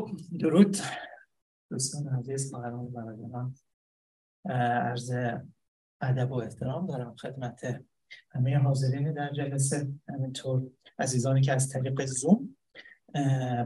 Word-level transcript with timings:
خب 0.00 0.10
درود. 0.38 0.76
دوستان 1.70 2.08
عزیز 2.08 2.50
خواهران 2.50 2.90
برادران 2.90 3.54
عرض 4.44 5.12
ادب 6.00 6.32
و 6.32 6.34
احترام 6.34 6.86
دارم 6.86 7.16
خدمت 7.16 7.84
همه 8.30 8.58
حاضرین 8.58 9.12
در 9.12 9.32
جلسه. 9.32 9.88
همینطور 10.08 10.70
عزیزانی 10.98 11.40
که 11.40 11.52
از 11.52 11.68
طریق 11.68 12.04
زوم 12.04 12.56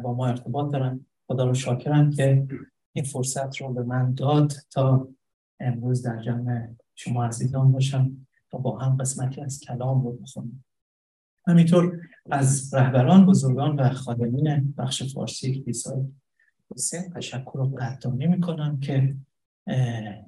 با 0.03 0.14
ما 0.14 0.27
ارتباط 0.27 0.73
دارن. 0.73 1.07
خدا 1.27 1.45
رو 1.45 1.55
شاکرم 1.55 2.11
که 2.11 2.46
این 2.93 3.05
فرصت 3.05 3.57
رو 3.57 3.73
به 3.73 3.83
من 3.83 4.14
داد 4.14 4.53
تا 4.71 5.09
امروز 5.61 6.03
در 6.03 6.23
جمع 6.23 6.69
شما 6.95 7.25
عزیزان 7.25 7.73
باشم 7.73 8.27
تا 8.51 8.59
با 8.59 8.79
هم 8.79 8.96
قسمتی 8.96 9.41
از 9.41 9.61
کلام 9.61 10.05
رو 10.05 10.12
بخونیم 10.12 10.64
همینطور 11.46 12.01
از 12.30 12.75
رهبران 12.75 13.27
بزرگان 13.27 13.80
و 13.80 13.89
خادمین 13.89 14.75
بخش 14.79 15.14
فارسی 15.14 15.62
کلیسای 15.62 16.05
حسین 16.75 17.11
تشکر 17.11 17.59
و 17.59 17.69
قدردانی 17.69 18.27
می‌کنم 18.27 18.81
که 18.81 19.17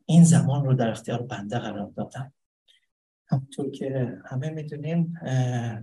این 0.06 0.24
زمان 0.24 0.64
رو 0.64 0.74
در 0.74 0.90
اختیار 0.90 1.22
بنده 1.22 1.58
قرار 1.58 1.90
دادم. 1.96 2.32
همونطور 3.26 3.70
که 3.70 4.18
همه 4.24 4.50
می‌دونیم 4.50 5.14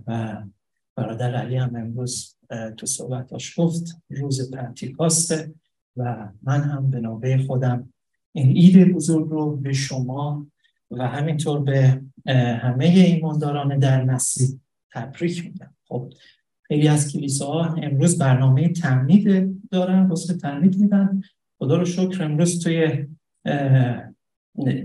و 0.06 0.42
برادر 0.96 1.34
علی 1.34 1.56
هم 1.56 1.76
امروز 1.76 2.36
تو 2.76 2.86
صحبتاش 2.86 3.60
گفت 3.60 4.02
روز 4.10 4.50
پنتیکاسته 4.50 5.54
و 5.96 6.28
من 6.42 6.60
هم 6.60 6.90
به 6.90 7.00
نوبه 7.00 7.38
خودم 7.38 7.92
این 8.32 8.48
اید 8.48 8.94
بزرگ 8.94 9.28
رو 9.28 9.56
به 9.56 9.72
شما 9.72 10.46
و 10.90 11.08
همینطور 11.08 11.60
به 11.60 12.02
همه 12.36 12.84
ایمانداران 12.84 13.78
در 13.78 14.04
مسیح 14.04 14.60
تبریک 14.92 15.44
میگم. 15.44 15.74
خب 15.88 16.12
خیلی 16.62 16.88
از 16.88 17.12
کلیساها 17.12 17.74
امروز 17.74 18.18
برنامه 18.18 18.68
تمنید 18.68 19.61
دارن 19.72 20.06
واسه 20.06 20.34
تمنید 20.34 20.78
میدن. 20.78 21.22
خدا 21.58 21.76
رو 21.76 21.84
شکر 21.84 22.22
امروز 22.24 22.64
توی 22.64 23.06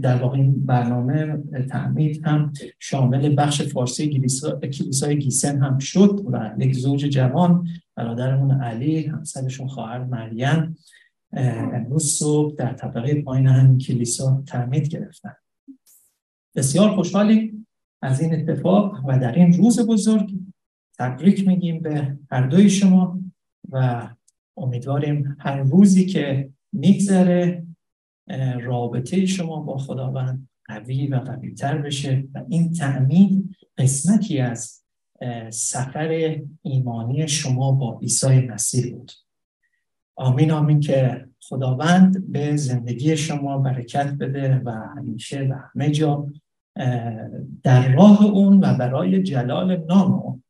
در 0.02 0.16
واقع 0.21 0.38
این 0.38 0.66
برنامه 0.66 1.38
تعمید 1.69 2.25
هم 2.25 2.53
شامل 2.79 3.35
بخش 3.38 3.61
فارسی 3.61 4.19
کلیسای 4.61 5.19
گیسن 5.19 5.63
هم 5.63 5.77
شد 5.77 6.25
و 6.31 6.55
یک 6.59 6.75
زوج 6.75 7.05
جوان 7.05 7.67
برادرمون 7.95 8.61
علی 8.61 9.05
همسرشون 9.05 9.67
خواهر 9.67 10.03
مریم 10.03 10.77
امروز 11.73 12.05
صبح 12.05 12.55
در 12.55 12.73
طبقه 12.73 13.22
پایین 13.22 13.47
هم 13.47 13.77
کلیسا 13.77 14.44
تعمید 14.47 14.88
گرفتن. 14.88 15.33
بسیار 16.55 16.95
خوشحالیم 16.95 17.67
از 18.01 18.22
این 18.22 18.33
اتفاق 18.33 19.05
و 19.07 19.19
در 19.19 19.35
این 19.35 19.53
روز 19.53 19.88
بزرگ 19.88 20.33
تبریک 20.99 21.47
میگیم 21.47 21.81
به 21.81 22.17
هر 22.31 22.47
دوی 22.47 22.69
شما 22.69 23.19
و 23.72 24.07
امیدواریم 24.58 25.38
هر 25.39 25.58
روزی 25.58 26.05
که 26.05 26.50
میگذره 26.73 27.67
رابطه 28.61 29.25
شما 29.25 29.59
با 29.59 29.77
خداوند 29.77 30.50
قوی 30.66 31.08
و 31.08 31.16
قویتر 31.16 31.77
بشه 31.77 32.27
و 32.33 32.44
این 32.50 32.73
تأمین 32.73 33.55
قسمتی 33.78 34.39
از 34.39 34.83
سفر 35.50 36.39
ایمانی 36.61 37.28
شما 37.28 37.72
با 37.72 38.00
عیسی 38.02 38.39
مسیح 38.39 38.95
بود. 38.95 39.11
آمین 40.16 40.52
آمین 40.52 40.80
که 40.80 41.28
خداوند 41.41 42.31
به 42.31 42.55
زندگی 42.55 43.17
شما 43.17 43.58
برکت 43.58 44.13
بده 44.13 44.61
و 44.66 44.69
همیشه 44.69 45.41
و 45.41 45.53
همه 45.53 45.91
جا 45.91 46.28
در 47.63 47.95
راه 47.95 48.25
اون 48.25 48.63
و 48.63 48.78
برای 48.78 49.23
جلال 49.23 49.85
نام 49.85 50.13
اون. 50.13 50.44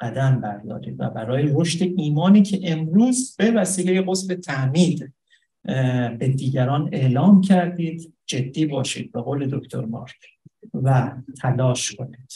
قدم 0.00 0.40
بردارید 0.40 1.00
و 1.00 1.10
برای 1.10 1.52
رشد 1.54 1.82
ایمانی 1.96 2.42
که 2.42 2.60
امروز 2.62 3.36
به 3.38 3.50
وسیله 3.50 4.02
قصب 4.02 4.34
تعمید 4.34 5.12
به 6.18 6.34
دیگران 6.36 6.88
اعلام 6.92 7.40
کردید 7.40 8.14
جدی 8.26 8.66
باشید 8.66 9.12
به 9.12 9.20
قول 9.20 9.58
دکتر 9.58 9.84
مارک 9.84 10.16
و 10.74 11.12
تلاش 11.40 11.96
کنید. 11.96 12.32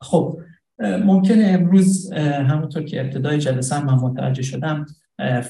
خب 0.00 0.38
ممکنه 0.78 1.44
امروز 1.44 2.12
همونطور 2.12 2.82
که 2.82 3.00
ابتدای 3.00 3.38
جلسه 3.38 3.84
من 3.84 3.94
متوجه 3.94 4.42
شدم 4.42 4.86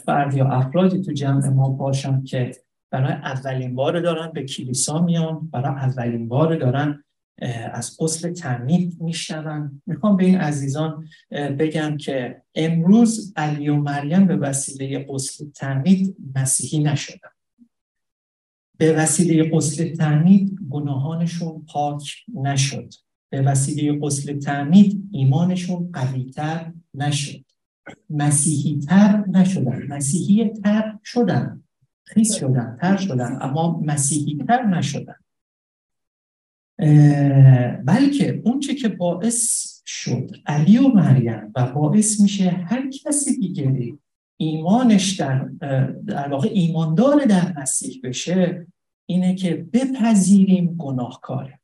فرد 0.04 0.34
یا 0.34 0.48
افرادی 0.48 1.00
تو 1.00 1.12
جمع 1.12 1.48
ما 1.48 1.68
باشن 1.70 2.24
که 2.24 2.52
برای 2.90 3.12
اولین 3.12 3.74
بار 3.74 4.00
دارن 4.00 4.32
به 4.32 4.44
کلیسا 4.44 5.02
میان 5.02 5.48
برای 5.52 5.74
اولین 5.74 6.28
بار 6.28 6.56
دارن 6.56 7.04
از 7.72 7.96
اصل 8.00 8.32
تعمید 8.32 9.00
میشنون 9.00 9.82
می‌خوام 9.86 10.16
به 10.16 10.24
این 10.24 10.36
عزیزان 10.36 11.04
بگم 11.30 11.96
که 11.96 12.42
امروز 12.54 13.32
علی 13.36 13.68
و 13.68 13.76
مریم 13.76 14.26
به 14.26 14.36
وسیله 14.36 15.06
اصل 15.10 15.50
تعمید 15.50 16.16
مسیحی 16.34 16.82
نشدن. 16.82 17.28
به 18.78 18.92
وسیله 18.92 19.50
اصل 19.56 19.94
تعمید 19.94 20.58
گناهانشون 20.70 21.64
پاک 21.68 22.14
نشد. 22.34 22.94
به 23.30 23.42
وسیله 23.42 24.06
اصل 24.06 24.38
تعمید 24.38 25.08
ایمانشون 25.10 25.90
قویتر 25.92 26.72
نشد. 26.94 27.44
مسیحی 28.10 28.78
تر 28.78 29.24
نشدن. 29.28 29.86
مسیحی 29.86 30.48
تر 30.48 30.98
شدن. 31.04 31.62
خیس 32.04 32.34
شدن 32.34 32.78
تر 32.80 32.96
شدن 32.96 33.38
اما 33.40 33.80
مسیحی 33.84 34.44
تر 34.48 34.66
نشدن. 34.66 35.14
بلکه 37.84 38.42
اونچه 38.44 38.74
که 38.74 38.88
باعث 38.88 39.66
شد 39.86 40.30
علی 40.46 40.78
و 40.78 40.88
مریم 40.88 41.52
و 41.56 41.72
باعث 41.72 42.20
میشه 42.20 42.50
هر 42.50 42.90
کسی 42.90 43.40
دیگری 43.40 43.98
ایمانش 44.36 45.20
در 45.20 45.48
در 46.06 46.28
واقع 46.28 46.48
ایماندار 46.52 47.24
در 47.24 47.60
مسیح 47.60 48.00
بشه 48.04 48.66
اینه 49.06 49.34
که 49.34 49.66
بپذیریم 49.72 50.74
گناهکاره 50.78 51.60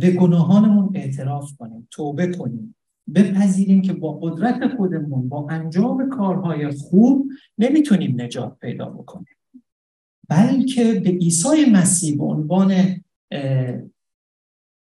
به 0.00 0.16
گناهانمون 0.20 0.90
اعتراف 0.94 1.56
کنیم 1.58 1.88
توبه 1.90 2.26
کنیم. 2.26 2.74
بپذیریم 3.14 3.82
که 3.82 3.92
با 3.92 4.12
قدرت 4.12 4.76
خودمون 4.76 5.28
با 5.28 5.46
انجام 5.50 6.08
کارهای 6.08 6.70
خوب 6.70 7.30
نمی‌تونیم 7.58 8.20
نجات 8.20 8.58
پیدا 8.58 8.90
بکنیم. 8.90 9.36
بلکه 10.28 11.00
به 11.00 11.10
عیسی 11.10 11.70
مسیح 11.72 12.18
به 12.18 12.24
عنوان 12.24 12.74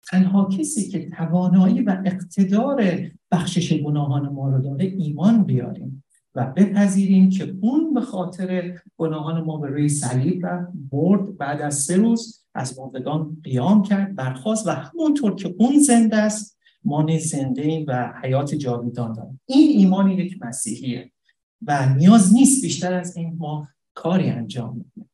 تنها 0.09 0.45
کسی 0.45 0.89
که 0.89 1.09
توانایی 1.09 1.81
و 1.81 2.01
اقتدار 2.05 2.83
بخشش 3.31 3.73
گناهان 3.73 4.29
ما 4.29 4.49
رو 4.49 4.61
داره 4.61 4.85
ایمان 4.85 5.43
بیاریم 5.43 6.03
و 6.35 6.45
بپذیریم 6.45 7.29
که 7.29 7.55
اون 7.61 7.93
به 7.93 8.01
خاطر 8.01 8.79
گناهان 8.97 9.43
ما 9.43 9.57
به 9.57 9.67
روی 9.67 9.89
صلیب 9.89 10.39
و 10.43 10.67
برد 10.91 11.37
بعد 11.37 11.61
از 11.61 11.75
سه 11.75 11.97
روز 11.97 12.45
از 12.53 12.79
مردگان 12.79 13.37
قیام 13.43 13.83
کرد 13.83 14.15
برخواست 14.15 14.67
و 14.67 14.69
همونطور 14.69 15.35
که 15.35 15.55
اون 15.59 15.79
زنده 15.79 16.17
است 16.17 16.57
ما 16.83 17.01
نیز 17.01 17.27
زنده 17.27 17.61
ایم 17.61 17.85
و 17.87 18.13
حیات 18.23 18.55
جاویدان 18.55 19.13
داریم. 19.13 19.41
این 19.45 19.77
ایمان 19.77 20.11
یک 20.11 20.41
مسیحیه 20.41 21.11
و 21.61 21.95
نیاز 21.95 22.33
نیست 22.33 22.61
بیشتر 22.61 22.93
از 22.93 23.17
این 23.17 23.35
ما 23.37 23.67
کاری 23.93 24.29
انجام 24.29 24.79
بدیم. 24.79 25.09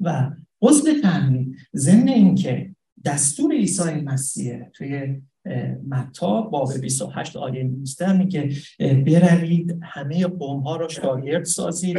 و 0.00 0.30
حسن 0.62 1.00
تعمید 1.02 1.51
ضمن 1.76 2.08
اینکه 2.08 2.74
دستور 3.04 3.52
عیسی 3.52 3.92
مسیح 3.92 4.62
توی 4.64 5.20
متا 5.88 6.40
باب 6.42 6.72
28 6.80 7.36
آیه 7.36 7.62
19 7.62 8.12
میگه 8.12 8.56
بروید 8.78 9.78
همه 9.82 10.26
قوم 10.26 10.60
ها 10.60 10.76
را 10.76 10.88
شاگرد 10.88 11.44
سازید 11.44 11.98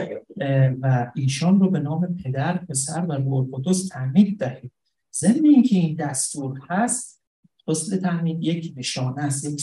و 0.82 1.12
ایشان 1.16 1.60
رو 1.60 1.70
به 1.70 1.80
نام 1.80 2.18
پدر 2.24 2.58
پسر 2.58 3.06
و 3.06 3.12
روح 3.14 3.34
القدس 3.34 3.88
تعمید 3.88 4.40
دهید. 4.40 4.72
ضمن 5.16 5.46
اینکه 5.46 5.76
این 5.76 5.96
دستور 5.96 6.60
هست 6.70 7.24
حسن 7.68 7.98
تعمید 7.98 8.44
یک 8.44 8.74
نشانه 8.78 9.22
است 9.22 9.46
یک 9.46 9.62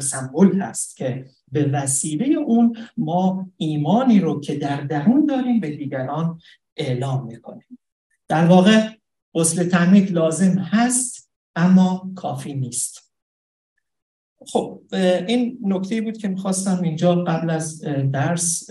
سمبل 0.00 0.60
هست 0.60 0.96
که 0.96 1.26
به 1.52 1.64
وسیله 1.64 2.34
اون 2.34 2.76
ما 2.96 3.46
ایمانی 3.56 4.20
رو 4.20 4.40
که 4.40 4.54
در 4.54 4.80
درون 4.80 5.26
داریم 5.26 5.60
به 5.60 5.76
دیگران 5.76 6.40
اعلام 6.76 7.26
می‌کنیم. 7.26 7.78
در 8.28 8.46
واقع 8.46 8.99
غسل 9.34 9.68
تعمید 9.68 10.12
لازم 10.12 10.58
هست 10.58 11.30
اما 11.56 12.12
کافی 12.16 12.54
نیست. 12.54 13.12
خب 14.46 14.82
این 15.28 15.58
نکته 15.62 16.00
بود 16.00 16.16
که 16.16 16.28
می‌خواستم 16.28 16.82
اینجا 16.82 17.14
قبل 17.14 17.50
از 17.50 17.80
درس 18.12 18.70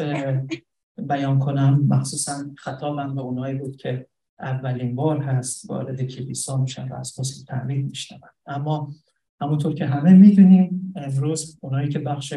بیان 1.08 1.40
کنم. 1.40 1.86
مخصوصا 1.88 2.46
خطابم 2.58 3.16
به 3.16 3.22
اونایی 3.22 3.56
بود 3.56 3.76
که 3.76 4.08
اولین 4.40 4.96
بار 4.96 5.18
هست 5.22 5.70
وارد 5.70 6.02
کلیسا 6.02 6.58
میشن 6.58 6.88
و 6.88 6.96
از 6.96 7.16
غسل 7.20 7.46
تعمید 7.46 7.86
میشنون. 7.86 8.22
اما 8.46 8.94
همونطور 9.42 9.74
که 9.74 9.86
همه 9.86 10.14
می‌دونیم 10.14 10.94
امروز 10.96 11.58
اونایی 11.62 11.90
که 11.90 12.00
بخش 12.00 12.34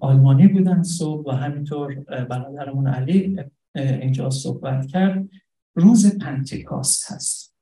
آلمانی 0.00 0.48
بودن 0.48 0.82
صبح 0.82 1.28
و 1.28 1.30
همینطور 1.30 1.94
برادرمون 2.04 2.86
علی 2.86 3.40
اینجا 3.74 4.30
صحبت 4.30 4.86
کرد 4.86 5.28
روز 5.74 6.18
پنتیکاست 6.18 7.12
هست 7.12 7.54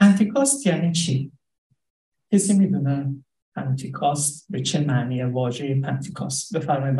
پنتیکاست 0.00 0.66
یعنی 0.66 0.92
چی؟ 0.92 1.32
کسی 2.32 2.58
می‌دونه؟ 2.58 3.16
پنتیکاست 3.54 4.46
به 4.50 4.62
چه 4.62 4.80
معنی 4.80 5.22
واژه 5.22 5.80
پنتیکاست 5.80 6.56
بفرمایید 6.56 6.96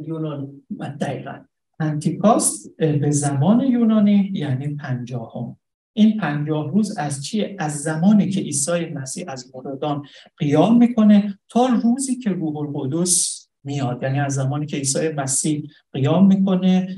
یونانی 0.00 0.62
دقیقا 1.00 1.44
پنتیکاست 1.78 2.76
به 2.76 3.10
زمان 3.10 3.60
یونانی 3.60 4.30
یعنی 4.34 4.74
پنجاهم 4.74 5.56
این 5.92 6.16
پنجاه 6.20 6.70
روز 6.70 6.98
از 6.98 7.24
چیه؟ 7.24 7.56
از 7.58 7.82
زمانی 7.82 8.30
که 8.30 8.40
عیسی 8.40 8.84
مسیح 8.84 9.24
از 9.28 9.52
مردان 9.54 10.06
قیام 10.36 10.76
می‌کنه 10.76 11.38
تا 11.48 11.66
روزی 11.66 12.16
که 12.16 12.30
روح 12.30 12.56
القدس 12.56 13.37
میاد. 13.68 14.02
یعنی 14.02 14.20
از 14.20 14.34
زمانی 14.34 14.66
که 14.66 14.76
عیسی 14.76 15.08
مسیح 15.08 15.70
قیام 15.92 16.26
می‌کنه 16.26 16.96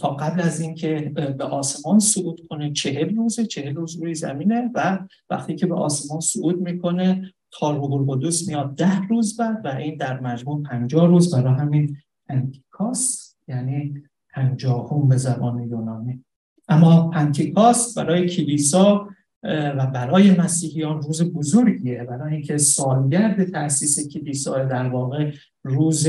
تا 0.00 0.08
قبل 0.08 0.40
از 0.40 0.60
اینکه 0.60 1.12
به 1.38 1.44
آسمان 1.44 1.98
صعود 1.98 2.40
کنه 2.50 2.72
چهل 2.72 3.16
روزه 3.16 3.46
چهل 3.46 3.74
روز 3.74 3.96
روی 3.96 4.14
زمینه 4.14 4.70
و 4.74 4.98
وقتی 5.30 5.54
که 5.54 5.66
به 5.66 5.74
آسمان 5.74 6.20
صعود 6.20 6.60
می‌کنه 6.60 7.32
تا 7.52 7.70
روح 7.70 7.92
القدس 7.92 8.48
میاد. 8.48 8.74
ده 8.74 9.06
روز 9.08 9.36
بعد 9.36 9.60
و 9.64 9.68
این 9.68 9.96
در 9.96 10.20
مجموع 10.20 10.62
پنجاه 10.62 11.06
روز 11.06 11.34
برای 11.34 11.54
همین 11.54 11.96
پنتیکاس 12.28 13.34
یعنی 13.48 14.02
پنجاهم 14.34 15.08
به 15.08 15.16
زبان 15.16 15.62
یونانی. 15.62 16.24
اما 16.68 17.08
پنتیکاس 17.08 17.98
برای 17.98 18.28
کلیسا 18.28 19.08
و 19.44 19.86
برای 19.94 20.30
مسیحیان 20.30 21.02
روز 21.02 21.22
بزرگیه. 21.22 22.04
برای 22.04 22.34
اینکه 22.34 22.56
سالگرد 22.56 23.44
تاسیس 23.50 24.08
کلیسا 24.08 24.64
در 24.64 24.88
واقع 24.88 25.32
روز 25.64 26.08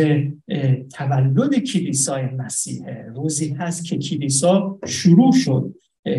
تولد 0.93 1.55
کلیسای 1.55 2.25
مسیحه. 2.25 3.05
روزی 3.15 3.49
هست 3.49 3.85
که 3.85 3.97
کلیسا 3.97 4.79
شروع 4.85 5.31
شد. 5.31 5.75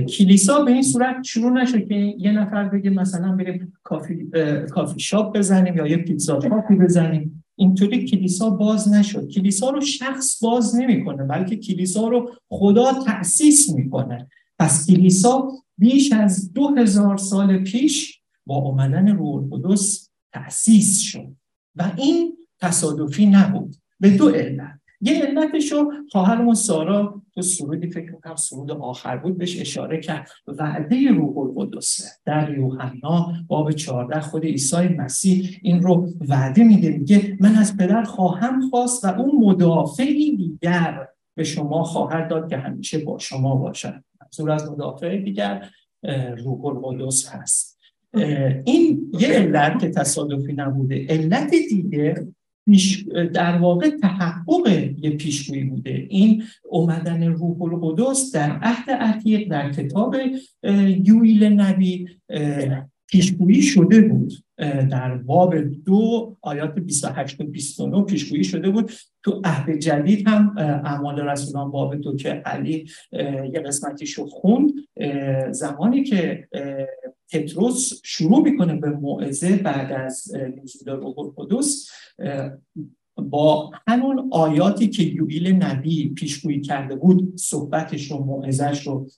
کلیسا 0.09 0.65
به 0.65 0.73
این 0.73 0.83
صورت 0.83 1.17
شروع 1.25 1.51
نشد 1.51 1.89
که 1.89 1.95
یه 1.95 2.33
نفر 2.33 2.69
بگه 2.69 2.91
مثلا 2.91 3.33
بریم 3.33 3.73
کافی, 3.83 4.27
کافی 4.71 5.01
شاپ 5.01 5.37
بزنیم 5.37 5.77
یا 5.77 5.87
یه 5.87 5.97
پیتزا 5.97 6.41
شاپی 6.41 6.77
بزنیم. 6.77 7.45
اینطوری 7.57 8.05
کلیسا 8.05 8.51
باز 8.51 8.93
نشد. 8.93 9.29
کلیسا 9.29 9.71
رو 9.71 9.81
شخص 9.81 10.43
باز 10.43 10.77
نمی‌کنه 10.77 11.25
بلکه 11.25 11.57
کلیسا 11.57 12.09
رو 12.09 12.31
خدا 12.49 12.93
تأسیس 13.07 13.75
می‌کنه. 13.75 14.29
پس 14.59 14.87
کلیسا 14.87 15.49
بیش 15.79 16.13
از 16.13 16.53
دو 16.53 16.69
هزار 16.69 17.17
سال 17.17 17.59
پیش 17.59 18.21
با 18.47 18.57
اومدن 18.57 19.09
روح 19.09 19.53
القدس 19.53 20.11
تأسیس 20.33 21.01
شد 21.01 21.37
و 21.75 21.93
این 21.97 22.37
تصادفی 22.61 23.27
نبود 23.27 23.77
به 24.01 24.11
دو 24.11 24.29
علت. 24.29 24.81
یه 25.01 25.23
علتش 25.23 25.73
رو 25.73 25.93
خواهرمون 26.13 26.55
سارا 26.55 27.23
تو 27.35 27.43
سرودی 27.43 27.91
فکر 27.91 28.13
می‌کنم 28.13 28.37
سرود 28.37 28.71
آخر 28.71 29.17
بود 29.17 29.39
بهش 29.39 29.61
اشاره 29.61 30.01
کرد. 30.01 30.31
وعده 30.47 31.11
روح 31.11 31.39
القدسه 31.39 32.05
در 32.25 32.59
یوحنا 32.59 33.33
باب 33.47 33.73
14 33.73 34.21
خود 34.21 34.45
عیسی 34.45 34.89
مسیح 34.89 35.59
این 35.63 35.83
رو 35.83 36.13
وعده 36.29 36.65
میده. 36.65 36.91
میگه 36.91 37.37
من 37.41 37.55
از 37.55 37.77
پدر 37.77 38.03
خواهم 38.03 38.71
خواست 38.71 39.05
و 39.05 39.21
اون 39.21 39.45
مدافعی 39.45 40.37
دیگر 40.37 41.09
به 41.35 41.45
شما 41.45 41.85
خواهد 41.85 42.31
داد 42.31 42.51
که 42.51 42.57
همیشه 42.57 42.99
با 42.99 43.19
شما 43.19 43.57
باشد. 43.57 44.05
منظور 44.41 44.51
از 44.51 44.71
مدافع 44.71 45.17
دیگر 45.17 45.71
روح 46.39 46.65
القدس 46.65 47.29
هست. 47.29 47.79
این 48.65 49.13
یه 49.21 49.29
علت 49.29 49.81
که 49.81 49.89
تصادفی 49.89 50.53
نبوده 50.53 51.07
علت 51.09 51.51
دیگه 51.51 52.27
در 53.35 53.59
واقع 53.59 53.91
تحقق 53.91 54.95
یه 54.99 55.11
پیشگویی 55.11 55.65
بوده. 55.65 56.07
این 56.09 56.43
اومدن 56.65 57.23
روح 57.23 57.63
القدس 57.63 58.33
در 58.35 58.59
عهد 58.63 58.91
عتیق 58.91 59.51
در 59.51 59.73
کتاب 59.73 60.17
یویل 61.05 61.45
نبی 61.45 62.09
پیشگویی 63.07 63.63
شده 63.63 64.01
بود. 64.01 64.33
در 64.91 65.17
باب 65.17 65.59
دو 65.59 66.37
آیات 66.43 66.75
28 66.75 67.41
و 67.41 67.45
29 67.45 68.03
پیشگویی 68.03 68.45
شده 68.45 68.71
بود. 68.71 68.93
تو 69.23 69.41
عهد 69.45 69.79
جدید 69.79 70.29
هم 70.29 70.55
اعمال 70.59 71.21
رسولان 71.21 71.71
باب 71.71 71.97
دو 71.97 72.17
که 72.17 72.29
علی 72.31 72.87
یه 73.53 73.63
قسمتیش 73.67 74.13
رو 74.13 74.27
خوند 74.27 74.73
زمانی 75.51 76.05
که 76.05 76.49
پتروس 77.33 78.01
شروع 78.05 78.43
می‌کنه 78.43 78.75
به 78.75 78.91
موعظه 78.91 79.57
بعد 79.57 79.93
از 79.93 80.35
نزول 80.35 80.93
روح 80.93 81.19
القدس 81.19 81.91
با 83.17 83.71
همون 83.89 84.29
آیاتی 84.31 84.89
که 84.89 85.03
یویل 85.03 85.53
نبی 85.53 86.09
پیشگویی 86.09 86.61
کرده 86.61 86.97
بود 86.97 87.37
صحبتش 87.37 88.11
رو 88.11 88.19
موعظش 88.19 88.87
رو 88.87 89.09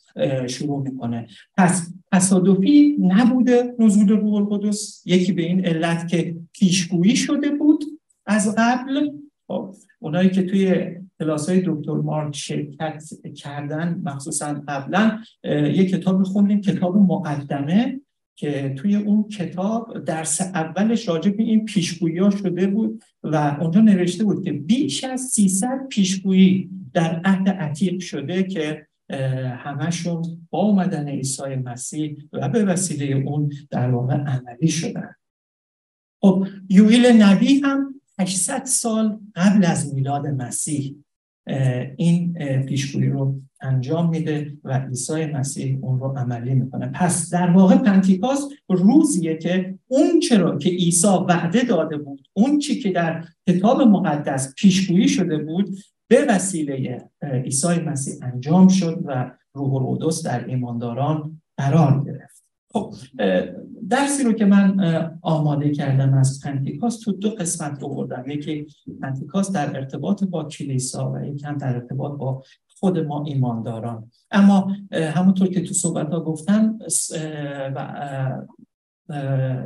شروع 0.47 0.83
می‌کنه. 0.83 1.27
پس 1.57 1.93
تصادفی 2.13 2.97
نبوده 3.01 3.75
نزول 3.79 4.09
روح 4.09 4.35
القدس. 4.35 5.03
یکی 5.07 5.33
به 5.33 5.43
این 5.43 5.67
علت 5.67 6.09
که 6.09 6.37
پیشگویی 6.53 7.17
شده 7.17 7.51
بود 7.51 7.85
از 8.27 8.55
قبل. 8.59 9.11
خب، 9.49 9.75
اونایی 9.99 10.31
که 10.31 10.43
توی 10.43 10.75
کلاس 11.19 11.49
های 11.49 11.63
دکتر 11.67 11.93
مارک 11.93 12.37
شرکت 12.37 13.03
کردن 13.37 14.01
مخصوصا 14.05 14.63
قبلا 14.69 15.19
یه 15.45 15.87
کتاب 15.87 16.23
خوندیم 16.23 16.61
کتاب 16.61 16.97
مقدمه. 16.97 18.01
که 18.39 18.75
توی 18.77 18.97
اون 18.97 19.29
کتاب 19.29 20.05
درس 20.05 20.41
اولش 20.41 21.09
راجع 21.09 21.31
به 21.31 21.43
این 21.43 21.65
پیشگویی 21.65 22.31
شده 22.31 22.67
بود 22.67 23.03
و 23.23 23.57
اونجا 23.61 23.81
نوشته 23.81 24.25
بود 24.25 24.45
که 24.45 24.53
بیش 24.53 25.05
از 25.05 25.21
300 25.21 25.87
پیشگویی 25.89 26.71
در 26.95 27.21
عهد 27.25 27.49
عتیق 27.49 28.01
شده 28.01 28.43
که 28.43 28.87
همشون 29.57 30.47
با 30.51 30.59
اومدن 30.59 31.09
عیسی 31.09 31.57
مسیح 31.65 32.17
و 32.33 32.49
به 32.49 32.65
وسیله 32.65 33.17
اون 33.17 33.53
در 33.71 33.91
واقع 33.91 34.15
عملی 34.15 34.69
شدن. 34.69 35.15
خب 36.21 36.47
یویل 36.69 37.07
نبی 37.07 37.61
هم 37.65 38.01
800 38.19 38.65
سال 38.65 39.19
قبل 39.35 39.65
از 39.65 39.95
میلاد 39.95 40.27
مسیح 40.27 40.97
این 41.97 42.33
پیشگویی 42.67 43.09
رو 43.09 43.41
انجام 43.61 44.11
میده 44.11 44.53
و 44.65 44.79
عیسی 44.79 45.27
مسیح 45.27 45.79
اون 45.83 46.01
رو 46.01 46.15
عملی 46.19 46.55
می‌کنه. 46.55 46.87
پس 46.87 47.31
در 47.31 47.51
واقع 47.51 47.77
پنتیکاس 47.77 48.49
روزیه 48.69 49.37
که 49.37 49.79
اون 49.89 50.21
چرا 50.21 50.59
که 50.59 50.71
عیسی 50.71 51.07
وعده 51.29 51.63
داده 51.63 51.97
بود 51.97 52.29
اون 52.33 52.59
چی 52.59 52.81
که 52.81 52.91
در 52.91 53.25
کتاب 53.49 53.81
مقدس 53.81 54.55
پیشگویی 54.55 55.09
شده 55.09 55.39
بود 55.39 55.77
به 56.09 56.27
وسیله 56.29 57.05
عیسی 57.23 57.81
مسیح 57.87 58.15
انجام 58.23 58.69
شد 58.69 59.03
و 59.05 59.31
روح 59.55 59.75
القدس 59.75 60.23
در 60.23 60.45
ایمانداران 60.45 61.41
قرار 61.57 62.05
گرفت. 62.05 62.28
خب 62.73 62.95
درسی 63.91 64.25
رو 64.25 64.33
که 64.33 64.45
من 64.45 64.81
آماده 65.23 65.71
کردم 65.71 66.15
از 66.15 66.41
پنتیکاس 66.45 67.01
تو 67.01 67.13
دو 67.13 67.31
قسمت 67.31 67.83
رو 67.83 67.89
بردم 67.89 68.25
یکی 68.31 68.67
پنتیکاس 69.03 69.53
در 69.53 69.77
ارتباط 69.77 70.25
با 70.25 70.45
کلیسا 70.45 71.13
و 71.13 71.25
یکی 71.25 71.47
هم 71.47 71.59
در 71.59 71.75
ارتباط 71.75 72.19
با 72.19 72.43
خود 72.79 72.99
ما 72.99 73.25
ایمانداران. 73.25 74.11
اما 74.31 74.73
همونطور 74.93 75.49
که 75.49 75.61
تو 75.61 75.75
صحبت 75.75 76.11
ها 76.11 76.21
گفتم 76.21 76.79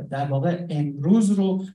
در 0.09 0.27
واقع 0.29 0.65
امروز 0.69 1.31
رو 1.31 1.65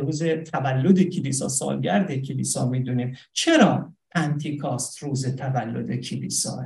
روز 0.00 0.22
تولد 0.22 1.02
کلیسا 1.02 1.48
سالگرد 1.48 2.14
کلیسا 2.14 2.68
می‌دونیم. 2.68 3.16
چرا 3.32 3.92
پنتیکاست 4.10 5.02
روز 5.02 5.36
تولد 5.36 5.96
کلیساه؟ 5.96 6.64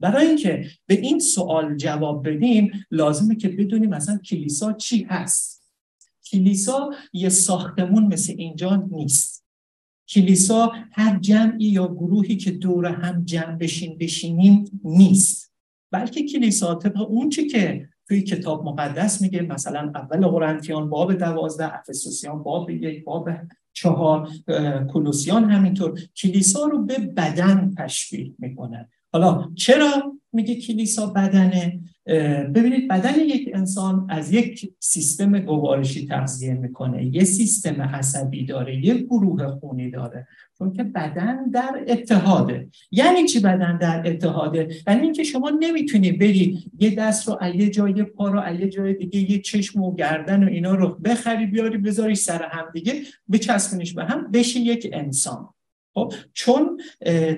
برای 0.00 0.26
اینکه 0.26 0.66
به 0.86 1.00
این 1.00 1.18
سوال 1.18 1.76
جواب 1.76 2.28
بدیم 2.28 2.86
لازمه 2.90 3.36
که 3.36 3.48
بدونیم 3.48 3.90
مثلا 3.90 4.18
کلیسا 4.18 4.72
چی 4.72 5.02
هست. 5.02 5.72
کلیسا 6.30 6.90
یه 7.12 7.28
ساختمون 7.28 8.06
مثل 8.06 8.34
اینجا 8.36 8.88
نیست. 8.90 9.46
کلیسا 10.08 10.72
هر 10.92 11.18
جمعی 11.18 11.64
یا 11.64 11.86
گروهی 11.86 12.36
که 12.36 12.50
دور 12.50 12.86
هم 12.86 13.24
جمع 13.24 13.56
بشین 13.56 13.98
بشینیم 13.98 14.80
نیست. 14.84 15.52
بلکه 15.90 16.26
کلیسا 16.26 16.74
طبق 16.74 17.10
اون 17.10 17.28
چی 17.28 17.46
که 17.46 17.88
توی 18.08 18.22
کتاب 18.22 18.64
مقدس 18.64 19.22
میگه 19.22 19.42
مثلا 19.42 19.92
اول 19.94 20.26
قرنتیان 20.26 20.90
باب 20.90 21.14
دوازده 21.14 21.78
افسوسیان 21.78 22.42
باب 22.42 22.70
یک 22.70 23.04
باب 23.04 23.30
چهار 23.72 24.28
کلوسیان 24.92 25.50
همینطور 25.50 26.00
کلیسا 26.16 26.64
رو 26.64 26.84
به 26.84 26.98
بدن 26.98 27.74
تشبیه 27.78 28.34
می‌کنه. 28.38 28.88
حالا 29.12 29.50
چرا 29.54 30.18
میگه 30.32 30.54
کلیسا 30.54 31.06
بدنه؟ 31.06 31.80
ببینید 32.54 32.88
بدن 32.88 33.14
یک 33.20 33.50
انسان 33.54 34.06
از 34.08 34.32
یک 34.32 34.70
سیستم 34.78 35.38
گوارشی 35.38 36.06
تغذیه 36.06 36.54
می‌کنه. 36.54 37.04
یه 37.04 37.24
سیستم 37.24 37.82
عصبی 37.82 38.46
داره 38.46 38.86
یه 38.86 38.94
گروه 38.94 39.46
خونی 39.46 39.90
داره. 39.90 40.26
چون 40.58 40.72
که 40.72 40.84
بدن 40.84 41.50
در 41.50 41.84
اتحاده. 41.88 42.68
یعنی 42.90 43.24
چی 43.24 43.40
بدن 43.40 43.78
در 43.78 44.02
اتحاده؟ 44.06 44.68
یعنی 44.86 45.00
اینکه 45.00 45.22
شما 45.24 45.50
نمی‌تونی 45.50 46.12
بری 46.12 46.70
یه 46.78 46.94
دست 46.94 47.28
رو 47.28 47.38
یه 47.54 47.70
جای 47.70 48.02
پا 48.02 48.28
رو 48.28 48.60
یه 48.60 48.68
جای 48.68 48.94
دیگه 48.94 49.30
یه 49.30 49.38
چشم 49.40 49.82
و 49.82 49.94
گردن 49.94 50.44
و 50.44 50.46
اینا 50.46 50.74
رو 50.74 50.88
بخری 50.88 51.46
بیاری 51.46 51.78
بذاری 51.78 52.14
سر 52.14 52.42
هم 52.42 52.64
دیگه 52.72 52.92
بچسبونیش 53.32 53.94
به 53.94 54.04
هم 54.04 54.30
بشی 54.30 54.60
یک 54.60 54.90
انسان. 54.92 55.48
خب 55.98 56.12
چون 56.32 56.80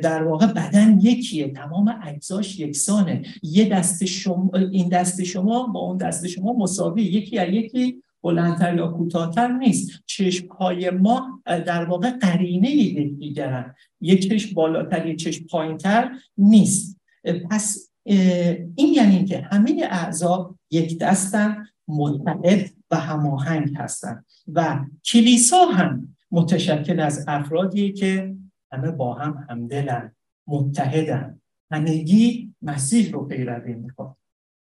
در 0.03 0.23
واقع 0.23 0.47
بدن 0.47 0.99
یکیه 1.01 1.49
تمام 1.49 1.99
اجزاش 2.03 2.59
یکسانه. 2.59 3.23
یه 3.43 3.69
دست 3.69 4.05
شما 4.05 4.51
این 4.73 4.89
دست 4.89 5.23
شما 5.23 5.67
با 5.67 5.81
اون 5.81 5.97
دست 5.97 6.27
شما 6.27 6.53
مساوی 6.53 7.03
یکی 7.03 7.39
از 7.39 7.49
یکی 7.49 8.03
بلندتر 8.23 8.77
یا 8.77 8.89
کوتاهتر 8.89 9.53
نیست. 9.53 9.91
چشم 10.07 10.47
های 10.47 10.91
ما 10.91 11.43
در 11.47 11.85
واقع 11.85 12.11
قرینه 12.11 12.71
یکدیگرن 12.71 13.75
یک 14.01 14.29
چشم 14.29 14.55
بالاتر 14.55 15.07
یک 15.07 15.19
چشم 15.19 15.47
پایینتر 15.47 16.11
نیست. 16.39 17.01
پس 17.51 17.91
این 18.75 18.95
یعنی 18.95 19.25
که 19.25 19.39
همه 19.39 19.89
اعضا 19.91 20.55
یک 20.71 20.99
دستن 20.99 21.67
متحد 21.89 22.71
و 22.91 22.97
هماهنگ 22.97 23.77
هستند 23.77 24.25
و 24.53 24.79
کلیسا 25.05 25.65
هم 25.65 26.17
متشکل 26.31 27.01
از 27.01 27.25
افرادی 27.29 27.93
که 27.93 28.35
همه 28.73 28.91
با 28.91 29.15
هم 29.15 29.47
همدلن 29.51 30.13
متحدن. 30.47 31.41
همگی 31.73 32.55
مسیح 32.63 33.13
رو 33.13 33.25
پیروی 33.27 33.75
میکن 33.75 34.17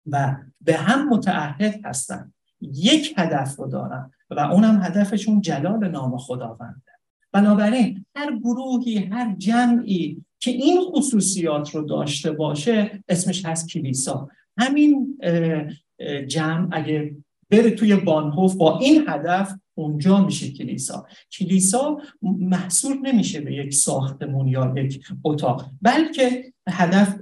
و 0.06 0.36
به 0.60 0.76
هم 0.76 1.08
متعهد 1.08 1.80
هستن. 1.84 2.32
یک 2.60 3.14
هدف 3.16 3.56
رو 3.56 3.66
دارن 3.66 4.10
و 4.30 4.40
اونم 4.40 4.82
هدفشون 4.82 5.40
جلال 5.40 5.90
نام 5.90 6.16
خداونده 6.16 6.82
بنابراین 7.32 8.04
هر 8.16 8.36
گروهی 8.36 8.98
هر 8.98 9.34
جمعی 9.34 10.24
که 10.40 10.50
این 10.50 10.80
خصوصیات 10.80 11.74
رو 11.74 11.82
داشته 11.82 12.32
باشه 12.32 13.04
اسمش 13.08 13.46
هست 13.46 13.68
کلیسا. 13.68 14.28
همین 14.56 15.18
جمع 16.26 16.68
اگه 16.72 17.16
بره 17.50 17.70
توی 17.70 17.96
بانهوف 17.96 18.54
با 18.54 18.78
این 18.78 19.04
هدف 19.08 19.54
اونجا 19.78 20.24
میشه 20.24 20.50
کلیسا. 20.50 21.06
کلیسا 21.32 22.00
محصول 22.22 22.98
نمیشه 23.02 23.40
به 23.40 23.54
یک 23.54 23.74
ساختمون 23.74 24.48
یا 24.48 24.74
یک 24.76 25.04
اتاق 25.24 25.70
بلکه 25.82 26.52
هدف 26.68 27.14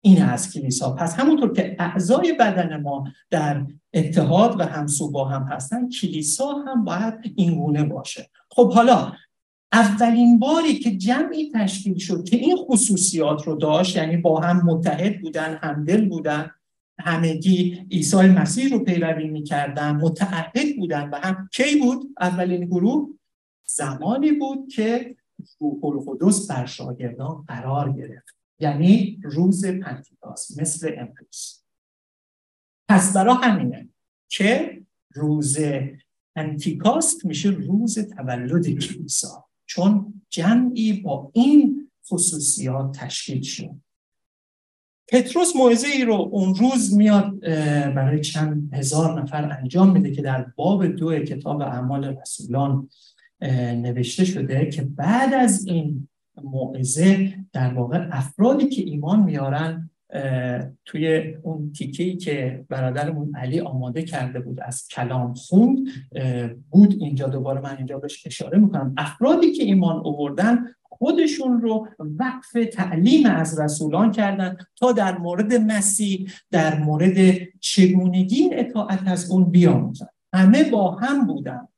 این 0.00 0.22
از 0.22 0.52
کلیسا. 0.52 0.94
پس 0.94 1.18
همونطور 1.18 1.52
که 1.52 1.76
اعضای 1.78 2.36
بدن 2.40 2.80
ما 2.80 3.04
در 3.30 3.66
اتحاد 3.94 4.60
و 4.60 4.64
همسو 4.64 5.10
با 5.10 5.24
هم 5.24 5.42
هستن 5.42 5.88
کلیسا 5.88 6.52
هم 6.52 6.84
باید 6.84 7.14
اینگونه 7.36 7.84
باشه. 7.84 8.30
خب 8.50 8.72
حالا 8.72 9.12
اولین 9.72 10.38
باری 10.38 10.78
که 10.78 10.96
جمعی 10.96 11.52
تشکیل 11.54 11.98
شد 11.98 12.24
که 12.24 12.36
این 12.36 12.56
خصوصیات 12.56 13.46
رو 13.46 13.54
داشت 13.54 13.96
یعنی 13.96 14.16
با 14.16 14.40
هم 14.40 14.62
متحد 14.66 15.20
بودن 15.20 15.58
همدل 15.62 16.08
بودن 16.08 16.50
همگی 17.04 17.86
عیسی 17.90 18.16
مسیح 18.16 18.70
رو 18.70 18.84
پیروی 18.84 19.28
می‌کردن 19.28 19.90
متعهد 19.90 20.76
بودن 20.76 21.10
و 21.10 21.16
هم 21.16 21.48
کی 21.52 21.76
بود؟ 21.80 22.14
اولین 22.20 22.64
گروه 22.64 23.18
زمانی 23.66 24.32
بود 24.32 24.68
که 24.68 25.16
روح 25.60 25.84
القدس 25.84 26.50
بر 26.50 26.66
شاگردان 26.66 27.44
قرار 27.48 27.92
گرفت. 27.92 28.36
یعنی 28.58 29.20
روز 29.22 29.66
پنتیکاس 29.66 30.58
مثل 30.58 30.94
امروز. 30.98 31.64
پس 32.88 33.16
برای 33.16 33.36
همینه 33.42 33.88
که 34.28 34.82
روز 35.14 35.58
پنتیکاست 36.36 37.24
میشه 37.24 37.48
روز 37.48 37.98
تولد 37.98 38.66
کلیسا. 38.66 39.44
چون 39.66 40.22
جمعی 40.28 40.92
با 40.92 41.30
این 41.34 41.90
خصوصیات 42.06 42.98
تشکیل 42.98 43.42
شد. 43.42 43.74
پتروس 45.12 45.56
موعظه 45.56 45.86
ای 45.94 46.04
رو 46.04 46.28
اون 46.32 46.54
روز 46.54 46.96
میاد 46.96 47.40
برای 47.94 48.20
چند 48.20 48.74
هزار 48.74 49.22
نفر 49.22 49.58
انجام 49.60 49.92
میده 49.92 50.10
که 50.10 50.22
در 50.22 50.46
باب 50.56 50.86
دو 50.86 51.18
کتاب 51.18 51.60
اعمال 51.60 52.16
رسولان 52.20 52.88
نوشته 53.72 54.24
شده 54.24 54.66
که 54.66 54.82
بعد 54.82 55.34
از 55.34 55.66
این 55.66 56.08
موعظه 56.44 57.34
در 57.52 57.74
واقع 57.74 58.08
افرادی 58.10 58.68
که 58.68 58.82
ایمان 58.82 59.22
میارن 59.22 59.90
توی 60.84 61.34
اون 61.42 61.72
تیکهی 61.72 62.16
که 62.16 62.64
برادرمون 62.68 63.36
علی 63.36 63.60
آماده 63.60 64.02
کرده 64.02 64.40
بود 64.40 64.60
از 64.60 64.88
کلام 64.88 65.34
خوند 65.34 65.78
بود 66.70 66.94
اینجا 67.00 67.26
دوباره 67.26 67.60
من 67.60 67.76
اینجا 67.76 67.98
بهش 67.98 68.26
اشاره 68.26 68.58
می‌کنم. 68.58 68.94
افرادی 68.96 69.52
که 69.52 69.62
ایمان 69.62 69.96
آوردن 69.96 70.58
خودشون 71.02 71.60
رو 71.60 71.88
وقف 71.98 72.52
تعلیم 72.72 73.26
از 73.26 73.60
رسولان 73.60 74.10
کردن 74.10 74.56
تا 74.76 74.92
در 74.92 75.18
مورد 75.18 75.54
مسیح 75.54 76.30
در 76.50 76.80
مورد 76.80 77.38
چگونگی 77.60 78.50
اطاعت 78.52 79.00
از 79.06 79.30
اون 79.30 79.50
بیاموزن. 79.50 80.06
همه 80.34 80.64
با 80.64 80.90
هم 80.90 81.26
بودن. 81.26 81.68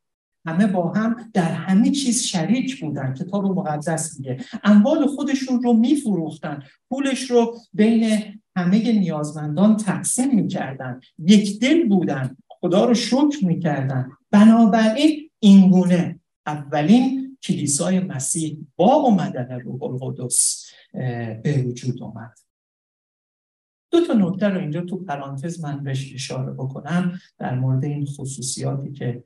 همه 0.47 0.66
با 0.66 0.93
هم 0.93 1.31
در 1.35 1.52
همه 1.52 1.90
چیز 1.90 2.23
شریک 2.23 2.81
بودن 2.81 3.14
کتاب 3.14 3.45
مقدس 3.45 4.19
میگه. 4.19 4.38
اموال 4.64 5.07
خودشون 5.07 5.62
رو 5.62 5.73
میفروختن. 5.73 6.62
پولش 6.90 7.31
رو 7.31 7.57
بین 7.73 8.19
همه 8.57 8.93
نیازمندان 8.93 9.76
تقسیم 9.76 10.35
می‌کردن. 10.35 11.00
یک 11.19 11.61
دل 11.61 11.88
بودن. 11.88 12.37
خدا 12.49 12.85
رو 12.85 12.95
شکر 12.95 13.47
می‌کردن. 13.47 14.11
بنابراین 14.31 15.31
اینگونه 15.40 16.21
اولین 16.47 17.24
کلیسای 17.45 18.01
مسیح 18.01 18.67
با 18.77 18.95
اومدن 18.95 19.61
روح 19.61 19.83
القدس 19.83 20.71
به 21.43 21.65
وجود 21.67 22.03
آمد. 22.03 22.39
دو 23.91 24.07
تا 24.07 24.13
نکته 24.13 24.49
رو 24.49 24.61
اینجا 24.61 24.81
تو 24.81 24.97
پرانتز 24.97 25.65
من 25.65 25.85
بهش 25.85 26.15
اشاره 26.15 26.53
بکنم 26.53 27.21
در 27.39 27.55
مورد 27.55 27.85
این 27.85 28.07
خصوصیاتی 28.07 28.93
که 28.93 29.25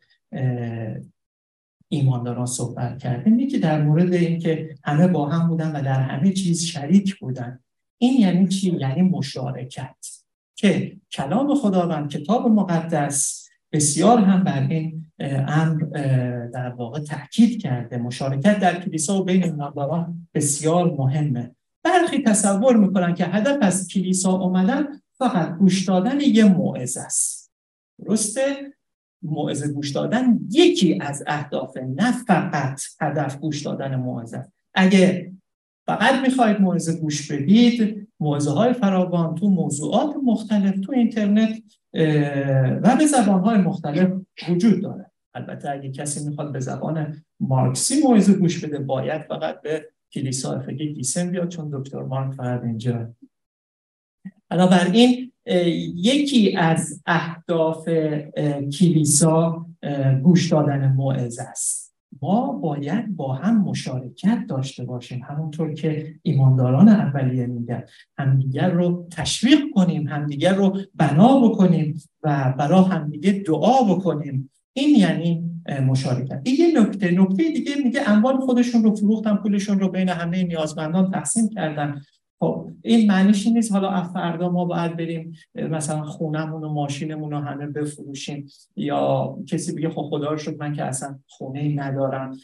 ایمانداران 1.89 2.47
صحبت 2.47 2.99
کردیم 2.99 3.39
یکی 3.39 3.59
در 3.59 3.83
مورد 3.83 4.13
اینکه 4.13 4.75
همه 4.85 5.09
با 5.09 5.29
هم 5.29 5.49
بودن 5.49 5.77
و 5.77 5.83
در 5.83 6.01
همه 6.01 6.33
چیز 6.33 6.65
شریک 6.65 7.19
بودن. 7.19 7.61
این 7.99 8.21
یعنی 8.21 8.49
چی؟ 8.49 8.77
یعنی 8.77 9.03
مشارکت. 9.03 9.97
که 10.55 10.97
کلام 11.13 11.55
خداوند 11.55 12.11
کتاب 12.11 12.47
مقدس 12.47 13.48
بسیار 13.73 14.19
هم 14.19 14.45
بر 14.45 14.67
این 14.71 15.07
امر 15.49 15.81
در 16.47 16.69
واقع 16.69 17.01
تاکید 17.01 17.63
کرده. 17.63 17.97
مشارکت 17.97 18.59
در 18.59 18.81
کلیسا 18.81 19.21
و 19.21 19.25
بین 19.25 19.45
ایمانداران 19.45 20.29
بسیار 20.35 20.97
مهمه. 20.99 21.55
برخی 21.83 22.23
تصور 22.23 22.77
می‌کنن 22.77 23.15
که 23.15 23.25
هدف 23.25 23.57
از 23.61 23.89
کلیسا 23.89 24.33
اومدن 24.33 24.87
فقط 25.19 25.59
گوش 25.59 25.85
دادن 25.85 26.21
یه 26.21 26.45
موعظه 26.45 27.01
است. 27.01 27.53
درسته؟ 28.05 28.73
موعظه 29.23 29.73
گوش 29.73 29.91
دادن 29.91 30.39
یکی 30.51 30.99
از 31.01 31.25
اهداف 31.27 31.77
نه 31.77 32.13
فقط 32.13 32.81
هدف 33.01 33.39
گوش 33.39 33.63
دادن 33.63 33.97
موعظه 33.97 34.45
اگه 34.75 35.33
فقط 35.87 36.15
می‌خواید 36.23 36.61
موعظه 36.61 37.01
گوش 37.01 37.33
بدید 37.33 38.08
موعظه 38.21 38.51
های 38.51 38.73
فراوان 38.73 39.35
تو 39.35 39.49
موضوعات 39.49 40.17
مختلف 40.25 40.81
تو 40.81 40.93
اینترنت 40.93 41.63
و 42.83 42.97
به 42.99 43.07
زبان 43.07 43.41
های 43.41 43.59
مختلف 43.59 44.13
وجود 44.49 44.83
داره. 44.83 45.11
البته 45.35 45.71
اگه 45.71 45.91
کسی 45.91 46.29
می‌خواد 46.29 46.53
به 46.53 46.61
زبان 46.61 47.23
مارکسی 47.41 48.03
موعظه 48.03 48.33
گوش 48.33 48.65
بده 48.65 48.79
باید 48.79 49.23
فقط 49.23 49.61
به 49.61 49.89
کلیسا 50.13 50.53
افقی 50.53 50.95
گیسن 50.95 51.31
بیاد 51.31 51.49
چون 51.49 51.71
دکتر 51.73 52.03
مارک 52.03 52.35
فقط 52.35 52.63
اینجا. 52.65 53.15
بنابراین 54.51 55.33
یکی 55.95 56.57
از 56.57 57.03
اهداف 57.07 57.89
کلیسا 58.79 59.67
گوش 60.23 60.53
دادن 60.53 60.93
موعظه 60.93 61.43
است. 61.43 61.88
ما 62.23 62.53
باید 62.53 63.17
با 63.17 63.35
هم 63.35 63.61
مشارکت 63.61 64.45
داشته 64.49 64.85
باشیم. 64.85 65.23
همونطور 65.29 65.75
که 65.75 66.15
ایمانداران 66.23 66.89
اولیه 66.89 67.47
میگن 67.47 67.83
همدیگر 68.19 68.71
رو 68.71 69.09
تشویق 69.11 69.61
کنیم 69.75 70.09
همدیگر 70.09 70.55
رو 70.55 70.79
بنا 70.95 71.41
بکنیم 71.41 72.03
و 72.23 72.55
برای 72.59 72.85
همدیگه 72.85 73.33
دعا 73.33 73.83
بکنیم. 73.95 74.51
این 74.73 74.97
یعنی 74.97 75.45
مشارکت. 75.87 76.43
دیگه 76.43 76.81
نکته 76.81 77.11
نکته 77.11 77.51
دیگه 77.53 77.73
میگه 77.85 78.11
اموال 78.11 78.37
خودشون 78.37 78.83
رو 78.83 78.95
فروختن 78.95 79.37
پولشون 79.37 79.81
رو 79.81 79.89
بین 79.89 80.09
همه 80.09 80.43
نیازمندان 80.43 81.11
تقسیم 81.11 81.49
کردن. 81.49 82.03
خب 82.41 82.71
این 82.83 83.07
معنیش 83.07 83.47
نیست. 83.47 83.73
حالا 83.73 84.03
فردا 84.03 84.51
ما 84.51 84.65
باید 84.65 84.97
بریم 84.97 85.33
مثلا 85.55 86.03
خونمون 86.03 86.65
و 86.65 86.69
ماشینمون 86.69 87.31
رو 87.31 87.39
همه 87.39 87.67
بفروشیم 87.67 88.47
یا 88.77 89.37
کسی 89.47 89.73
بگه 89.75 89.91
خب 89.91 90.03
خدا 90.03 90.31
رو 90.31 90.39
شد 90.39 90.59
من 90.61 90.73
که 90.73 90.85
اصلا 90.85 91.19
خونه 91.27 91.61
ای 91.61 91.75
ندارم. 91.75 92.37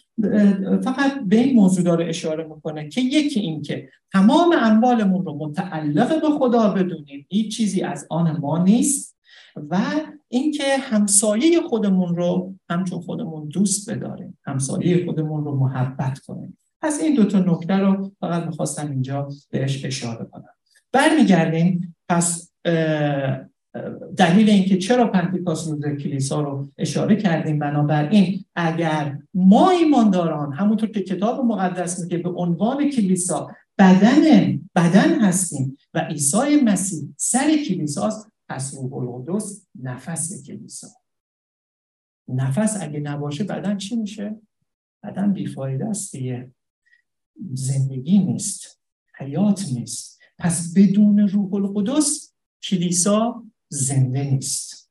فقط 0.84 1.24
به 1.26 1.36
این 1.36 1.56
موضوع 1.56 1.84
داره 1.84 2.08
اشاره 2.08 2.44
می‌کنه 2.44 2.88
که 2.88 3.00
یکی 3.00 3.40
این 3.40 3.62
که 3.62 3.88
تمام 4.12 4.54
اموالمون 4.58 5.24
رو 5.24 5.34
متعلق 5.38 6.20
به 6.20 6.28
خدا 6.38 6.68
بدونیم 6.68 7.26
هیچ 7.30 7.56
چیزی 7.56 7.82
از 7.82 8.06
آن 8.10 8.38
ما 8.40 8.58
نیست 8.58 9.16
و 9.70 9.80
اینکه 10.28 10.76
همسایه 10.80 11.60
خودمون 11.60 12.16
رو 12.16 12.54
همچون 12.70 13.00
خودمون 13.00 13.48
دوست 13.48 13.90
بداریم 13.90 14.38
همسایه 14.46 15.04
خودمون 15.04 15.44
رو 15.44 15.56
محبت 15.56 16.18
کنیم. 16.18 16.58
پس 16.84 17.00
این 17.00 17.14
دو 17.14 17.24
تا 17.24 17.38
نکته 17.38 17.74
رو 17.74 18.12
فقط 18.20 18.46
می‌خواستم 18.46 18.90
اینجا 18.90 19.28
بهش 19.50 19.84
اشاره 19.84 20.24
کنم. 20.24 20.54
برمیگردیم 20.92 21.96
پس 22.08 22.52
دلیل 24.16 24.50
اینکه 24.50 24.78
چرا 24.78 25.06
پنتیکاس 25.06 25.68
روز 25.68 25.84
کلیسا 25.84 26.40
رو 26.40 26.68
اشاره 26.78 27.16
کردیم 27.16 27.58
بنابراین 27.58 28.44
اگر 28.54 29.18
ما 29.34 29.70
ایمانداران 29.70 30.52
همونطور 30.52 30.88
که 30.88 31.02
کتاب 31.02 31.44
مقدس 31.44 32.02
میگه 32.02 32.18
به 32.18 32.30
عنوان 32.30 32.90
کلیسا 32.90 33.50
بدن 33.78 34.60
بدن 34.76 35.20
هستیم 35.20 35.76
و 35.94 35.98
عیسی 35.98 36.60
مسیح 36.64 37.08
سر 37.16 37.56
کلیساست 37.68 38.28
پس 38.48 38.74
روح 38.74 38.94
القدس 38.94 39.66
نفس 39.82 40.46
کلیسا. 40.46 40.88
نفس 42.28 42.78
اگه 42.80 43.00
نباشه 43.00 43.44
بدن 43.44 43.76
چی 43.76 43.96
میشه؟ 43.96 44.36
بدن 45.04 45.32
بیفایده 45.32 45.86
است 45.86 46.16
دیگه. 46.16 46.50
زندگی 47.54 48.18
نیست 48.18 48.80
حیات 49.18 49.64
نیست. 49.72 50.20
پس 50.38 50.74
بدون 50.76 51.28
روح 51.28 51.54
القدس 51.54 52.32
کلیسا 52.62 53.44
زنده 53.68 54.30
نیست. 54.30 54.90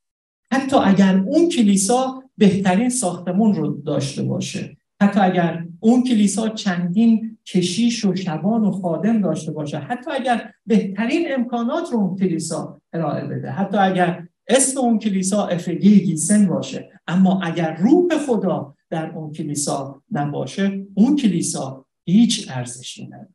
حتی 0.52 0.76
اگر 0.76 1.18
اون 1.28 1.50
کلیسا 1.50 2.24
بهترین 2.38 2.90
ساختمون 2.90 3.56
رو 3.56 3.82
داشته 3.82 4.24
باشه 4.24 4.78
حتی 5.02 5.20
اگر 5.20 5.66
اون 5.80 6.04
کلیسا 6.04 6.50
چندین 6.50 7.38
کشیش 7.46 8.06
و 8.06 8.16
شبان 8.16 8.62
و 8.62 8.72
خادم 8.72 9.22
داشته 9.22 9.52
باشه 9.52 9.78
حتی 9.78 10.12
اگر 10.12 10.52
بهترین 10.66 11.28
امکانات 11.34 11.92
رو 11.92 12.00
اون 12.00 12.16
کلیسا 12.16 12.82
ارائه 12.94 13.26
بده 13.26 13.50
حتی 13.50 13.78
اگر 13.78 14.28
اسم 14.48 14.80
اون 14.80 15.00
کلیسا 15.00 15.48
افگی 15.48 16.00
گیسن 16.00 16.48
باشه 16.48 16.90
اما 17.08 17.42
اگر 17.42 17.76
روح 17.76 18.18
خدا 18.28 18.76
در 18.90 19.12
اون 19.12 19.32
کلیسا 19.32 20.02
نباشه 20.12 20.86
اون 20.94 21.16
کلیسا 21.16 21.86
هیچ 22.06 22.52
ارزشی 22.52 23.08
نداره. 23.08 23.34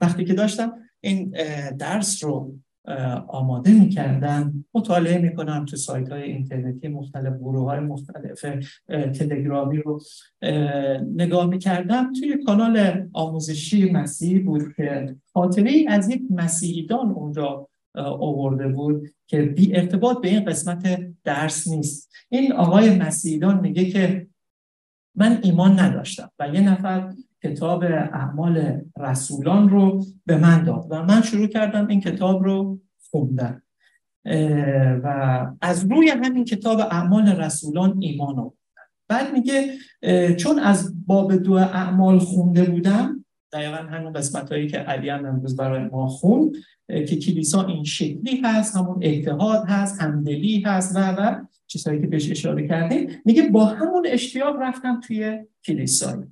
وقتی 0.00 0.24
که 0.24 0.34
داشتم 0.34 0.72
این 1.00 1.34
درس 1.78 2.24
رو 2.24 2.54
آماده 3.28 3.72
می‌کردن 3.72 4.64
مطالعه 4.74 5.18
می‌کنم 5.18 5.64
تو 5.64 5.76
سایت 5.76 6.08
های 6.08 6.22
اینترنتی 6.22 6.88
مختلف 6.88 7.36
گروه 7.38 7.70
های 7.70 7.80
مختلف 7.80 8.44
تلگرامی 8.88 9.76
رو 9.76 10.00
نگاه 11.14 11.46
می‌کردم. 11.46 12.12
توی 12.12 12.44
کانال 12.44 13.08
آموزشی 13.12 13.90
مسیحی 13.90 14.38
بود 14.38 14.62
که 14.76 15.16
خاطره 15.32 15.84
از 15.88 16.08
یک 16.08 16.22
مسیحیدان 16.30 17.10
اونجا 17.10 17.68
آورده 17.96 18.68
بود 18.68 19.08
که 19.26 19.42
بی 19.42 19.76
ارتباط 19.76 20.20
به 20.20 20.28
این 20.28 20.44
قسمت 20.44 21.12
درس 21.24 21.68
نیست. 21.68 22.12
این 22.28 22.52
آقای 22.52 22.98
مسیحیدان 22.98 23.60
میگه 23.60 23.84
که 23.84 24.26
من 25.14 25.38
ایمان 25.42 25.80
نداشتم 25.80 26.30
و 26.38 26.48
یه 26.48 26.60
نفر 26.60 27.12
کتاب 27.42 27.82
اعمال 27.82 28.80
رسولان 29.00 29.68
رو 29.68 30.04
به 30.26 30.36
من 30.36 30.64
داد 30.64 30.86
و 30.90 31.02
من 31.02 31.22
شروع 31.22 31.46
کردم 31.46 31.86
این 31.86 32.00
کتاب 32.00 32.44
رو 32.44 32.80
خوندن. 33.10 33.62
و 35.04 35.46
از 35.60 35.84
روی 35.90 36.08
همین 36.08 36.44
کتاب 36.44 36.78
اعمال 36.80 37.28
رسولان 37.28 37.96
ایمان 38.00 38.36
رو 38.36 38.54
بعد 39.08 39.32
میگه 39.32 39.78
چون 40.36 40.58
از 40.58 41.06
باب 41.06 41.34
دو 41.36 41.52
اعمال 41.52 42.18
خونده 42.18 42.64
بودم 42.64 43.24
دقیقا 43.52 43.76
همون 43.76 44.12
قسمت 44.12 44.52
هایی 44.52 44.68
که 44.68 44.78
علی 44.78 45.08
هم 45.08 45.26
امروز 45.26 45.56
برای 45.56 45.84
ما 45.84 46.08
خون 46.08 46.52
که 46.88 47.16
کلیسا 47.16 47.66
این 47.66 47.84
شکلی 47.84 48.40
هست 48.44 48.76
همون 48.76 49.00
اتحاد 49.02 49.64
هست 49.68 50.02
همدلی 50.02 50.60
هست 50.60 50.96
و 50.96 51.00
و 51.00 51.44
چیزهایی 51.74 52.00
که 52.00 52.06
بهش 52.06 52.30
اشاره 52.30 52.68
کردیم 52.68 53.08
میگه 53.24 53.48
با 53.48 53.64
همون 53.64 54.06
اشتیاق 54.06 54.56
رفتم 54.60 55.00
توی 55.00 55.38
کلیسایی 55.64 56.22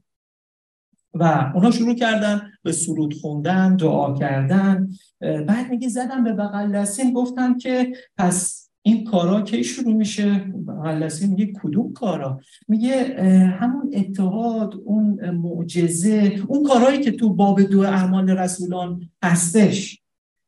و 1.14 1.52
اونا 1.54 1.70
شروع 1.70 1.94
کردن 1.94 2.52
به 2.62 2.72
سرود 2.72 3.14
خوندن 3.14 3.76
دعا 3.76 4.14
کردن. 4.14 4.88
بعد 5.20 5.70
میگه 5.70 5.88
زدم 5.88 6.24
به 6.24 6.32
بغل 6.32 6.72
دستین 6.72 7.12
گفتم 7.12 7.58
که 7.58 7.92
پس 8.18 8.70
این 8.82 9.04
کارا 9.04 9.42
کی 9.42 9.64
شروع 9.64 9.94
میشه؟ 9.94 10.34
بغل 10.68 11.08
میگه 11.28 11.52
کدوم 11.62 11.92
کارا؟ 11.92 12.40
میگه 12.68 13.22
همون 13.60 13.90
اتحاد 13.94 14.74
اون 14.84 15.30
معجزه 15.30 16.40
اون 16.48 16.62
کارهایی 16.68 17.00
که 17.00 17.12
تو 17.12 17.34
باب 17.34 17.62
دو 17.62 17.80
اعمال 17.80 18.30
رسولان 18.30 19.10
هستش. 19.22 20.02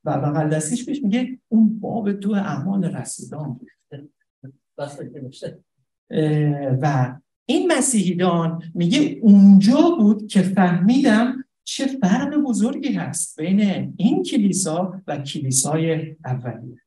و 0.04 0.18
بغل 0.18 0.60
میگه 1.02 1.38
اون 1.48 1.78
باب 1.80 2.12
دو 2.12 2.32
اعمال 2.34 2.84
رسولان. 2.84 3.60
و 6.82 7.16
این 7.46 7.72
مسیحیدان 7.72 8.62
میگه 8.74 9.18
اونجا 9.22 9.96
بود 9.98 10.26
که 10.26 10.42
فهمیدم 10.42 11.44
چه 11.64 11.86
فرق 11.86 12.36
بزرگی 12.36 12.92
هست 12.92 13.40
بین 13.40 13.94
این 13.96 14.22
کلیسا 14.22 15.02
و 15.06 15.18
کلیسای 15.18 16.16
اولیه 16.24 16.82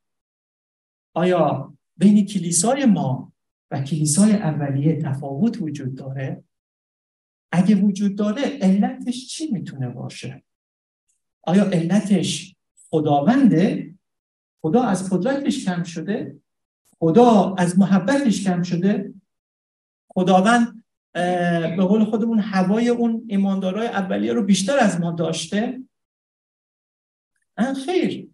آیا 1.14 1.74
بین 1.98 2.26
کلیسای 2.26 2.86
ما 2.86 3.34
و 3.72 3.82
کلیسای 3.82 4.32
اولیه 4.32 5.02
تفاوت 5.02 5.62
وجود 5.62 5.96
داره؟ 5.96 6.44
اگه 7.52 7.76
وجود 7.76 8.16
داره 8.16 8.42
علتش 8.42 9.28
چی 9.28 9.52
می‌تونه 9.52 9.90
باشه؟ 9.90 10.44
آیا 11.42 11.64
علتش 11.64 12.56
خداونده؟ 12.90 13.94
خدا 14.62 14.84
از 14.84 15.10
قدرتش 15.10 15.66
کم 15.66 15.84
شده؟ 15.84 16.40
خدا 17.00 17.56
از 17.58 17.80
محبتش 17.80 18.44
کم 18.44 18.64
شده؟ 18.64 19.14
خداوند 20.08 20.84
به 21.78 21.86
قول 21.90 22.06
خودمون 22.06 22.40
هوای 22.40 22.90
اون 22.90 23.24
ایماندارای 23.28 23.88
اولیه 23.88 24.34
رو 24.34 24.44
بیشتر 24.44 24.78
از 24.80 25.00
ما 25.00 25.12
داشته. 25.12 25.82
خیر. 27.86 28.30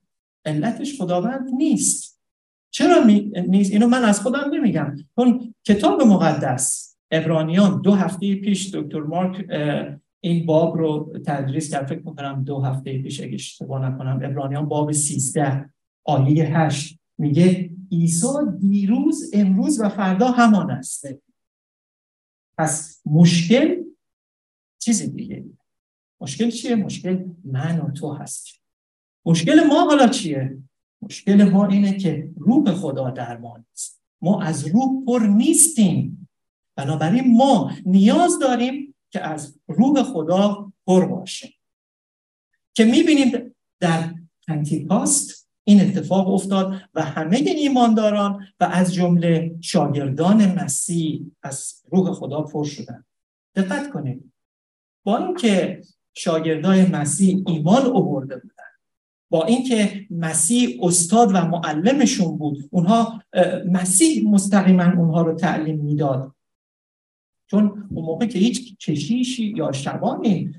علتش 0.46 1.02
خداوند 1.02 1.50
نیست. 1.50 2.22
چرا 2.72 3.04
نیست؟ 3.48 3.72
اینو 3.72 3.88
من 3.88 4.04
از 4.04 4.22
خودم 4.22 4.50
نمیگم. 4.54 4.96
چون 5.16 5.54
کتاب 5.64 6.02
مقدس 6.02 6.96
ابرانیان 7.12 7.82
دو 7.82 7.94
هفته 7.94 8.36
پیش 8.36 8.76
دکتر 8.76 9.00
مارک 9.00 9.46
این 10.20 10.46
باب 10.46 10.78
رو 10.78 11.14
تدریس 11.26 11.72
کرد. 11.72 11.88
فکر 11.88 12.02
می‌کنم 12.06 12.44
دو 12.44 12.62
هفته 12.62 13.02
پیش 13.02 13.22
اگه 13.22 13.34
اشتباه 13.34 13.90
نکنم. 13.90 14.20
ابرانیان 14.24 14.66
باب 14.66 14.92
13 14.92 15.70
آیه 16.04 16.60
8 16.60 17.00
میگه 17.18 17.73
عیسی 17.94 18.28
دیروز 18.60 19.32
امروز 19.34 19.80
و 19.80 19.90
فردا 19.90 20.32
همان 20.32 20.72
است. 20.72 21.06
پس 22.58 23.02
مشکل 23.06 23.84
چیزی 24.80 25.08
دیگه. 25.08 25.46
مشکل 26.22 26.50
چیه؟ 26.50 26.76
مشکل 26.76 27.26
من 27.44 27.80
و 27.80 27.92
تو 27.92 28.14
هست. 28.14 28.48
مشکل 29.26 29.64
ما 29.64 29.86
حالا 29.86 30.08
چیه؟ 30.08 30.58
مشکل 31.02 31.44
ما 31.44 31.68
اینه 31.68 31.98
که 31.98 32.32
روح 32.38 32.72
خدا 32.72 33.10
در 33.10 33.38
ما 33.38 33.58
نیست. 33.58 34.02
ما 34.22 34.42
از 34.42 34.68
روح 34.68 35.06
پر 35.06 35.20
نیستیم. 35.20 36.30
بنابراین 36.76 37.38
ما 37.38 37.72
نیاز 37.86 38.40
داریم 38.40 38.96
که 39.10 39.22
از 39.22 39.60
روح 39.68 40.04
خدا 40.04 40.72
پر 40.88 41.06
باشیم 41.06 41.54
که 42.74 42.86
می‌بینیم 42.86 43.56
در 43.80 44.14
پنتیکاست 44.48 45.43
این 45.64 45.82
اتفاق 45.82 46.34
افتاد 46.34 46.74
و 46.94 47.02
همه 47.02 47.38
ایمانداران 47.38 48.48
و 48.60 48.64
از 48.64 48.94
جمله 48.94 49.56
شاگردان 49.62 50.64
مسیح 50.64 51.26
از 51.44 51.82
روح 51.92 52.12
خدا 52.12 52.42
پر 52.42 52.66
شدن. 52.66 53.06
دقت 53.56 53.90
کنید. 53.90 54.32
با 55.04 55.18
اینکه 55.18 55.82
شاگردای 56.14 56.86
مسیح 56.86 57.44
ایمان 57.48 57.86
آورده 57.86 58.36
بودن 58.36 58.54
با 59.30 59.46
اینکه 59.46 60.06
مسیح 60.10 60.80
استاد 60.82 61.30
و 61.34 61.46
معلمشون 61.46 62.38
بود 62.38 62.70
اونها 62.72 63.22
مسیح 63.72 64.30
مستقیما 64.30 64.84
اونها 64.84 65.22
رو 65.22 65.34
تعلیم 65.34 65.80
می‌داد. 65.80 66.32
چون 67.48 67.88
اون 67.92 68.06
موقع 68.06 68.26
که 68.26 68.40
هیچ 68.40 68.78
کشیشی 68.78 69.54
یا 69.58 69.72
شبانی 69.72 70.56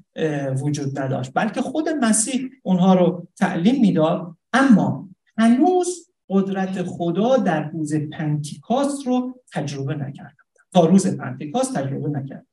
وجود 0.63 0.99
نداشت 0.99 1.31
بلکه 1.35 1.61
خود 1.63 1.89
مسیح 1.89 2.51
اونها 2.63 2.95
رو 2.95 3.27
تعلیم 3.37 3.81
می‌داد. 3.81 4.37
اما 4.55 5.09
هنوز 5.39 6.11
قدرت 6.29 6.83
خدا 6.83 7.37
در 7.37 7.71
روز 7.71 7.95
پنتیکاست 7.95 9.07
رو 9.07 9.41
تجربه 9.53 9.95
نکرد 9.95 10.37
تا 10.73 10.87
روز 10.87 11.17
پنتیکاست 11.17 11.75
تجربه 11.75 12.09
نکرد 12.09 12.47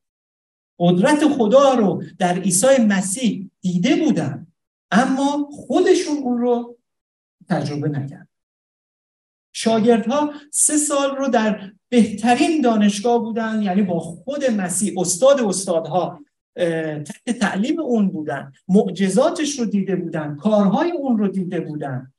قدرت 0.79 1.27
خدا 1.27 1.73
رو 1.73 2.03
در 2.19 2.39
عیسی 2.39 2.77
مسیح 2.87 3.51
دیده 3.61 3.95
بودن 3.95 4.47
اما 4.91 5.49
خودشون 5.51 6.17
اون 6.17 6.37
رو 6.37 6.77
تجربه 7.49 7.89
نکرد. 7.89 8.27
شاگردها 9.53 10.33
سه 10.51 10.77
سال 10.77 11.15
رو 11.15 11.27
در 11.27 11.71
بهترین 11.89 12.61
دانشگاه 12.61 13.19
بودن 13.19 13.61
یعنی 13.61 13.81
با 13.81 13.99
خود 13.99 14.45
مسیح 14.45 14.93
استاد 14.97 15.41
استادها 15.41 16.19
تحت 16.55 17.39
تعلیم 17.39 17.79
اون 17.79 18.09
بودن. 18.09 18.51
معجزاتش 18.67 19.59
رو 19.59 19.65
دیده 19.65 19.95
بودن. 19.95 20.35
کارهای 20.35 20.91
اون 20.91 21.17
رو 21.17 21.27
دیده 21.27 21.59
بودن. 21.59 22.13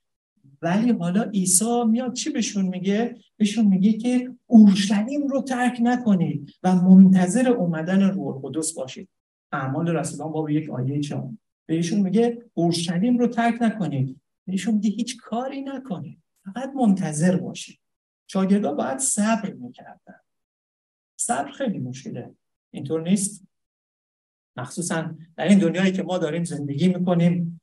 ولی 0.62 0.92
حالا 0.92 1.22
عیسی 1.22 1.84
میاد 1.84 2.12
چی 2.12 2.30
بهشون 2.30 2.66
میگه؟ 2.66 3.16
بهشون 3.36 3.66
میگه 3.66 3.92
که 3.92 4.30
اورشلیم 4.46 5.26
رو 5.26 5.42
ترک 5.42 5.78
نکنید 5.82 6.50
و 6.62 6.74
منتظر 6.74 7.48
اومدن 7.48 8.02
روح 8.02 8.26
القدس 8.26 8.74
باشید. 8.74 9.08
اعمال 9.52 9.88
رسولان 9.88 10.32
باب 10.32 10.50
یک 10.50 10.70
آیه 10.70 11.00
چهار. 11.00 11.30
بهشون 11.66 12.00
میگه 12.00 12.42
اورشلیم 12.54 13.18
رو 13.18 13.26
ترک 13.26 13.62
نکنید. 13.62 14.20
بهشون 14.46 14.74
میگه 14.74 14.90
هیچ 14.90 15.16
کاری 15.16 15.62
نکنید. 15.62 16.18
فقط 16.44 16.72
منتظر 16.76 17.36
باشید. 17.36 17.78
شاگردان 18.26 18.76
باید 18.76 18.98
صبر 18.98 19.52
می‌کردن. 19.52 20.20
صبر 21.16 21.50
خیلی 21.50 21.78
مشکله. 21.78 22.34
اینطور 22.70 23.02
نیست؟ 23.02 23.44
مخصوصا 24.56 25.10
در 25.36 25.48
این 25.48 25.58
دنیایی 25.58 25.92
که 25.92 26.02
ما 26.02 26.18
داریم 26.18 26.44
زندگی 26.44 26.88
می‌کنیم 26.88 27.60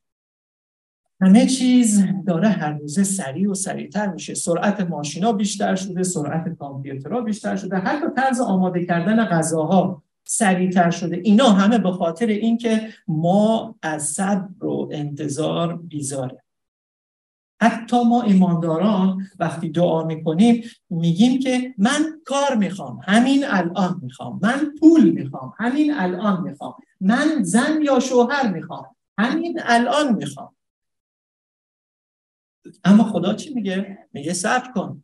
همه 1.20 1.46
چیز 1.46 2.04
داره 2.26 2.48
هر 2.48 2.72
روزه 2.72 3.04
سریع 3.04 3.50
و 3.50 3.54
سریعتر 3.54 4.06
میشه. 4.06 4.34
سرعت 4.34 4.80
ماشینا 4.80 5.32
بیشتر 5.32 5.74
شده 5.74 6.02
سرعت 6.02 6.48
کامپیوترها 6.48 7.20
بیشتر 7.20 7.56
شده 7.56 7.76
حتی 7.76 8.06
طرز 8.16 8.40
آماده 8.40 8.86
کردن 8.86 9.24
غذاها 9.24 10.02
سریعتر 10.24 10.90
شده. 10.90 11.16
اینا 11.16 11.48
همه 11.48 11.78
به 11.78 11.90
خاطر 11.90 12.26
اینکه 12.26 12.88
ما 13.08 13.74
از 13.82 14.02
صبر 14.02 14.64
و 14.64 14.88
انتظار 14.92 15.76
بیزاره 15.76 16.42
حتی 17.60 18.04
ما 18.04 18.22
ایمانداران 18.22 19.26
وقتی 19.38 19.68
دعا 19.68 20.04
می‌کنیم 20.04 20.64
میگیم 20.90 21.40
که 21.40 21.74
من 21.78 22.20
کار 22.26 22.54
می‌خوام 22.56 23.00
همین 23.04 23.44
الان 23.44 24.00
می‌خوام 24.02 24.40
من 24.42 24.74
پول 24.80 25.10
می‌خوام 25.10 25.54
همین 25.58 25.94
الان 25.94 26.42
می‌خوام 26.42 26.74
من 27.00 27.42
زن 27.42 27.82
یا 27.82 28.00
شوهر 28.00 28.52
می‌خوام 28.52 28.96
همین 29.18 29.60
الان 29.62 30.14
می‌خوام. 30.14 30.56
اما 32.84 33.04
خدا 33.04 33.34
چی 33.34 33.54
میگه؟ 33.54 34.08
میگه 34.12 34.32
صبر 34.32 34.72
کن. 34.72 35.02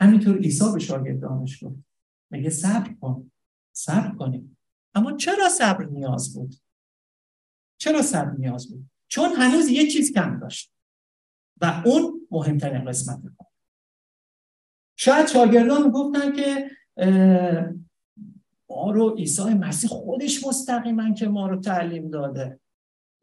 همینطور 0.00 0.38
عیسی 0.38 0.72
به 0.74 0.78
شاگردانش 0.78 1.64
گفت. 1.64 1.76
میگه 2.30 2.50
صبر 2.50 2.94
کن. 3.00 3.30
صبر 3.72 4.14
کنیم. 4.14 4.58
اما 4.94 5.12
چرا 5.16 5.48
صبر 5.48 5.84
نیاز 5.84 6.34
بود؟ 6.34 6.54
چرا 7.78 8.02
صبر 8.02 8.30
نیاز 8.30 8.70
بود؟ 8.70 8.90
چون 9.08 9.32
هنوز 9.32 9.68
یه 9.68 9.90
چیز 9.90 10.12
کم 10.12 10.38
داشت. 10.40 10.72
و 11.60 11.82
اون 11.86 12.28
مهمترین 12.30 12.84
قسمت 12.84 13.22
کن 13.22 13.46
شاید 14.96 15.26
شاگردان 15.26 15.90
گفتن 15.90 16.32
که 16.32 16.70
ما 18.70 18.90
رو 18.90 19.14
عیسی 19.14 19.54
مسیح 19.54 19.90
خودش 19.90 20.46
مستقیما 20.46 21.14
که 21.14 21.28
ما 21.28 21.46
رو 21.46 21.60
تعلیم 21.60 22.10
داده. 22.10 22.60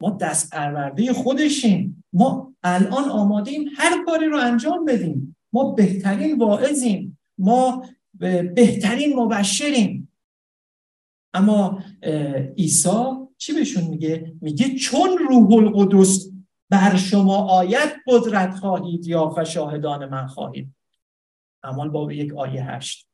ما 0.00 0.18
دست 0.20 0.50
پرورده 0.50 1.12
خودشیم. 1.12 2.04
ما 2.12 2.54
الان 2.62 3.04
آماده 3.04 3.50
ایم 3.50 3.68
هر 3.76 4.04
کاری 4.04 4.26
رو 4.26 4.38
انجام 4.38 4.84
بدیم. 4.84 5.36
ما 5.52 5.72
بهترین 5.72 6.38
واعظیم. 6.38 7.18
ما 7.38 7.88
بهترین 8.54 9.16
مبشریم. 9.16 10.12
اما 11.34 11.82
عیسی 12.58 13.25
چی 13.38 13.52
بهشون 13.52 13.84
میگه؟ 13.84 14.34
میگه 14.40 14.74
چون 14.74 15.18
روح 15.18 15.52
القدس 15.52 16.30
بر 16.70 16.96
شما 16.96 17.36
آیت 17.36 17.92
قدرت 18.06 18.54
خواهید 18.54 19.06
یا 19.06 19.34
و 19.36 19.44
شاهدان 19.44 20.08
من 20.08 20.26
خواهید. 20.26 20.74
امان 21.62 21.92
باب 21.92 22.10
یک 22.10 22.34
آیه 22.34 22.64
هشت. 22.64 23.08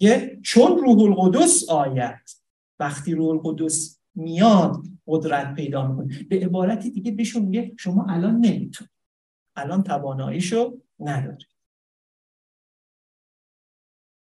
یه 0.00 0.40
چون 0.42 0.78
روح 0.78 0.98
القدس 1.02 1.68
آیت 1.68 2.30
وقتی 2.78 3.14
روح 3.14 3.28
القدس 3.28 4.00
میاد 4.14 4.82
قدرت 5.06 5.54
پیدا 5.54 5.88
می‌کنه. 5.88 6.22
به 6.22 6.40
عبارت 6.40 6.78
دیگه 6.86 7.12
بهشون 7.12 7.42
میگه 7.42 7.74
شما 7.78 8.06
الان 8.08 8.34
نمی‌تونید 8.36 8.92
الان 9.56 9.82
تواناییشو 9.82 10.78
ندارید 11.00 11.48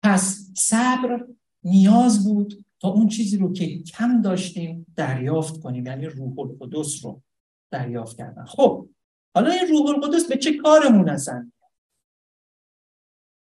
پس 0.02 0.50
صبر 0.56 1.26
نیاز 1.64 2.28
بود. 2.28 2.64
تا 2.84 2.90
اون 2.90 3.08
چیزی 3.08 3.36
رو 3.36 3.52
که 3.52 3.82
کم 3.82 4.22
داشتیم 4.22 4.86
دریافت 4.96 5.60
کنیم 5.60 5.86
یعنی 5.86 6.06
روح 6.06 6.38
القدس 6.38 7.04
رو 7.04 7.22
دریافت 7.70 8.18
کردن. 8.18 8.44
خب 8.44 8.88
حالا 9.34 9.50
این 9.50 9.68
روح 9.68 9.90
القدس 9.90 10.28
به 10.28 10.36
چه 10.36 10.56
کارمون 10.56 11.08
هستن 11.08 11.52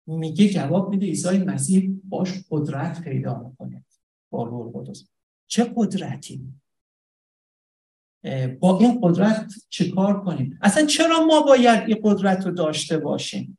میگه 0.07 0.49
جواب 0.49 0.89
میده 0.89 1.05
عیسی 1.05 1.37
مسیح 1.37 1.99
باش 2.03 2.33
قدرت 2.49 3.01
پیدا 3.01 3.39
می‌کنه 3.39 3.85
با 4.29 4.43
روح 4.43 4.75
القدس. 4.75 5.09
چه 5.47 5.73
قدرتی؟ 5.75 6.53
با 8.59 8.79
این 8.79 8.99
قدرت 9.01 9.53
چه 9.69 9.91
کار 9.91 10.23
کنیم؟ 10.23 10.59
اصلا 10.61 10.85
چرا 10.85 11.25
ما 11.25 11.41
باید 11.41 11.89
این 11.89 11.97
قدرت 12.03 12.45
رو 12.45 12.51
داشته 12.51 12.97
باشیم؟ 12.97 13.57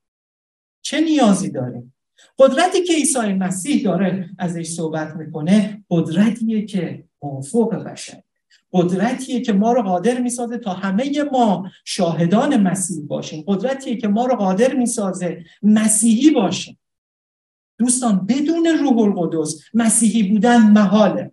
چه 0.82 1.00
نیازی 1.00 1.50
داریم؟ 1.50 1.94
قدرتی 2.38 2.83
که 2.83 2.92
عیسی 2.92 3.18
مسیح 3.18 3.85
داره 3.85 4.30
ازش 4.38 4.68
صحبت 4.68 5.16
می‌کنه 5.16 5.85
قدرتیه 5.90 6.66
که 6.66 7.04
موفق 7.22 7.85
بشه. 7.85 8.24
قدرتیه 8.72 9.40
که 9.40 9.52
ما 9.52 9.72
رو 9.72 9.83
قادر 9.83 10.20
می‌سازه 10.20 10.59
تا 10.59 10.72
همه 10.72 11.22
ما 11.22 11.70
شاهدان 11.85 12.56
مسیح 12.56 13.06
باشیم. 13.06 13.44
قدرتیه 13.46 13.96
که 13.96 14.09
ما 14.09 14.26
رو 14.26 14.37
قادر 14.37 14.74
می‌سازه 14.74 15.44
مسیحی 15.62 16.30
باشیم. 16.30 16.78
دوستان 17.78 18.26
بدون 18.26 18.66
روح 18.66 18.98
القدس 18.98 19.61
مسیحی 19.74 20.22
بودن 20.22 20.70
محاله. 20.70 21.33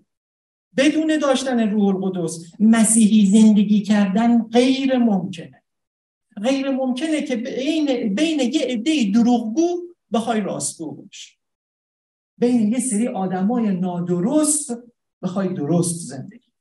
بدون 0.77 1.17
داشتن 1.21 1.71
روح 1.71 1.95
القدس 1.95 2.43
مسیحی 2.59 3.25
زندگی 3.25 3.81
کردن 3.81 4.43
غیر 4.43 4.97
ممکنه. 4.97 5.63
غیر 6.43 6.69
ممکنه 6.69 7.21
که 7.21 7.35
بین, 7.35 8.15
بین 8.15 8.39
یه 8.39 8.61
عده 8.61 9.11
دروغگو 9.13 9.86
بخوای 10.13 10.41
راستگو 10.41 10.91
باشی 10.91 11.37
بین 12.37 12.71
یه 12.71 12.79
سری 12.79 13.07
آدمای 13.07 13.75
نادرست 13.75 14.71
بخوای 15.21 15.53
درست 15.53 16.07
زندگی. 16.07 16.51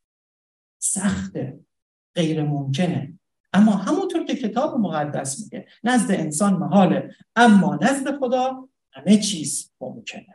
سخته. 0.78 1.60
غیر 2.14 2.42
ممکنه. 2.42 3.18
اما 3.52 3.72
همونطور 3.72 4.24
که 4.24 4.34
کتاب 4.34 4.78
مقدس 4.78 5.40
میگه 5.40 5.66
نزد 5.84 6.10
انسان 6.10 6.54
محاله 6.54 7.14
اما 7.36 7.78
نزد 7.82 8.18
خدا 8.18 8.68
همه 8.92 9.18
چیز 9.18 9.70
ممکنه. 9.80 10.34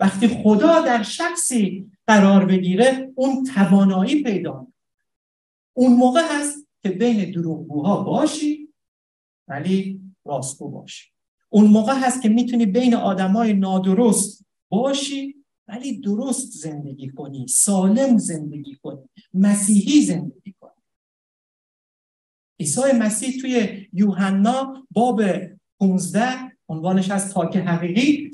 وقتی 0.00 0.28
خدا 0.28 0.80
در 0.80 1.02
شخصی 1.02 1.92
قرار 2.06 2.46
بگیره 2.46 3.12
اون 3.14 3.44
توانایی 3.44 4.22
پیدا 4.22 4.66
اون 5.72 5.92
موقع 5.96 6.22
هست 6.30 6.68
که 6.82 6.88
بین 6.88 7.30
دروغگوها 7.30 8.02
باشی 8.02 8.74
ولی 9.48 10.00
راستگو 10.24 10.70
باشی. 10.70 11.10
اون 11.48 11.66
موقع 11.66 11.94
هست 11.94 12.22
که 12.22 12.28
می‌تونی 12.28 12.66
بین 12.66 12.94
آدمای 12.94 13.52
نادرست 13.52 14.46
باشی 14.68 15.34
ولی 15.68 16.00
درست 16.00 16.52
زندگی 16.52 17.08
کنی 17.08 17.46
سالم 17.48 18.18
زندگی 18.18 18.74
کنی 18.82 19.08
مسیحی 19.34 20.02
زندگی 20.02 20.54
کنی. 20.60 20.70
عیسی 22.60 22.92
مسیح 22.98 23.40
توی 23.40 23.86
یوحنا 23.92 24.86
باب 24.90 25.22
15 25.80 26.22
عنوانش 26.68 27.10
از 27.10 27.32
تاک 27.32 27.56
حقیقی 27.56 28.30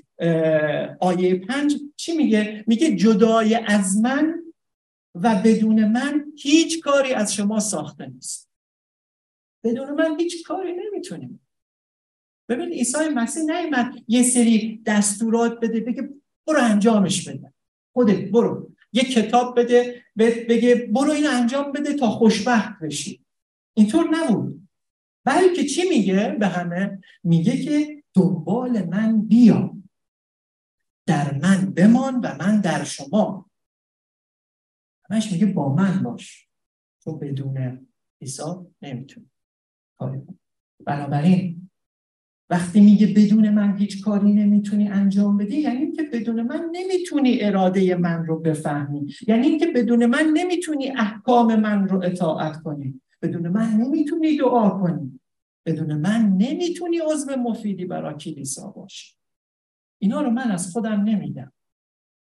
آیه 1.00 1.34
پنج 1.34 1.76
چی 1.96 2.12
میگه؟ 2.12 2.64
میگه 2.66 2.96
جدای 2.96 3.54
از 3.54 3.96
من 3.96 4.34
و 5.14 5.42
بدون 5.44 5.88
من 5.88 6.24
هیچ 6.38 6.80
کاری 6.80 7.12
از 7.12 7.34
شما 7.34 7.60
ساخته 7.60 8.06
نیست. 8.06 8.50
بدون 9.64 9.90
من 9.90 10.20
هیچ 10.20 10.46
کاری 10.46 10.72
نمی‌تونیم. 10.72 11.43
ببین 12.48 12.68
عیسی 12.68 13.08
مسیح 13.14 13.42
نیومد 13.42 13.94
یه 14.08 14.22
سری 14.22 14.82
دستورات 14.86 15.60
بده 15.60 15.80
بگه 15.80 16.08
برو 16.46 16.60
انجامش 16.62 17.28
بده. 17.28 17.52
خودت 17.92 18.30
برو. 18.30 18.70
یه 18.92 19.02
کتاب 19.02 19.60
بده 19.60 20.02
بگه 20.16 20.74
برو 20.74 21.10
این 21.10 21.26
انجام 21.26 21.72
بده 21.72 21.94
تا 21.94 22.10
خوشبخت 22.10 22.78
بشی. 22.78 23.24
اینطور 23.74 24.08
نبود. 24.10 24.68
بلکه 25.24 25.64
چی 25.64 25.88
میگه 25.88 26.36
به 26.40 26.46
همه؟ 26.46 27.02
میگه 27.24 27.62
که 27.62 28.02
دنبال 28.14 28.84
من 28.86 29.22
بیا. 29.22 29.76
در 31.06 31.38
من 31.38 31.70
بمان 31.70 32.20
و 32.20 32.36
من 32.38 32.60
در 32.60 32.84
شما. 32.84 33.50
همش 35.10 35.32
میگه 35.32 35.46
با 35.46 35.74
من 35.74 36.02
باش. 36.02 36.48
تو 37.04 37.16
بدون 37.18 37.86
عیسی 38.20 38.42
نمی‌تونی. 38.82 39.30
بنابراین 40.86 41.70
وقتی 42.50 42.80
میگه 42.80 43.06
بدون 43.06 43.50
من 43.50 43.76
هیچ 43.76 44.04
کاری 44.04 44.32
نمی‌تونی 44.32 44.88
انجام 44.88 45.36
بدی 45.36 45.56
یعنی 45.56 45.76
اینکه 45.76 46.02
بدون 46.02 46.42
من 46.42 46.70
نمی‌تونی 46.72 47.42
اراده 47.42 47.96
من 47.96 48.26
رو 48.26 48.40
بفهمی. 48.40 49.14
یعنی 49.28 49.46
اینکه 49.46 49.66
بدون 49.66 50.06
من 50.06 50.30
نمی‌تونی 50.34 50.90
احکام 50.90 51.60
من 51.60 51.88
رو 51.88 52.04
اطاعت 52.04 52.62
کنی. 52.62 53.00
بدون 53.22 53.48
من 53.48 53.70
نمی‌تونی 53.70 54.36
دعا 54.36 54.70
کنی. 54.70 55.20
بدون 55.66 55.94
من 55.94 56.36
نمی‌تونی 56.36 56.98
عضو 56.98 57.36
مفیدی 57.36 57.84
برای 57.84 58.14
کلیسا 58.14 58.68
باشی. 58.68 59.14
اینا 59.98 60.22
رو 60.22 60.30
من 60.30 60.50
از 60.50 60.72
خودم 60.72 61.00
نمیدم. 61.00 61.52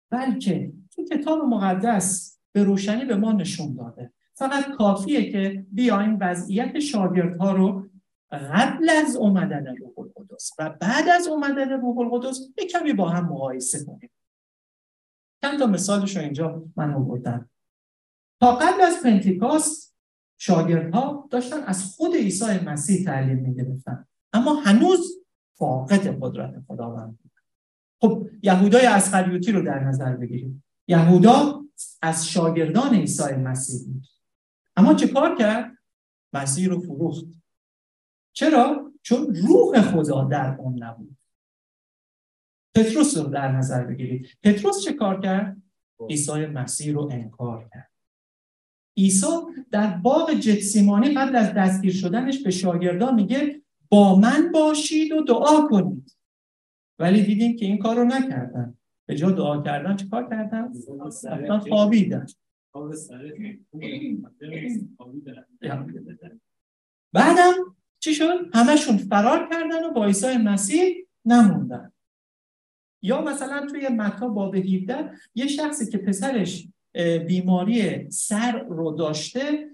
بلکه 0.09 0.73
تو 0.95 1.03
کتاب 1.03 1.43
مقدس 1.43 2.39
به 2.51 2.63
روشنی 2.63 3.05
به 3.05 3.15
ما 3.15 3.31
نشون 3.31 3.73
داده. 3.73 4.13
فقط 4.33 4.71
کافیه 4.71 5.31
که 5.31 5.65
بیایم 5.71 6.17
وضعیت 6.21 6.79
شاگردها 6.79 7.51
رو 7.51 7.82
قبل 8.37 8.89
از 8.89 9.15
اومدن 9.15 9.75
روح 9.77 9.99
القدس 9.99 10.51
و 10.59 10.69
بعد 10.69 11.09
از 11.09 11.27
اومدن 11.27 11.69
روح 11.69 11.97
القدس 11.97 12.39
یک 12.57 12.71
کمی 12.71 12.93
با 12.93 13.09
هم 13.09 13.25
مقایسه 13.25 13.85
کنیم. 13.85 14.09
چند 15.41 15.59
تا 15.59 15.65
مثالش 15.65 16.15
رو 16.15 16.23
اینجا 16.23 16.63
من 16.75 16.93
آوردم. 16.93 17.49
تا 18.39 18.55
قبل 18.55 18.81
از 18.81 19.03
پنتیکاست 19.03 19.95
شاگردها 20.37 21.27
داشتن 21.31 21.63
از 21.63 21.83
خود 21.83 22.15
عیسی 22.15 22.59
مسیح 22.65 23.05
تعلیم 23.05 23.37
می‌گرفتن. 23.37 24.07
اما 24.33 24.53
هنوز 24.53 25.25
فاقد 25.57 26.19
قدرت 26.21 26.63
خداوند. 26.67 27.19
خب 28.01 28.29
یهودای 28.43 28.85
اسخریوتی 28.85 29.51
رو 29.51 29.65
در 29.65 29.79
نظر 29.79 30.15
بگیریم. 30.15 30.63
یهودا 30.87 31.63
از 32.01 32.29
شاگردان 32.29 32.95
عیسی 32.95 33.33
مسیح 33.35 33.85
بود. 33.85 34.07
اما 34.75 34.93
چه 34.93 35.07
کار 35.07 35.37
کرد؟ 35.37 35.77
مسیح 36.33 36.69
رو 36.69 36.79
فروخت. 36.79 37.25
چرا؟ 38.33 38.91
چون 39.01 39.35
روح 39.35 39.81
خدا 39.81 40.23
در 40.23 40.55
اون 40.59 40.83
نبود. 40.83 41.17
پتروس 42.75 43.17
رو 43.17 43.23
در 43.23 43.51
نظر 43.51 43.83
بگیرید. 43.83 44.27
پتروس 44.43 44.83
چه 44.83 44.93
کار 44.93 45.21
کرد؟ 45.21 45.57
عیسی 46.09 46.45
مسیح 46.45 46.93
رو 46.93 47.09
انکار 47.11 47.69
کرد. 47.73 47.91
عیسی 48.97 49.27
در 49.71 49.97
باغ 49.97 50.33
جتسیمانی 50.33 51.13
قبل 51.13 51.35
از 51.35 51.53
دستگیر 51.53 51.93
شدنش 51.93 52.43
به 52.43 52.51
شاگردان 52.51 53.15
میگه 53.15 53.61
با 53.89 54.19
من 54.19 54.51
باشید 54.51 55.11
و 55.11 55.21
دعا 55.21 55.67
کنید. 55.69 56.17
ولی 56.99 57.23
دیدیم 57.23 57.55
که 57.55 57.65
این 57.65 57.77
کار 57.77 57.95
رو 57.95 58.03
نکردن. 58.03 58.77
به 59.05 59.15
جا 59.15 59.31
دعا 59.31 59.61
کردن 59.61 59.95
چه 59.95 60.07
کار 60.07 60.29
کردن؟ 60.29 60.73
رفتن 61.23 61.59
خوابیدن. 61.59 62.25
بعدم 67.13 67.75
چی 68.03 68.13
شد؟ 68.13 68.39
همشون 68.53 68.97
فرار 68.97 69.49
کردن 69.51 69.83
و 69.83 69.93
با 69.93 70.05
عیسی 70.05 70.37
مسیح 70.37 71.07
نموندن. 71.25 71.91
یا 73.01 73.21
مثلا 73.21 73.67
توی 73.67 73.87
متا 73.87 74.27
باب 74.27 74.55
17 74.55 75.11
یه 75.35 75.47
شخصی 75.47 75.91
که 75.91 75.97
پسرش 75.97 76.67
بیماری 77.27 78.11
سر 78.11 78.59
رو 78.59 78.91
داشته 78.91 79.69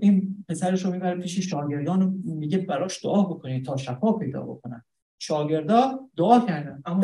این 0.00 0.44
پسرش 0.48 0.84
رو 0.84 0.92
می‌بره 0.92 1.20
پیش 1.20 1.38
شاگردان 1.38 2.02
و 2.02 2.10
میگه 2.24 2.58
براش 2.58 3.04
دعا 3.04 3.22
بکنید 3.22 3.64
تا 3.64 3.76
شفا 3.76 4.12
پیدا 4.12 4.42
بکنن. 4.42 4.84
شاگردا 5.18 6.08
دعا 6.16 6.40
کردن 6.40 6.82
اما 6.86 7.02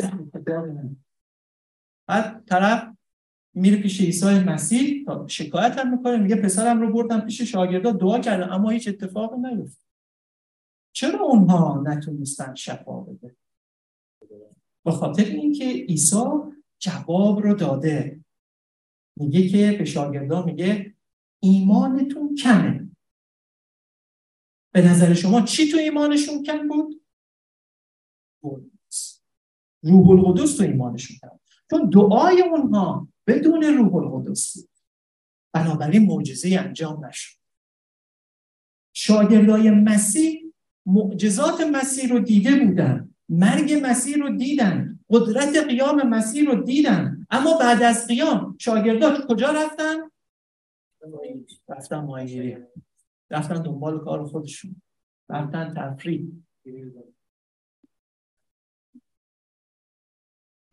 بعد 2.07 2.43
طرف 2.45 2.87
میره 3.53 3.77
پیش 3.81 4.01
عیسی 4.01 4.39
مسیح 4.39 5.05
تا 5.05 5.27
شکایت 5.27 5.77
هم 5.77 5.91
می‌کنه 5.91 6.17
میگه 6.17 6.35
پسرم 6.35 6.81
رو 6.81 6.93
بردم 6.93 7.21
پیش 7.21 7.41
شاگردا 7.41 7.91
دعا 7.91 8.19
کردن 8.19 8.51
اما 8.51 8.69
هیچ 8.69 8.87
اتفاقی 8.87 9.37
نیفتاد 9.37 9.90
چرا 10.93 11.19
اونها 11.19 11.83
نتونستن 11.85 12.55
شفا 12.55 12.99
بده؟ 12.99 13.35
به 14.85 14.91
خاطر 14.91 15.25
اینکه 15.25 15.65
عیسی 15.65 16.23
جواب 16.79 17.39
رو 17.39 17.53
داده. 17.53 18.19
میگه 19.15 19.47
که 19.47 19.77
به 19.77 19.85
شاگردان 19.85 20.45
میگه 20.45 20.95
ایمانتون 21.39 22.35
کمه. 22.35 22.89
به 24.73 24.81
نظر 24.81 25.13
شما 25.13 25.41
چی 25.41 25.71
تو 25.71 25.77
ایمانشون 25.77 26.43
کم 26.43 26.67
بود؟ 26.67 27.01
روح 29.83 30.09
القدس 30.09 30.57
تو 30.57 30.63
ایمانشون 30.63 31.17
کم 31.17 31.39
چون 31.69 31.89
دعای 31.89 32.41
اونها 32.41 33.07
بدون 33.27 33.63
روح 33.63 33.95
القدس 33.95 34.57
بود. 34.57 34.69
بنابراین 35.53 36.05
معجزه 36.05 36.57
انجام 36.59 37.05
نشد. 37.05 37.37
شاگردای 38.93 39.69
مسیح 39.69 40.40
معجزات 40.85 41.61
مسیح 41.61 42.09
رو 42.09 42.19
دیده 42.19 42.65
بودن. 42.65 43.13
مرگ 43.29 43.79
مسیح 43.83 44.17
رو 44.17 44.37
دیدن. 44.37 44.99
قدرت 45.09 45.55
قیام 45.67 46.07
مسیح 46.07 46.49
رو 46.49 46.63
دیدن. 46.63 47.27
اما 47.29 47.57
بعد 47.57 47.83
از 47.83 48.07
قیام 48.07 48.55
شاگردات 48.59 49.27
کجا 49.27 49.51
رفتن؟ 49.51 50.11
رفتن 51.69 51.99
ماهیگیری. 51.99 52.57
رفتن 53.31 53.61
دنبال 53.61 54.03
کار 54.03 54.25
خودشون. 54.25 54.81
رفتن 55.29 55.73
تفریح. 55.73 56.27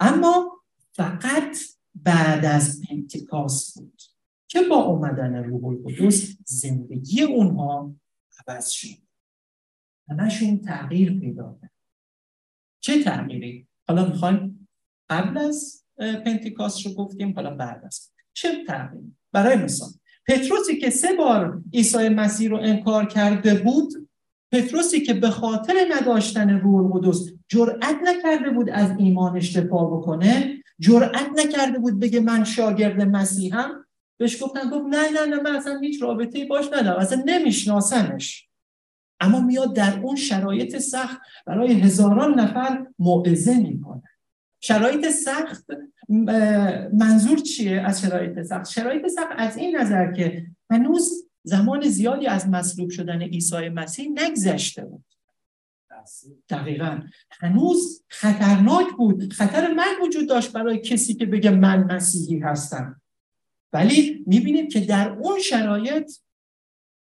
اما 0.01 0.63
فقط 0.93 1.57
بعد 1.95 2.45
از 2.45 2.83
پنتیکاس 2.89 3.79
بود 3.79 4.03
که 4.49 4.61
با 4.71 4.77
اومدن 4.77 5.45
روح 5.45 5.65
القدس 5.65 6.37
زندگی 6.45 7.23
اونها 7.23 7.95
عوض 8.49 8.69
شد. 8.69 9.08
همشون 10.11 10.59
تغییر 10.59 11.21
پیدا 11.21 11.59
کرد. 11.61 11.71
چه 12.81 13.03
تغییری؟ 13.03 13.67
حالا 13.89 14.05
می‌خوایم 14.05 14.69
قبل 15.11 15.39
از 15.39 15.85
پنتیکاست 15.99 16.87
رو 16.87 16.93
گفتیم 16.93 17.33
حالا 17.35 17.55
بعد 17.55 17.85
از. 17.85 18.11
چه 18.33 18.65
تغییری 18.65 19.17
برای 19.33 19.57
مثال 19.57 19.89
پتروسی 20.29 20.79
که 20.79 20.91
سه 20.91 21.09
بار 21.13 21.63
عیسی 21.75 22.09
مسیح 22.09 22.51
رو 22.51 22.57
انکار 22.57 23.07
کرده 23.07 23.55
بود 23.55 24.09
پتروسی 24.53 25.01
که 25.01 25.15
به 25.15 25.31
خاطر 25.31 25.75
نداشتن 25.91 26.51
روح 26.51 26.95
القدس 26.95 27.27
جرأت 27.49 27.97
نکرده 28.05 28.51
بود 28.51 28.71
از 28.71 28.91
ایمانش 28.99 29.57
دفاع 29.57 29.99
بکنه 29.99 30.63
جرأت 30.81 31.29
نکرده 31.37 31.79
بود 31.79 32.01
بگه 32.01 32.21
من 32.21 32.45
شاگرد 32.45 33.03
مسیحم 33.03 33.85
بهش 34.17 34.43
گفتن 34.43 34.71
گفت 34.71 34.87
نه 34.91 35.11
نه 35.11 35.27
نه 35.27 35.43
من 35.43 35.57
اصلا 35.57 35.79
هیچ 35.79 36.03
رابطه 36.03 36.45
باش 36.45 36.67
ندارم 36.73 37.01
اصلا 37.01 37.23
نمیشناسمش. 37.27 38.48
اما 39.21 39.41
میاد 39.41 39.77
در 39.77 40.01
اون 40.01 40.17
شرایط 40.17 40.79
سخت 40.79 41.21
برای 41.47 41.73
هزاران 41.73 42.41
نفر 42.41 42.87
موعظه 42.99 43.59
می‌کنه. 43.61 44.03
شرایط 44.61 45.09
سخت 45.09 45.67
منظور 46.93 47.39
چیه 47.39 47.81
از 47.81 48.01
شرایط 48.01 48.43
سخت؟ 48.43 48.71
شرایط 48.71 49.07
سخت 49.07 49.29
از 49.37 49.57
این 49.57 49.77
نظر 49.77 50.13
که 50.13 50.47
هنوز 50.71 51.29
زمان 51.43 51.89
زیادی 51.89 52.27
از 52.27 52.49
مصلوب 52.49 52.91
شدن 52.91 53.23
عیسی 53.23 53.69
مسیح 53.69 54.09
نگذشته 54.15 54.85
بود. 54.85 55.05
دقیقا. 56.49 57.01
هنوز 57.41 58.05
خطرناک 58.09 58.87
بود. 58.97 59.33
خطر 59.33 59.75
مرگ 59.75 60.03
وجود 60.03 60.29
داشت 60.29 60.53
برای 60.53 60.79
کسی 60.79 61.15
که 61.15 61.27
بگه 61.27 61.51
من 61.51 61.95
مسیحی 61.95 62.39
هستم. 62.39 63.01
ولی 63.73 64.25
می‌بینیم 64.27 64.69
که 64.69 64.81
در 64.81 65.11
اون 65.11 65.39
شرایط 65.41 66.11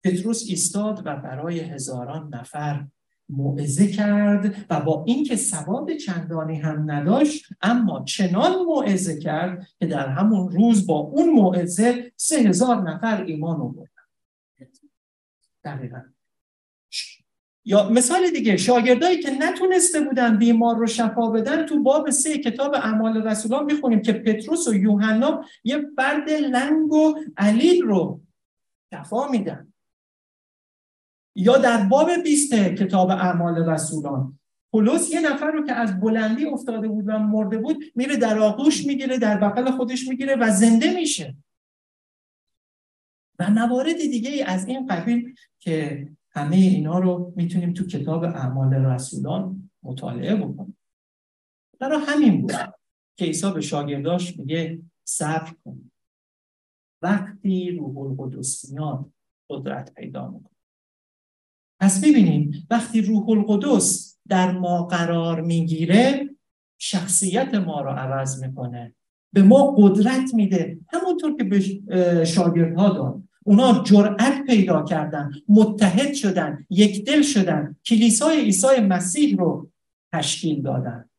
پتروس 0.05 0.43
ایستاد 0.47 1.01
و 1.05 1.15
برای 1.15 1.59
هزاران 1.59 2.29
نفر 2.33 2.85
موعظه 3.29 3.87
کرد 3.87 4.65
و 4.69 4.79
با 4.79 5.03
اینکه 5.07 5.35
ثواب 5.35 5.93
چندانی 5.93 6.59
هم 6.59 6.91
نداشت 6.91 7.45
اما 7.61 8.03
چنان 8.03 8.65
موعظه 8.65 9.19
کرد 9.19 9.67
که 9.79 9.85
در 9.85 10.07
همون 10.07 10.51
روز 10.51 10.87
با 10.87 10.97
اون 10.97 11.29
موعظه 11.29 12.11
سه 12.15 12.35
هزار 12.35 12.91
نفر 12.91 13.23
ایمان 13.23 13.61
آوردن 13.61 13.89
دقیقا. 15.63 16.01
یا 17.67 17.89
مثال 17.89 18.29
دیگه 18.29 18.57
شاگردایی 18.57 19.19
که 19.19 19.31
نتونسته 19.31 20.01
بودن 20.01 20.37
بیمار 20.37 20.75
رو 20.75 20.87
شفا 20.87 21.29
بدن 21.29 21.65
تو 21.65 21.83
باب 21.83 22.09
سه 22.09 22.37
کتاب 22.37 22.73
اعمال 22.73 23.27
رسولان 23.27 23.65
می‌خونیم 23.65 24.01
که 24.01 24.13
پتروس 24.13 24.67
و 24.67 24.73
یوحنا 24.73 25.45
یه 25.63 25.85
فرد 25.95 26.29
لنگ 26.29 26.93
و 26.93 27.15
علیل 27.37 27.81
رو 27.81 28.21
شفا 28.93 29.27
میدن. 29.27 29.73
یا 31.35 31.57
در 31.57 31.85
باب 31.85 32.09
20 32.23 32.53
کتاب 32.53 33.09
اعمال 33.09 33.69
رسولان. 33.69 34.39
پولس 34.71 35.11
یه 35.11 35.21
نفر 35.31 35.51
رو 35.51 35.65
که 35.65 35.73
از 35.73 35.99
بلندی 35.99 36.45
افتاده 36.45 36.87
بود 36.87 37.05
و 37.07 37.19
مرده 37.19 37.57
بود 37.57 37.83
میره 37.95 38.17
در 38.17 38.39
آغوش 38.39 38.85
می‌گیره 38.85 39.17
در 39.17 39.37
بغل 39.37 39.71
خودش 39.71 40.07
می‌گیره 40.07 40.35
و 40.35 40.51
زنده 40.51 40.93
میشه. 40.93 41.35
و 43.39 43.49
موارد 43.49 43.97
دیگه 43.97 44.29
ای 44.29 44.41
از 44.41 44.67
این 44.67 44.87
قبیل 44.87 45.35
که 45.59 46.07
همه 46.29 46.55
اینا 46.55 46.99
رو 46.99 47.33
می‌تونیم 47.35 47.73
تو 47.73 47.87
کتاب 47.87 48.23
اعمال 48.23 48.73
رسولان 48.73 49.69
مطالعه 49.83 50.35
بکنیم. 50.35 50.77
برای 51.79 51.99
همین 52.07 52.41
بود 52.41 52.51
که 53.17 53.25
عیسی 53.25 53.51
به 53.51 53.61
شاگرداش 53.61 54.37
میگه 54.37 54.81
صبر 55.03 55.51
کن. 55.65 55.91
وقتی 57.01 57.71
روح 57.71 57.97
القدس 57.97 58.69
میاد 58.69 59.11
قدرت 59.49 59.93
پیدا 59.93 60.27
می‌کنه. 60.27 60.54
پس 61.79 62.03
ببینیم 62.03 62.67
وقتی 62.69 63.01
روح 63.01 63.29
القدس 63.29 64.17
در 64.27 64.51
ما 64.51 64.83
قرار 64.83 65.41
می‌گیره 65.41 66.29
شخصیت 66.77 67.55
ما 67.55 67.81
رو 67.81 67.89
عوض 67.89 68.43
می‌کنه 68.43 68.95
به 69.33 69.43
ما 69.43 69.75
قدرت 69.77 70.33
میده. 70.33 70.77
همونطور 70.93 71.37
که 71.37 71.43
به 71.43 72.25
شاگردها 72.25 72.89
داد. 72.89 73.23
اونا 73.43 73.83
جرأت 73.83 74.45
پیدا 74.47 74.83
کردن 74.83 75.31
متحد 75.47 76.13
شدن 76.13 76.65
یک 76.69 77.05
دل 77.05 77.21
شدن 77.21 77.75
کلیسای 77.85 78.41
عیسی 78.41 78.79
مسیح 78.79 79.37
رو 79.37 79.69
تشکیل 80.13 80.61
دادن. 80.61 81.09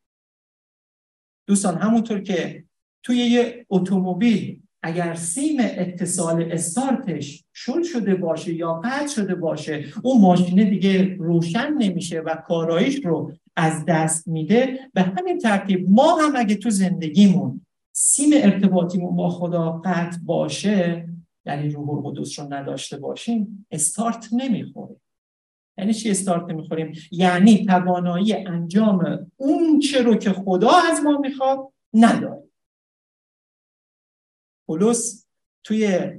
دوستان 1.47 1.79
همونطور 1.79 2.21
که 2.21 2.65
توی 3.03 3.17
یه 3.17 3.67
اتومبیل 3.71 4.63
اگر 4.83 5.15
سیم 5.15 5.57
اتصال 5.61 6.53
استارتش 6.53 7.45
شل 7.53 7.83
شده 7.83 8.15
باشه 8.15 8.55
یا 8.55 8.75
قطع 8.85 9.07
شده 9.07 9.35
باشه 9.35 9.85
اون 10.03 10.21
ماشینه 10.21 10.65
دیگه 10.65 11.17
روشن 11.19 11.73
نمیشه 11.79 12.21
و 12.21 12.35
کارایش 12.35 13.05
رو 13.05 13.33
از 13.57 13.85
دست 13.85 14.29
میده. 14.29 14.79
به 14.95 15.03
همین 15.03 15.39
ترتیب 15.39 15.91
ما 15.91 16.17
هم 16.17 16.33
اگه 16.37 16.55
تو 16.55 16.71
زندگیمون 16.71 17.61
سیم 17.93 18.31
ارتباطیمون 18.35 19.17
با 19.17 19.31
خدا 19.31 19.83
قطع 19.85 20.19
باشه 20.25 21.09
یعنی 21.47 21.71
روح 21.71 21.91
القدس 21.91 22.39
رو 22.39 22.55
نداشته 22.55 22.97
باشیم 22.99 23.67
استارت 23.71 24.29
نمی‌خوریم. 24.33 25.01
یعنی 25.79 25.95
چی 25.95 26.11
استارت 26.11 26.51
نمی‌خوریم؟ 26.51 26.93
یعنی 27.11 27.65
توانایی 27.67 28.35
انجام 28.35 29.27
اون 29.37 29.79
چه 29.79 30.03
رو 30.03 30.15
که 30.15 30.31
خدا 30.31 30.71
از 30.93 31.01
ما 31.05 31.19
می‌خواد 31.19 31.59
نداریم. 31.95 32.46
پولس 34.67 35.27
توی 35.65 36.11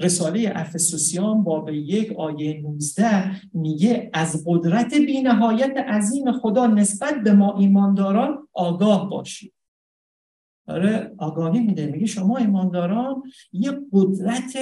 رساله 0.00 0.52
افسوسیان 0.54 1.44
باب 1.44 1.68
یک 1.68 2.12
آیه 2.12 2.60
19 2.62 3.40
میگه 3.52 4.10
از 4.12 4.44
قدرت 4.46 4.94
بینهایت 4.94 5.76
عظیم 5.76 6.32
خدا 6.32 6.66
نسبت 6.66 7.14
به 7.14 7.32
ما 7.32 7.58
ایمانداران 7.58 8.48
آگاه 8.52 9.10
باشید. 9.10 9.54
داره 10.66 11.14
آگاهی 11.18 11.60
میده. 11.60 11.86
میگه 11.86 12.06
شما 12.06 12.36
ایمانداران 12.36 13.22
یه 13.52 13.80
قدرت 13.92 14.56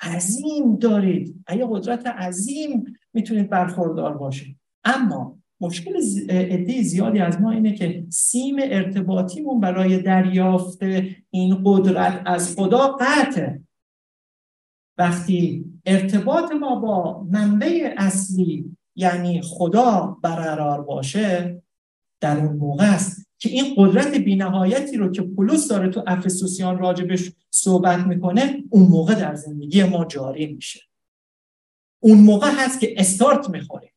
عظیم 0.00 0.76
دارید. 0.76 1.44
یه 1.56 1.66
قدرت 1.70 2.06
عظیم 2.06 2.84
می‌تونید 3.12 3.50
برخوردار 3.50 4.18
باشید. 4.18 4.58
اما 4.84 5.41
مشکل 5.62 5.96
عده 6.30 6.82
زیادی 6.82 7.18
از 7.18 7.40
ما 7.40 7.50
اینه 7.50 7.74
که 7.74 8.06
سیم 8.08 8.56
ارتباطیمون 8.62 9.60
برای 9.60 9.98
دریافت 9.98 10.82
این 11.30 11.62
قدرت 11.64 12.22
از 12.26 12.56
خدا 12.56 12.96
قطعه. 13.00 13.60
وقتی 14.98 15.64
ارتباط 15.86 16.52
ما 16.52 16.76
با 16.76 17.26
منبع 17.30 17.94
اصلی 17.96 18.76
یعنی 18.96 19.40
خدا 19.42 20.18
برقرار 20.22 20.82
باشه 20.82 21.62
در 22.20 22.38
اون 22.38 22.56
موقع 22.56 22.94
است 22.94 23.28
که 23.38 23.48
این 23.48 23.74
قدرت 23.76 24.16
بینهایتی 24.16 24.96
رو 24.96 25.10
که 25.10 25.22
پولس 25.22 25.68
داره 25.68 25.88
تو 25.88 26.02
افسوسیان 26.06 26.78
راجبش 26.78 27.32
صحبت 27.50 28.06
می‌کنه 28.06 28.64
اون 28.70 28.88
موقع 28.88 29.14
در 29.14 29.34
زندگی 29.34 29.84
ما 29.84 30.04
جاری 30.04 30.46
میشه. 30.46 30.80
اون 32.00 32.18
موقع 32.18 32.50
هست 32.50 32.80
که 32.80 32.94
استارت 32.96 33.50
می‌خوره 33.50 33.91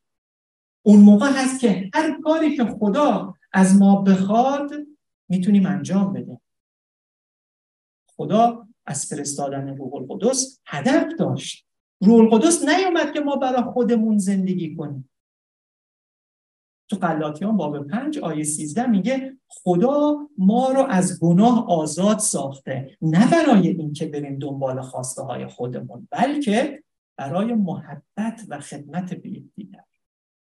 اون 0.86 1.00
موقع 1.00 1.30
هست 1.34 1.60
که 1.60 1.90
هر 1.94 2.20
کاری 2.20 2.56
که 2.56 2.64
خدا 2.64 3.34
از 3.52 3.78
ما 3.78 4.02
بخواد 4.02 4.70
می‌تونیم 5.28 5.66
انجام 5.66 6.12
بدیم 6.12 6.40
خدا 8.16 8.66
از 8.86 9.06
فرستادن 9.06 9.76
روح 9.76 9.94
القدس 9.94 10.60
هدف 10.66 11.14
داشت. 11.18 11.66
روح 12.00 12.20
القدس 12.20 12.64
نیومد 12.68 13.12
که 13.12 13.20
ما 13.20 13.36
برای 13.36 13.62
خودمون 13.62 14.18
زندگی 14.18 14.76
کنیم. 14.76 15.10
تو 16.88 16.96
قلاتیان 16.96 17.56
باب 17.56 17.86
پنج 17.86 18.18
آیه 18.18 18.44
سیزده 18.44 18.86
میگه 18.86 19.36
خدا 19.48 20.28
ما 20.38 20.70
رو 20.70 20.86
از 20.90 21.20
گناه 21.20 21.66
آزاد 21.68 22.18
ساخته. 22.18 22.98
نه 23.02 23.30
برای 23.30 23.68
اینکه 23.68 24.06
بریم 24.06 24.38
دنبال 24.38 24.80
خواسته 24.80 25.22
های 25.22 25.46
خودمون 25.46 26.08
بلکه 26.10 26.82
برای 27.16 27.54
محبت 27.54 28.42
و 28.48 28.60
خدمت 28.60 29.14
به 29.14 29.42
دیگر 29.56 29.85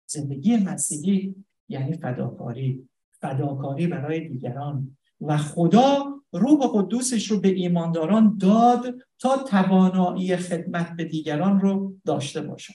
زندگی 0.09 0.57
مسیحی 0.57 1.35
یعنی 1.69 1.97
فداکاری 1.97 2.89
فداکاری 3.21 3.87
برای 3.87 4.29
دیگران 4.29 4.97
و 5.21 5.37
خدا 5.37 6.05
روح 6.33 6.71
قدوسش 6.75 7.31
رو 7.31 7.41
به 7.41 7.49
ایمانداران 7.49 8.39
داد 8.39 8.95
تا 9.19 9.37
توانایی 9.37 10.37
خدمت 10.37 10.97
به 10.97 11.05
دیگران 11.05 11.61
رو 11.61 11.97
داشته 12.05 12.41
باشن 12.41 12.75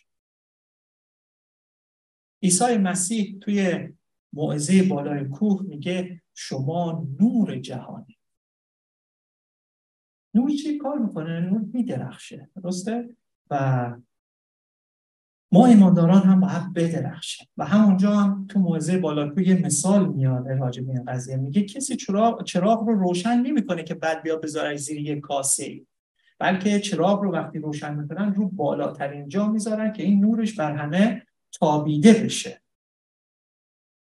عیسی 2.44 2.78
مسیح 2.78 3.40
توی 3.40 3.90
موعظه 4.34 4.84
بالای 4.84 5.26
کوه 5.26 5.62
میگه 5.62 6.22
شما 6.34 7.08
نور 7.20 7.60
جهانی 7.60 8.18
نور 10.34 10.50
چی 10.50 10.78
کار 10.78 11.00
می‌کنه؟ 11.00 11.40
نور 11.40 11.62
میدرخشه 11.74 12.50
درسته؟ 12.56 13.16
و 13.50 13.96
ما 15.54 15.66
ایمانداران 15.66 16.22
هم 16.22 16.40
باید 16.40 16.74
بدرخشیم. 16.74 17.48
و 17.58 17.66
همونجا 17.66 18.16
هم 18.16 18.48
تو 18.50 18.60
موعظه 18.60 18.98
بالاکو 18.98 19.42
یه 19.42 19.56
مثال 19.66 20.14
میاد 20.14 20.48
راجع 20.48 20.84
به 20.84 20.92
این 20.92 21.06
قضیه. 21.06 21.38
میگه 21.38 21.62
کسی 21.62 21.96
چراغ, 21.96 22.44
چراغ 22.44 22.84
رو 22.84 23.00
روشن 23.00 23.42
نمی‌کنه 23.42 23.84
که 23.84 23.94
بعد 23.94 24.24
بیا 24.24 24.36
بذاره 24.36 24.76
زیر 24.76 24.98
یه 25.02 25.20
کاسه 25.20 25.82
بلکه 26.40 26.80
چراغ 26.80 27.24
رو 27.24 27.32
وقتی 27.32 27.60
روشن 27.60 27.96
می‌کنن 27.96 28.34
رو 28.34 28.50
بالاترین 28.50 29.28
جا 29.30 29.48
می‌ذارن 29.48 29.94
که 29.94 30.04
این 30.04 30.20
نورش 30.20 30.54
بر 30.56 30.76
همه 30.76 31.24
تابیده 31.52 32.14
بشه. 32.14 32.62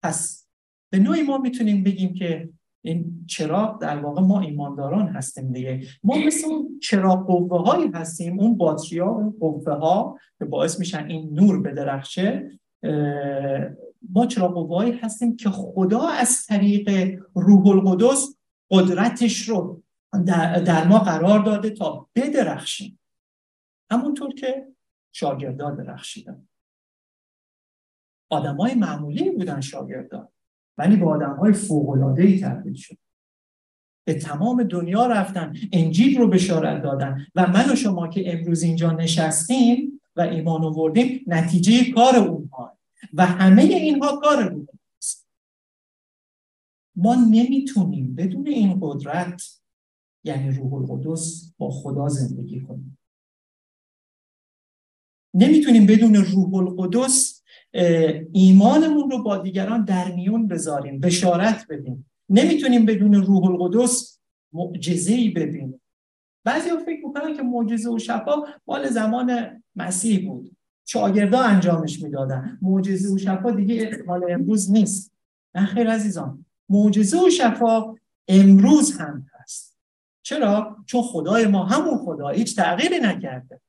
پس 0.03 0.47
به 0.89 0.99
نوعی 0.99 1.21
ما 1.21 1.37
می‌تونیم 1.37 1.83
بگیم 1.83 2.13
که 2.13 2.49
این 2.81 3.25
چراغ 3.27 3.81
در 3.81 3.97
واقع 3.97 4.21
ما 4.21 4.41
ایمانداران 4.41 5.07
هستیم 5.07 5.51
دیگه. 5.51 5.81
ما 6.03 6.17
مثل 6.17 6.47
اون 6.47 6.79
چراغ 6.79 7.27
قوه 7.27 7.61
هایی 7.61 7.87
هستیم 7.87 8.39
اون 8.39 8.57
باتری 8.57 8.99
ها 8.99 9.09
اون 9.09 9.35
قوه 9.39 9.73
ها 9.73 10.17
که 10.39 10.45
باعث 10.45 10.79
میشن 10.79 11.05
این 11.05 11.33
نور 11.33 11.61
بدرخشه 11.61 12.51
ما 14.09 14.25
چراغ 14.25 14.53
قوه 14.53 14.77
هایی 14.77 14.91
هستیم 14.91 15.35
که 15.35 15.49
خدا 15.49 16.07
از 16.07 16.45
طریق 16.45 17.19
روح 17.35 17.67
القدس 17.67 18.35
قدرتش 18.71 19.49
رو 19.49 19.83
در, 20.25 20.87
ما 20.87 20.99
قرار 20.99 21.39
داده 21.39 21.69
تا 21.69 22.09
بدرخشیم. 22.15 22.99
همونطور 23.91 24.33
که 24.33 24.67
شاگردان 25.11 25.75
درخشیدن. 25.75 26.47
آدم 28.29 28.55
های 28.55 28.75
معمولی 28.75 29.29
بودن 29.29 29.61
شاگردان 29.61 30.27
ولی 30.81 30.95
با 30.95 31.15
آدم 31.15 31.35
های 31.35 31.53
ای 32.17 32.39
تبدیل 32.39 32.73
شد. 32.73 32.97
به 34.05 34.13
تمام 34.13 34.63
دنیا 34.63 35.07
رفتن 35.07 35.53
انجیل 35.71 36.17
رو 36.17 36.27
بشارت 36.27 36.83
دادن 36.83 37.27
و 37.35 37.47
من 37.47 37.71
و 37.71 37.75
شما 37.75 38.07
که 38.07 38.33
امروز 38.33 38.63
اینجا 38.63 38.91
نشستیم 38.91 40.01
و 40.15 40.21
ایمان 40.21 40.63
آوردیم 40.63 41.23
نتیجه 41.27 41.91
کار 41.91 42.15
اونها. 42.15 42.77
و 43.13 43.25
همه 43.25 43.61
اینها 43.61 44.17
کار 44.17 44.49
بود 44.49 44.69
ما 46.95 47.15
نمی‌تونیم 47.15 48.15
بدون 48.15 48.47
این 48.47 48.77
قدرت 48.81 49.61
یعنی 50.23 50.51
روح 50.51 50.73
القدس 50.73 51.53
با 51.57 51.69
خدا 51.69 52.09
زندگی 52.09 52.61
کنیم. 52.61 52.97
نمی‌تونیم 55.33 55.85
بدون 55.85 56.15
روح 56.15 56.55
القدس 56.55 57.40
ایمانمون 58.31 59.11
رو 59.11 59.23
با 59.23 59.37
دیگران 59.37 59.85
در 59.85 60.11
میون 60.11 60.47
بذاریم 60.47 60.99
بشارت 60.99 61.65
بدیم. 61.69 62.11
نمی‌تونیم 62.29 62.85
بدون 62.85 63.13
روح 63.13 63.45
القدس 63.45 64.19
معجزه 64.53 65.13
ای 65.13 65.29
ببینیم. 65.29 65.81
بعضی 66.43 66.69
ها 66.69 66.77
فکر 66.77 67.05
می‌کنن 67.05 67.35
که 67.35 67.41
معجزه 67.41 67.89
و 67.89 67.99
شفا 67.99 68.35
مال 68.67 68.89
زمان 68.89 69.61
مسیح 69.75 70.29
بود. 70.29 70.51
شاگردا 70.85 71.39
انجامش 71.39 72.01
می‌دادن. 72.01 72.59
معجزه 72.61 73.13
و 73.13 73.17
شفا 73.17 73.51
دیگه 73.51 74.03
مال 74.05 74.31
امروز 74.31 74.71
نیست. 74.71 75.11
نه 75.55 75.65
خیر 75.65 75.89
عزیزان. 75.89 76.45
معجزه 76.69 77.17
و 77.17 77.29
شفا 77.29 77.95
امروز 78.27 78.97
هم 78.97 79.27
هست. 79.39 79.77
چرا؟ 80.23 80.77
چون 80.85 81.01
خدای 81.01 81.45
ما 81.45 81.65
همون 81.65 81.97
خدا 81.97 82.29
هیچ 82.29 82.55
تغییری 82.55 82.99
نکرده. 82.99 83.61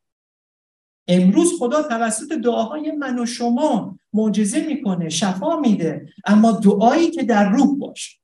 امروز 1.09 1.53
خدا 1.59 1.83
توسط 1.83 2.33
دعاهای 2.33 2.91
من 2.91 3.19
و 3.19 3.27
شما 3.27 3.99
معجزه 4.13 4.67
می‌کنه 4.67 5.09
شفا 5.09 5.61
میده 5.61 6.09
اما 6.25 6.53
دعایی 6.53 7.11
که 7.11 7.23
در 7.23 7.51
روح 7.51 7.79
باشه. 7.79 8.19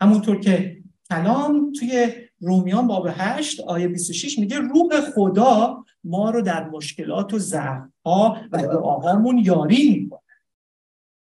همونطور 0.00 0.40
که 0.40 0.82
کلام 1.10 1.72
توی 1.72 2.12
رومیان 2.40 2.86
باب 2.86 3.06
8 3.10 3.60
آیه 3.60 3.88
26 3.88 4.38
میگه 4.38 4.58
روح 4.58 5.00
خدا 5.00 5.84
ما 6.04 6.30
رو 6.30 6.42
در 6.42 6.68
مشکلات 6.68 7.34
و 7.34 7.38
ضعفها 7.38 8.40
و 8.52 8.62
دعاهامون 8.62 9.38
یاری 9.38 10.00
می‌کنه. 10.00 10.20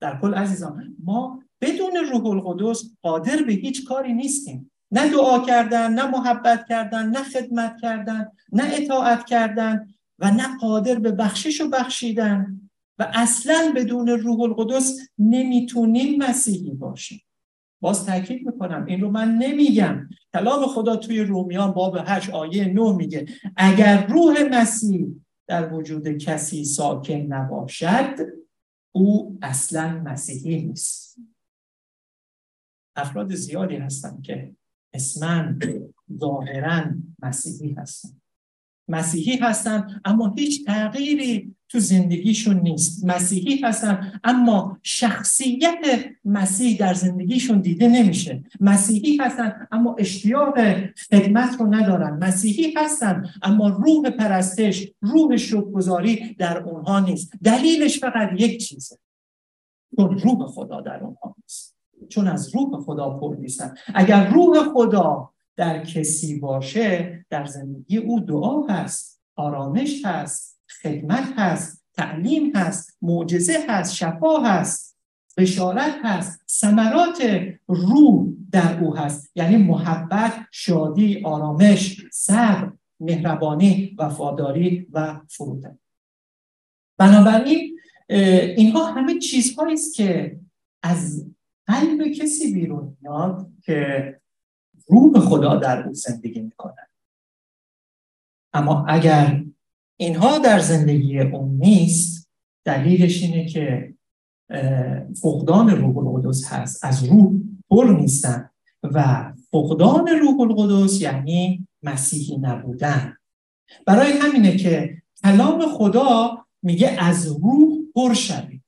در 0.01 0.21
کل 0.21 0.35
عزیزان 0.35 0.97
ما 1.05 1.43
بدون 1.61 1.97
روح 2.13 2.27
القدس 2.27 2.85
قادر 3.03 3.43
به 3.43 3.53
هیچ 3.53 3.85
کاری 3.85 4.13
نیستیم. 4.13 4.71
نه 4.93 5.11
دعا 5.11 5.39
کردن 5.39 5.93
نه 5.93 6.07
محبت 6.07 6.67
کردن 6.69 7.09
نه 7.09 7.23
خدمت 7.23 7.77
کردن 7.81 8.29
نه 8.53 8.65
اطاعت 8.73 9.27
کردن 9.27 9.89
و 10.19 10.31
نه 10.31 10.59
قادر 10.59 10.95
به 10.95 11.13
بخشش 11.13 11.61
و 11.61 11.69
بخشیدن 11.69 12.61
و 12.99 13.11
اصلا 13.15 13.73
بدون 13.77 14.09
روح 14.09 14.41
القدس 14.41 15.09
نمی‌تونیم 15.19 16.23
مسیحی 16.23 16.71
باشیم. 16.71 17.23
باز 17.81 18.07
تاکید 18.07 18.47
می‌کنم 18.47 18.85
این 18.85 19.01
رو 19.01 19.11
من 19.11 19.35
نمیگم. 19.35 20.09
کلام 20.33 20.67
خدا 20.67 20.97
توی 20.97 21.21
رومیان 21.21 21.73
باب 21.73 21.99
8 22.07 22.31
آیه 22.31 22.65
9 22.65 22.93
میگه 22.93 23.27
اگر 23.57 24.07
روح 24.07 24.49
مسیح 24.51 25.07
در 25.47 25.73
وجود 25.73 26.09
کسی 26.09 26.65
ساکن 26.65 27.15
نباشد 27.15 28.15
او 28.93 29.39
اصلا 29.43 30.03
مسیحی 30.05 30.63
نیست. 30.65 31.17
افراد 32.97 33.35
زیادی 33.35 33.77
هستن 33.77 34.23
که 34.23 34.55
اسمن 34.95 35.59
ظاهرا 36.21 36.85
مسیحی 37.23 37.73
هستن. 37.73 38.09
مسیحی 38.89 39.37
هستن 39.37 40.01
اما 40.05 40.35
هیچ 40.39 40.67
تغییری 40.67 41.55
تو 41.69 41.79
زندگیشون 41.79 42.61
نیست. 42.61 43.05
مسیحی 43.05 43.61
هستن 43.61 44.21
اما 44.25 44.79
شخصیت 44.83 46.05
مسیح 46.25 46.79
در 46.79 46.95
زندگیشون 46.95 47.61
دیده 47.61 47.89
نمیشه. 47.89 48.45
مسیحی 48.61 49.17
هستن 49.17 49.67
اما 49.73 49.97
اشتیاق 49.99 50.55
خدمت 51.11 51.61
رو 51.61 51.75
ندارن. 51.75 52.25
مسیحی 52.25 52.75
هستن 52.77 53.31
اما 53.43 53.69
روح 53.69 54.11
پرستش 54.11 54.89
روح 55.01 55.37
شکرگزاری 55.37 56.35
در 56.35 56.59
اونها 56.59 57.01
نیست. 57.01 57.33
دلیلش 57.45 58.01
فقط 58.01 58.31
یک 58.41 58.69
چیزه. 58.69 58.99
چون 59.97 60.19
روح 60.19 60.47
خدا 60.47 60.81
در 60.81 61.01
اونها 61.01 61.28
چون 62.09 62.29
از 62.29 62.55
روح 62.55 62.81
خدا 62.81 63.11
پر 63.11 63.37
نیستن. 63.39 63.75
اگر 63.95 64.29
روح 64.29 64.73
خدا 64.75 65.31
در 65.57 65.85
کسی 65.85 66.41
باشه 66.41 67.25
در 67.31 67.45
زندگی 67.45 67.97
او 67.97 68.21
دعا 68.21 68.63
هست 68.63 69.23
آرامش 69.37 70.05
هست 70.05 70.61
خدمت 70.83 71.33
هست 71.37 71.85
تعلیم 71.95 72.57
هست 72.57 72.99
معجزه 73.03 73.65
هست 73.69 73.95
شفا 73.95 74.39
هست 74.39 74.99
بشارت 75.37 75.95
هست 76.03 76.41
ثمرات 76.51 77.23
روح 77.67 78.27
در 78.53 78.85
او 78.85 78.97
هست. 78.97 79.31
یعنی 79.35 79.57
محبت 79.57 80.33
شادی 80.51 81.23
آرامش 81.25 82.07
صبر 82.13 82.73
مهربانی 83.01 83.97
وفاداری 83.99 84.87
و 84.93 85.21
فروتنی 85.29 85.79
بنابراین 86.99 87.79
اینها 88.57 88.93
همه 88.93 89.19
چیزهایی 89.19 89.75
است 89.75 89.95
که 89.95 90.41
از 90.83 91.27
قلب 91.69 92.09
کسی 92.09 92.55
بیرون 92.55 92.97
میاد 93.01 93.51
که 93.63 94.21
روح 94.87 95.21
خدا 95.21 95.57
در 95.57 95.87
او 95.87 95.95
زندگی 95.95 96.41
می‌کنه. 96.41 96.89
اما 98.53 98.87
اگر 98.89 99.45
اینها 99.97 100.39
در 100.39 100.59
زندگی 100.59 101.21
اون 101.21 101.49
نیست 101.49 102.29
دلیلش 102.65 103.23
اینه 103.23 103.49
که 103.49 103.95
فقدان 105.23 105.71
روح 105.71 105.99
القدس 105.99 106.53
هست. 106.53 106.85
از 106.85 107.05
روح 107.05 107.41
پر 107.71 107.97
نیستن 108.01 108.51
و 108.83 109.33
فقدان 109.51 110.09
روح 110.09 110.41
القدس 110.41 111.01
یعنی 111.01 111.69
مسیحی 111.83 112.39
نبودن. 112.39 113.17
برای 113.87 114.13
همینه 114.13 114.57
که 114.57 115.03
کلام 115.25 115.67
خدا 115.67 116.39
میگه 116.63 116.89
از 116.89 117.27
روح 117.27 117.79
پر 117.95 118.15
شوید. 118.15 118.63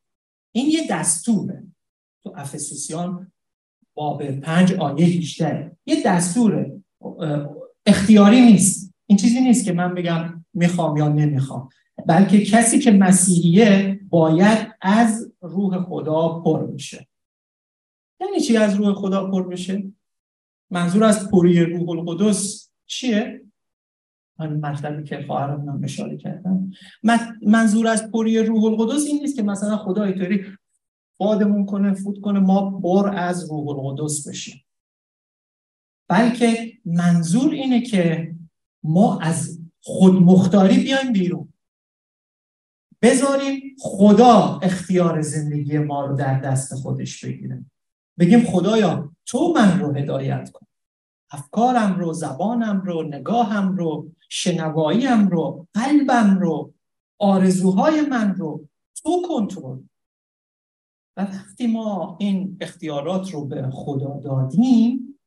این 0.53 0.66
یه 0.66 0.86
دستوره. 0.90 1.62
تو 2.24 2.32
افسوسیان 2.36 3.32
باب 3.94 4.30
پنج 4.30 4.72
آیه 4.72 5.06
18 5.06 5.76
یه 5.86 6.02
دستوره 6.06 6.82
اختیاری 7.86 8.40
نیست. 8.40 8.94
این 9.06 9.18
چیزی 9.18 9.40
نیست 9.40 9.64
که 9.64 9.72
من 9.72 9.94
بگم 9.94 10.44
می‌خوام 10.54 10.96
یا 10.96 11.08
نمی‌خوام. 11.08 11.68
بلکه 12.06 12.44
کسی 12.44 12.78
که 12.78 12.90
مسیحیه 12.90 14.00
باید 14.08 14.68
از 14.80 15.32
روح 15.40 15.82
خدا 15.82 16.28
پر 16.28 16.66
بشه. 16.66 17.08
یعنی 18.20 18.40
چی 18.40 18.56
از 18.56 18.74
روح 18.74 18.94
خدا 18.94 19.30
پر 19.30 19.48
بشه؟ 19.48 19.92
منظور 20.70 21.04
از 21.04 21.30
پری 21.30 21.64
روح 21.64 21.88
القدس 21.90 22.70
چیه؟ 22.86 23.42
همین 24.38 24.66
مطلبی 24.66 25.04
که 25.04 25.24
خواهرم 25.26 25.80
اشاره 25.84 26.16
کردم. 26.16 26.70
منظور 27.42 27.86
از 27.86 28.10
پری 28.10 28.38
روح 28.38 28.64
القدس 28.64 29.06
این 29.06 29.20
نیست 29.20 29.36
که 29.36 29.42
مثلا 29.42 29.76
خدا 29.76 30.04
اینطوری 30.04 30.44
بادمون 31.20 31.66
کنه 31.66 31.94
فوت 31.94 32.20
کنه 32.20 32.40
ما 32.40 32.70
بر 32.70 33.14
از 33.16 33.50
روح 33.50 33.68
القدس 33.68 34.28
بشیم. 34.28 34.64
بلکه 36.08 36.72
منظور 36.84 37.52
اینه 37.52 37.80
که 37.80 38.34
ما 38.82 39.18
از 39.18 39.60
خودمختاری 39.82 40.78
بیایم 40.78 41.12
بیرون. 41.12 41.52
بذاریم 43.02 43.76
خدا 43.80 44.60
اختیار 44.62 45.22
زندگی 45.22 45.78
ما 45.78 46.06
رو 46.06 46.16
در 46.16 46.40
دست 46.40 46.74
خودش 46.74 47.24
بگیره. 47.24 47.64
بگیم 48.18 48.44
خدایا 48.44 49.12
تو 49.26 49.52
من 49.56 49.80
رو 49.80 49.92
هدایت 49.94 50.50
کن. 50.50 50.66
افکارم 51.30 51.98
رو 51.98 52.12
زبانم 52.12 52.80
رو 52.80 53.02
نگاهم 53.02 53.76
رو 53.76 54.10
شنواییم 54.28 55.28
رو 55.28 55.66
قلبم 55.74 56.38
رو 56.38 56.74
آرزوهای 57.18 58.00
من 58.00 58.34
رو 58.34 58.68
تو 59.02 59.22
کنترل. 59.28 59.78
و 61.16 61.22
وقتی 61.22 61.66
ما 61.66 62.16
این 62.20 62.56
اختیارات 62.61 63.30
رو 63.30 63.44
به 63.44 63.70
خدا 63.72 64.20
دادیم 64.24 65.18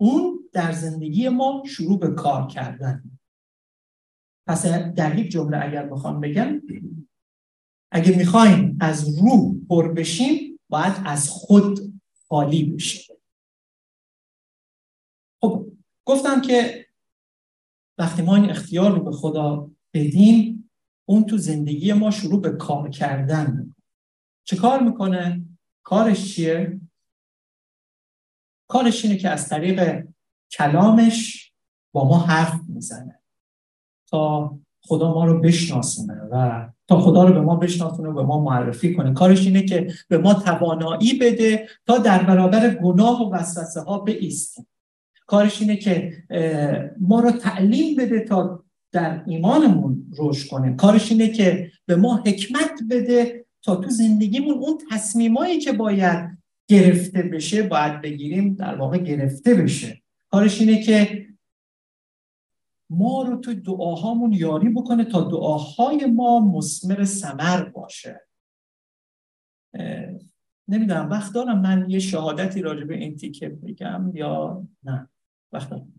اون 0.00 0.48
در 0.52 0.72
زندگی 0.72 1.28
ما 1.28 1.62
شروع 1.66 1.98
به 1.98 2.14
کار 2.14 2.46
کردن. 2.46 3.10
پس 4.46 4.66
در 4.66 5.18
یک 5.18 5.30
جمله 5.30 5.58
اگر 5.62 5.86
بخوام 5.86 6.20
بگم 6.20 6.62
اگه 7.92 8.18
می‌خوایم 8.18 8.78
از 8.80 9.18
روح 9.18 9.54
پر 9.68 9.92
بشیم 9.92 10.60
باید 10.68 10.94
از 11.04 11.28
خود 11.28 12.00
خالی 12.28 12.64
بشیم. 12.64 13.16
خب 15.42 15.72
گفتم 16.04 16.40
که 16.40 16.86
وقتی 17.98 18.22
ما 18.22 18.36
این 18.36 18.50
اختیار 18.50 18.98
رو 18.98 19.04
به 19.04 19.12
خدا 19.12 19.70
بدیم 19.94 20.70
اون 21.08 21.24
تو 21.24 21.36
زندگی 21.36 21.92
ما 21.92 22.10
شروع 22.10 22.40
به 22.40 22.50
کار 22.50 22.90
کردن 22.90 23.74
چه 24.50 24.56
کار 24.56 24.82
می‌کنه؟ 24.82 25.44
کارش 25.82 26.34
چیه؟ 26.34 26.80
کارش 28.68 29.04
اینه 29.04 29.16
که 29.16 29.28
از 29.28 29.48
طریق 29.48 30.06
کلامش 30.50 31.52
با 31.92 32.08
ما 32.08 32.18
حرف 32.18 32.60
می‌زنه 32.68 33.20
تا 34.06 34.58
خدا 34.82 35.14
ما 35.14 35.24
رو 35.24 35.40
بشناسونه 35.40 36.14
و 36.14 36.68
تا 36.88 37.00
خدا 37.00 37.24
رو 37.24 37.34
به 37.34 37.40
ما 37.40 37.56
بشناسونه 37.56 38.08
و 38.08 38.12
به 38.12 38.22
ما 38.22 38.40
معرفی 38.40 38.94
کنه 38.94 39.12
کارش 39.12 39.46
اینه 39.46 39.62
که 39.62 39.94
به 40.08 40.18
ما 40.18 40.34
توانایی 40.34 41.18
بده 41.18 41.68
تا 41.86 41.98
در 41.98 42.22
برابر 42.22 42.74
گناه 42.74 43.22
و 43.22 43.34
وسوسه 43.34 43.80
ها 43.80 43.98
بایستیم 43.98 44.66
کارش 45.26 45.60
اینه 45.60 45.76
که 45.76 46.24
ما 47.00 47.20
رو 47.20 47.30
تعلیم 47.30 47.96
بده 47.96 48.20
تا 48.20 48.64
در 48.92 49.22
ایمانمون 49.26 50.12
رشد 50.18 50.48
کنه 50.48 50.76
کارش 50.76 51.12
اینه 51.12 51.28
که 51.28 51.70
به 51.86 51.96
ما 51.96 52.16
حکمت 52.16 52.80
بده 52.90 53.46
تا 53.62 53.76
تو 53.76 53.90
زندگیمون 53.90 54.54
اون 54.54 54.78
تصمیمایی 54.90 55.58
که 55.58 55.72
باید 55.72 56.38
گرفته 56.68 57.22
بشه 57.22 57.62
باید 57.62 58.00
بگیریم 58.00 58.54
در 58.54 58.74
واقع 58.74 58.98
گرفته 58.98 59.54
بشه. 59.54 60.02
کارش 60.30 60.60
اینه 60.60 60.82
که 60.82 61.26
ما 62.90 63.22
رو 63.22 63.36
تو 63.36 63.54
دعاهامون 63.54 64.32
یاری 64.32 64.68
بکنه 64.68 65.04
تا 65.04 65.20
دعاهای 65.20 66.06
ما 66.06 66.40
مسمر 66.40 67.04
سمر 67.04 67.64
باشه. 67.64 68.20
نمی‌دونم 70.68 71.10
وقت 71.10 71.34
دارم 71.34 71.60
من 71.60 71.90
یه 71.90 71.98
شهادتی 71.98 72.62
راجع 72.62 72.84
به 72.84 72.96
این 72.96 73.16
تیکه 73.16 73.48
بگم 73.48 74.10
یا 74.14 74.62
نه؟ 74.84 75.08
وقت 75.52 75.70
دارم. 75.70 75.92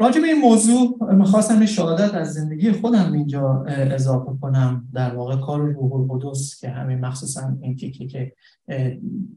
راجع 0.00 0.20
به 0.20 0.26
این 0.26 0.40
موضوع 0.40 1.14
می‌خواستم 1.14 1.66
شهادت 1.66 2.14
از 2.14 2.32
زندگی 2.32 2.72
خودم 2.72 3.12
اینجا 3.12 3.64
اضافه 3.68 4.30
کنم. 4.40 4.88
در 4.94 5.14
واقع 5.14 5.36
کار 5.36 5.60
روح 5.60 5.92
القدس 5.92 6.60
که 6.60 6.68
همین 6.68 6.98
مخصوصا 6.98 7.56
این 7.60 7.76
تیکی 7.76 8.06
که 8.06 8.32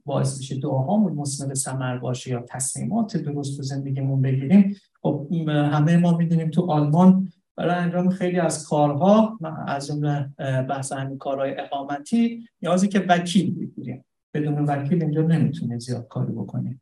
باعث 0.05 0.37
میشه 0.37 0.59
دعاهامون 0.59 1.13
مسمر 1.13 1.53
سمر 1.53 1.97
باشه 1.97 2.31
یا 2.31 2.45
تصمیمات 2.49 3.17
درست 3.17 3.57
تو 3.57 3.63
زندگیمون 3.63 4.21
بگیریم. 4.21 4.75
خب 5.01 5.27
همه 5.47 5.97
ما 5.97 6.17
می‌دونیم 6.17 6.49
تو 6.49 6.71
آلمان 6.71 7.27
برای 7.55 7.75
انجام 7.75 8.09
خیلی 8.09 8.39
از 8.39 8.67
کارها 8.67 9.39
از 9.67 9.87
جمله 9.87 10.29
بحث 10.69 10.91
همین 10.91 11.17
کارهای 11.17 11.59
اقامتی 11.59 12.45
نیازی 12.61 12.87
که 12.87 12.99
وکیل 12.99 13.55
بگیریم. 13.59 14.05
بدون 14.33 14.65
وکیل 14.65 15.03
اینجا 15.03 15.21
نمی‌تونه 15.21 15.79
زیاد 15.79 16.07
کاری 16.07 16.31
بکنیم. 16.31 16.81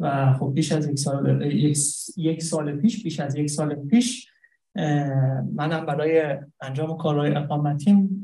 و 0.00 0.32
خب 0.32 0.52
بیش 0.54 0.72
از 0.72 0.88
یک 0.88 0.98
سال 0.98 1.42
یک, 2.16 2.42
سال 2.42 2.76
پیش 2.76 3.02
بیش 3.02 3.20
از 3.20 3.36
یک 3.36 3.50
سال 3.50 3.74
پیش 3.74 4.28
منم 5.54 5.86
برای 5.86 6.36
انجام 6.60 6.96
کارهای 6.96 7.34
اقامتیم 7.34 8.22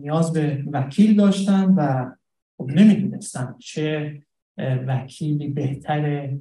نیاز 0.00 0.32
به 0.32 0.64
وکیل 0.72 1.16
داشتم 1.16 1.74
و 1.76 2.10
خب 2.58 2.70
نمی‌دونستم 2.70 3.56
چه 3.58 4.20
وکیلی 4.58 5.48
بهتره 5.48 6.40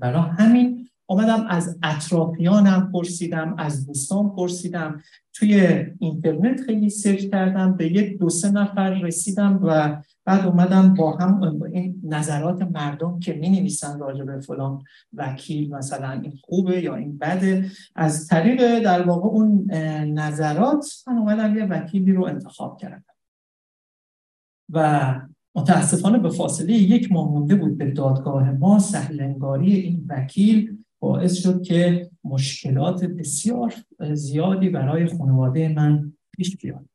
برای 0.00 0.22
همین. 0.38 0.89
آمدم 1.10 1.46
از 1.48 1.78
اطرافیانم 1.82 2.90
پرسیدم 2.92 3.54
از 3.58 3.86
دوستان 3.86 4.30
پرسیدم. 4.36 5.02
توی 5.32 5.84
اینترنت 5.98 6.60
خیلی 6.60 6.90
سرچ 6.90 7.24
کردم 7.24 7.76
به 7.76 7.92
یک 7.92 8.18
دو 8.18 8.30
سه 8.30 8.50
نفر 8.50 8.90
رسیدم 8.90 9.60
و 9.62 10.02
بعد 10.24 10.46
اومدم 10.46 10.94
با 10.94 11.16
هم 11.16 11.62
این 11.72 12.00
نظرات 12.04 12.62
مردم 12.62 13.18
که 13.20 13.32
می 13.32 13.48
نویسن 13.48 13.98
راجع 13.98 14.24
به 14.24 14.40
فلان 14.40 14.82
وکیل 15.12 15.74
مثلا 15.74 16.10
این 16.10 16.32
خوبه 16.44 16.82
یا 16.82 16.94
این 16.94 17.18
بده. 17.18 17.70
از 17.94 18.26
طریق 18.28 18.84
در 18.84 19.02
واقع 19.02 19.28
اون 19.28 19.70
نظرات 20.04 20.86
من 21.06 21.18
اومدم 21.18 21.56
یه 21.56 21.64
وکیلی 21.64 22.12
رو 22.12 22.24
انتخاب 22.24 22.80
کردم. 22.80 23.14
و 24.68 25.14
متاسفانه 25.54 26.18
به 26.18 26.30
فاصله 26.30 26.72
یک 26.72 27.12
ماه 27.12 27.28
مونده 27.30 27.54
بود 27.54 27.78
به 27.78 27.90
دادگاه 27.90 28.50
ما 28.50 28.78
سهلنگاری 28.78 29.74
این 29.74 30.06
وکیل 30.08 30.76
باعث 31.00 31.34
شد 31.34 31.62
که 31.62 32.10
مشکلات 32.24 33.04
بسیار 33.04 33.74
زیادی 34.12 34.68
برای 34.68 35.06
خانواده 35.06 35.68
من 35.68 36.12
پیش 36.32 36.56
بیاد. 36.56 36.86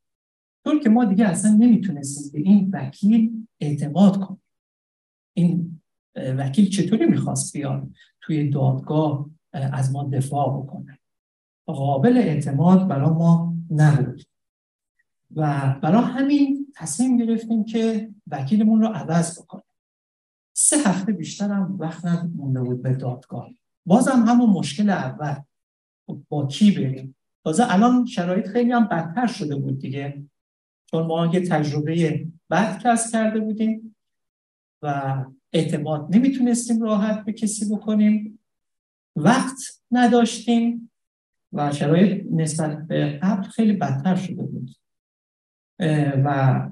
طور 0.66 0.80
که 0.80 0.89
ما 0.89 1.06
دیگه 1.06 1.26
اصلا 1.26 1.51
نمی‌تونستیم 1.51 2.32
به 2.32 2.49
این 2.49 2.70
وکیل 2.74 3.47
اعتماد 3.60 4.20
کنیم. 4.20 4.41
این 5.34 5.82
وکیل 6.16 6.70
چطوری 6.70 7.06
می‌خواست 7.06 7.53
بیاد 7.58 7.89
توی 8.22 8.49
دادگاه 8.49 9.30
از 9.53 9.91
ما 9.91 10.03
دفاع 10.03 10.64
بکنه؟ 10.64 10.99
قابل 11.66 12.18
اعتماد 12.18 12.88
برای 12.88 13.10
ما 13.10 13.56
نبود. 13.72 14.24
و 15.36 15.76
برای 15.84 16.03
همین 16.03 16.68
تصمیم 16.76 17.18
گرفتیم 17.18 17.66
که 17.66 18.10
وکیلمون 18.28 18.82
رو 18.82 18.88
عوض 18.88 19.39
بکنیم. 19.39 19.64
سه 20.53 20.78
هفته 20.78 21.12
بیشتر 21.12 21.51
هم 21.51 21.76
وقت 21.80 22.06
مونده 22.36 22.62
بود 22.62 22.82
به 22.82 22.95
دادگاه. 22.95 23.49
بازم 23.86 24.25
همون 24.27 24.49
مشکل 24.49 24.89
اول. 24.89 25.36
با 26.29 26.47
کی 26.47 26.71
بریم؟ 26.71 27.15
تازه 27.43 27.73
الان 27.73 28.05
شرایط 28.05 28.47
خیلی 28.47 28.71
هم 28.71 28.88
بدتر 28.88 29.27
شده 29.27 29.55
بود 29.55 29.79
دیگه. 29.79 30.23
چون 30.86 31.07
ما 31.07 31.25
یه 31.33 31.47
تجربه 31.47 32.27
بد 32.49 32.83
کسب 32.83 33.11
کرده 33.11 33.39
بودیم 33.39 33.95
و 34.81 35.15
اعتماد 35.53 36.15
نمی‌تونستیم 36.15 36.81
راحت 36.81 37.25
به 37.25 37.33
کسی 37.33 37.75
بکنیم. 37.75 38.39
وقت 39.15 39.57
نداشتیم 39.91 40.91
و 41.53 41.71
شرایط 41.71 42.25
نسبت 42.31 42.88
به 42.88 43.19
قبل 43.23 43.43
خیلی 43.43 43.73
بدتر 43.73 44.15
شده 44.15 44.43
بود. 44.43 44.71
و 46.25 46.69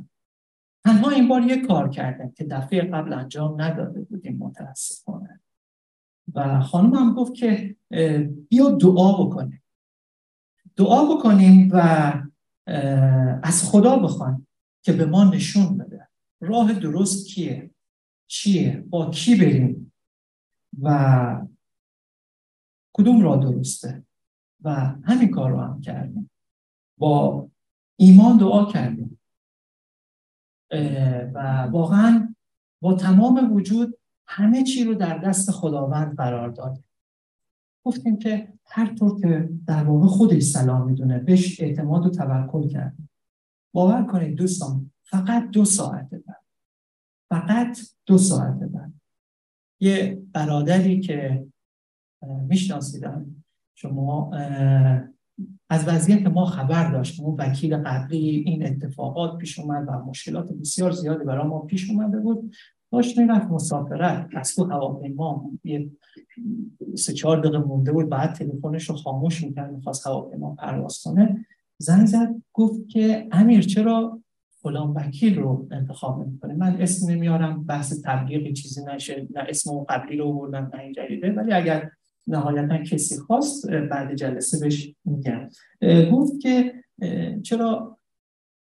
تنها 0.86 1.10
این 1.10 1.28
بار 1.28 1.42
یه 1.42 1.68
کار 1.68 1.90
کردم 1.90 2.32
که 2.32 2.44
دفعه 2.44 2.82
قبل 2.82 3.14
انجام 3.14 3.62
نداده 3.62 4.02
بودیم 4.02 4.38
متاسفانه. 4.38 5.40
و 6.36 6.62
خانم 6.62 6.94
هم 6.94 7.14
گفت 7.14 7.34
که 7.34 7.76
بیا 8.50 8.70
دعا 8.70 9.26
بکنیم. 9.26 9.64
دعا 10.76 11.16
بکنیم 11.16 11.70
و 11.74 11.78
از 13.44 13.70
خدا 13.70 14.00
بخوایم 14.00 14.48
که 14.82 14.94
به 14.94 15.06
ما 15.06 15.24
نشون 15.24 15.78
بده 15.78 16.08
راه 16.42 16.74
درست 16.74 17.28
کیه 17.28 17.72
چیه 18.28 18.86
با 18.90 19.10
کی 19.10 19.36
بریم 19.36 19.94
و 20.82 21.48
کدوم 22.94 23.22
راه 23.22 23.42
درسته. 23.42 24.04
و 24.62 24.76
همین 25.04 25.32
کار 25.32 25.52
رو 25.52 25.62
هم 25.62 25.82
کردیم. 25.82 26.32
با 26.98 27.48
ایمان 27.96 28.38
دعا 28.38 28.66
کردیم. 28.66 29.20
و 31.34 31.68
واقعا 31.72 32.36
با 32.82 32.94
تمام 32.94 33.54
وجود 33.54 33.98
همه 34.28 34.64
چی 34.64 34.84
رو 34.84 34.96
در 34.96 35.18
دست 35.18 35.52
خداوند 35.52 36.18
قرار 36.18 36.50
دادیم 36.50 36.84
گفتیم 37.84 38.18
که 38.18 38.54
هر 38.66 38.96
طور 38.96 39.22
که 39.22 39.50
در 39.68 39.84
واقع 39.84 40.08
خودش 40.08 40.44
سلام 40.44 40.86
می‌دونه 40.86 41.20
بهش 41.20 41.62
اعتماد 41.62 42.06
و 42.06 42.10
توکل 42.10 42.68
کردیم 42.68 43.10
باور 43.74 44.04
کنید 44.04 44.36
دوستان 44.36 44.92
فقط 45.04 45.50
دو 45.50 45.66
ساعت 45.66 46.10
بعد. 46.10 46.44
فقط 47.30 47.78
دو 48.06 48.18
ساعت 48.18 48.60
بعد. 48.60 48.94
یه 49.80 50.22
برادری 50.34 51.00
که 51.00 51.46
میشناسیدن؟ 52.48 53.44
شما 53.76 54.32
از 55.70 55.88
وضعیت 55.88 56.28
ما 56.28 56.46
خبر 56.46 56.92
داشت. 56.92 57.20
اون 57.20 57.36
وکیل 57.40 57.78
قبلی 57.78 58.20
این 58.20 58.66
اتفاقات 58.66 59.38
پیش 59.38 59.60
اومد 59.60 59.88
و 59.88 59.92
مشکلات 59.92 60.52
بسیار 60.52 60.92
زیادی 60.92 61.24
برای 61.24 61.48
ما 61.48 61.60
پیش 61.60 61.90
اومده 61.90 62.20
بود. 62.20 62.56
داشت 62.94 63.18
می‌رفت 63.18 63.48
مسافرت 63.52 64.28
از 64.36 64.56
تو 64.56 64.64
هواپیما 64.64 65.52
یه 65.64 65.92
سه 66.98 67.14
چهار 67.14 67.40
دقیقه 67.40 67.58
مونده 67.58 67.92
بود 67.92 68.10
بعد 68.10 68.34
تلفنش 68.34 68.90
رو 68.90 68.96
خاموش 68.96 69.44
می‌کرد 69.44 69.72
می‌خواست 69.72 70.08
هواپیما 70.08 70.56
پرواز 70.56 71.02
کنه. 71.04 71.46
زنگ 71.78 72.06
زد 72.06 72.36
گفت 72.54 72.90
که 72.90 73.28
امیر 73.32 73.62
چرا 73.62 74.20
فلان 74.62 74.90
وکیل 74.90 75.40
رو 75.40 75.68
انتخاب 75.72 76.28
می‌کنه 76.28 76.54
من 76.54 76.82
اسم 76.82 77.12
نمیارم 77.12 77.64
بحث 77.64 78.02
تبلیغی 78.06 78.54
چیزی 78.54 78.82
نشه 78.86 79.28
نه 79.36 79.46
اسم 79.50 79.72
اون 79.72 79.86
قبلی 79.90 80.18
رو 80.18 80.34
بردم 80.34 80.72
نه 80.74 80.80
این 80.80 80.94
جدیده. 80.94 81.32
ولی 81.32 81.54
اگر 81.54 81.90
نهایتا 82.28 82.78
کسی 82.78 83.20
خواست 83.20 83.70
بعد 83.70 84.16
جلسه 84.16 84.60
بهش 84.60 84.96
میگم. 85.06 85.50
گفت 86.12 86.40
که 86.40 86.74
چرا 87.44 87.93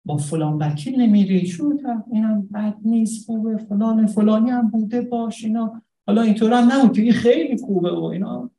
با 0.05 0.16
فلان 0.16 0.59
وکیل 0.59 1.00
نمیری. 1.00 1.46
شو 1.46 1.72
اینم 2.12 2.42
بد 2.46 2.76
نیست 2.84 3.26
خوبه 3.26 3.57
فلان 3.57 4.07
فلانی 4.07 4.50
هم 4.50 4.70
بوده 4.70 5.00
باش 5.00 5.44
اینا. 5.44 5.82
حالا 6.07 6.22
اینطور 6.22 6.53
هم 6.53 6.72
نبود 6.72 6.98
این 6.98 7.12
خیلی 7.12 7.57
خوبه 7.57 7.90
و 7.90 8.05
اینا. 8.05 8.50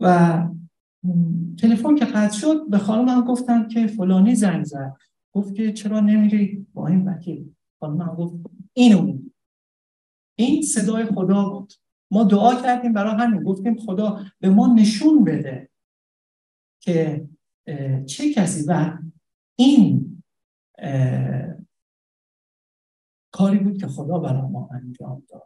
و 0.00 0.48
تلفن 1.58 1.94
که 1.94 2.04
قطع 2.04 2.38
شد 2.38 2.68
به 2.68 2.78
خانم 2.78 3.08
هم 3.08 3.20
گفتم 3.20 3.68
که 3.68 3.86
فلانی 3.86 4.34
زنگ 4.34 4.64
زد. 4.64 4.96
گفت 5.32 5.54
که 5.54 5.72
چرا 5.72 6.00
نمیری 6.00 6.66
با 6.74 6.86
این 6.86 7.08
وکیل؟ 7.08 7.54
خانم 7.80 8.00
هم 8.00 8.14
گفت 8.14 8.34
اینو 8.72 9.18
این 10.38 10.62
صدای 10.62 11.04
خدا 11.04 11.48
بود. 11.48 11.72
ما 12.10 12.24
دعا 12.24 12.62
کردیم 12.62 12.92
برای 12.92 13.14
همین. 13.14 13.42
گفتیم 13.42 13.76
خدا 13.76 14.20
به 14.40 14.50
ما 14.50 14.74
نشون 14.74 15.24
بده 15.24 15.70
که 16.80 17.28
چه 18.06 18.32
کسی 18.32 18.64
و 18.68 18.98
این 19.58 20.05
کاری 23.32 23.58
بود 23.58 23.80
که 23.80 23.86
خدا 23.86 24.18
برای 24.18 24.50
ما 24.50 24.68
انجام 24.72 25.22
داد. 25.28 25.42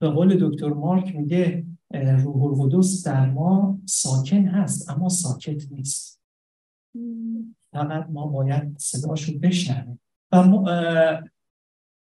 به 0.00 0.08
قول 0.08 0.48
دکتر 0.48 0.68
مارک 0.68 1.16
میگه 1.16 1.66
روح 1.94 2.42
القدس 2.42 3.06
در 3.06 3.30
ما 3.30 3.78
ساکن 3.86 4.46
هست 4.46 4.90
اما 4.90 5.08
ساکت 5.08 5.72
نیست. 5.72 6.20
فقط 7.72 8.06
ما 8.10 8.26
باید 8.26 8.78
صداشو 8.78 9.38
بشنویم. 9.38 10.00
و 10.32 10.42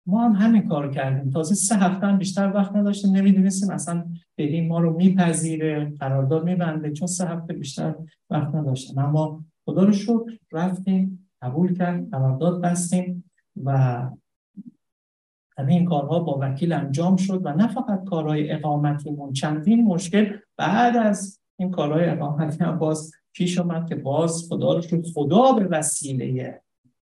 ما 0.06 0.28
هم 0.28 0.32
همین 0.32 0.68
کار 0.68 0.90
کردیم. 0.90 1.30
تازه 1.30 1.54
سه 1.54 1.76
هفته 1.76 2.06
هم 2.06 2.18
بیشتر 2.18 2.52
وقت 2.54 2.72
نداشتیم 2.72 3.16
نمی‌دونستیم 3.16 3.70
اصلا 3.70 4.08
بریم 4.38 4.68
ما 4.68 4.78
رو 4.78 4.96
میپذیره 4.96 5.90
قرارداد 5.90 6.44
میبنده 6.44 6.92
چون 6.92 7.06
سه 7.06 7.26
هفته 7.26 7.52
بیشتر 7.52 7.94
وقت 8.30 8.54
نداشتیم. 8.54 8.98
اما 8.98 9.44
خدا 9.64 9.84
رو 9.84 9.92
شکر 9.92 10.38
رفتیم 10.52 11.23
قبول 11.44 11.78
کرد 11.78 12.10
قرارداد 12.10 12.62
بستیم 12.62 13.30
و 13.64 14.00
همه 15.58 15.84
کارها 15.84 16.20
با 16.20 16.38
وکیل 16.40 16.72
انجام 16.72 17.16
شد 17.16 17.40
و 17.44 17.52
نه 17.52 17.68
فقط 17.68 18.04
کارهای 18.04 18.52
اقامتیمون. 18.52 19.32
چندین 19.32 19.84
مشکل 19.84 20.38
بعد 20.56 20.96
از 20.96 21.40
این 21.56 21.70
کارهای 21.70 22.08
اقامتی 22.08 22.64
هم 22.64 22.78
باز 22.78 23.12
پیش 23.32 23.58
اومد 23.58 23.88
که 23.88 23.94
باز 23.94 24.46
خدا 24.48 24.72
رو 24.72 24.82
شد 24.82 25.06
خدا 25.06 25.52
به 25.52 25.64
وسیله 25.64 26.60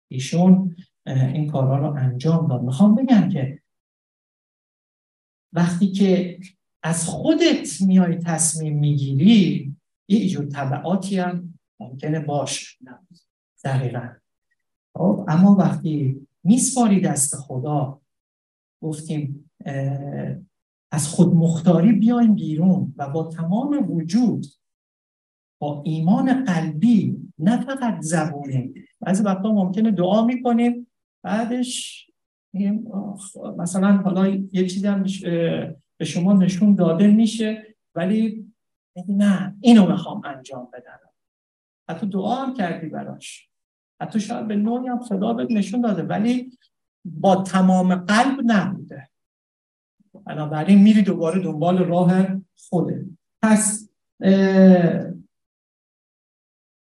ایشون 0.08 0.76
این 1.06 1.50
کارها 1.50 1.78
رو 1.78 1.94
انجام 1.96 2.48
داد. 2.48 2.62
می‌خوام 2.62 2.94
بگم 2.94 3.28
که 3.28 3.62
وقتی 5.52 5.92
که 5.92 6.38
از 6.82 7.06
خودت 7.06 7.82
میای 7.86 8.16
تصمیم 8.16 8.78
می‌گیری 8.78 9.74
یه 10.08 10.28
جور 10.28 10.44
طبعاتی 10.46 11.18
هم 11.18 11.58
ممکنه 11.80 12.20
باش. 12.20 12.78
دقیقا. 13.64 14.08
اما 15.28 15.56
وقتی 15.58 16.26
میسپاری 16.44 17.00
دست 17.00 17.36
خدا 17.36 18.00
گفتیم 18.82 19.50
از 20.92 21.08
خود 21.08 21.34
مختاری 21.34 21.92
بیایم 21.92 22.34
بیرون 22.34 22.94
و 22.96 23.08
با 23.08 23.24
تمام 23.24 23.90
وجود 23.90 24.46
با 25.60 25.82
ایمان 25.86 26.44
قلبی 26.44 27.16
نه 27.38 27.60
فقط 27.60 28.00
زبونی 28.00 28.74
بعضی 29.00 29.22
وقتا 29.22 29.52
ممکنه 29.52 29.90
دعا 29.90 30.24
می‌کنیم 30.24 30.86
بعدش 31.22 32.06
مثلا 33.58 33.96
حالا 33.96 34.28
یه 34.28 34.66
چیزی 34.66 34.86
هم 34.86 35.04
به 35.96 36.04
شما 36.04 36.32
نشون 36.32 36.74
داده 36.74 37.06
میشه 37.06 37.76
ولی 37.94 38.52
نه 39.08 39.56
اینو 39.60 39.90
می‌خوام 39.90 40.22
انجام 40.24 40.68
بدم. 40.72 41.00
حتی 41.90 42.06
دعا 42.06 42.34
هم 42.34 42.54
کردی 42.54 42.88
براش. 42.88 43.49
حتی 44.00 44.20
شاید 44.20 44.48
به 44.48 44.56
نوعی 44.56 44.88
هم 44.88 45.00
خدا 45.00 45.32
بهت 45.32 45.50
نشون 45.50 45.80
داده 45.80 46.02
ولی 46.02 46.58
با 47.04 47.36
تمام 47.36 47.94
قلب 47.94 48.40
نبوده. 48.44 49.08
بنابراین 50.26 50.82
میری 50.82 51.02
دوباره 51.02 51.40
دنبال 51.42 51.78
راه 51.78 52.26
خوده. 52.68 53.06
پس 53.42 53.88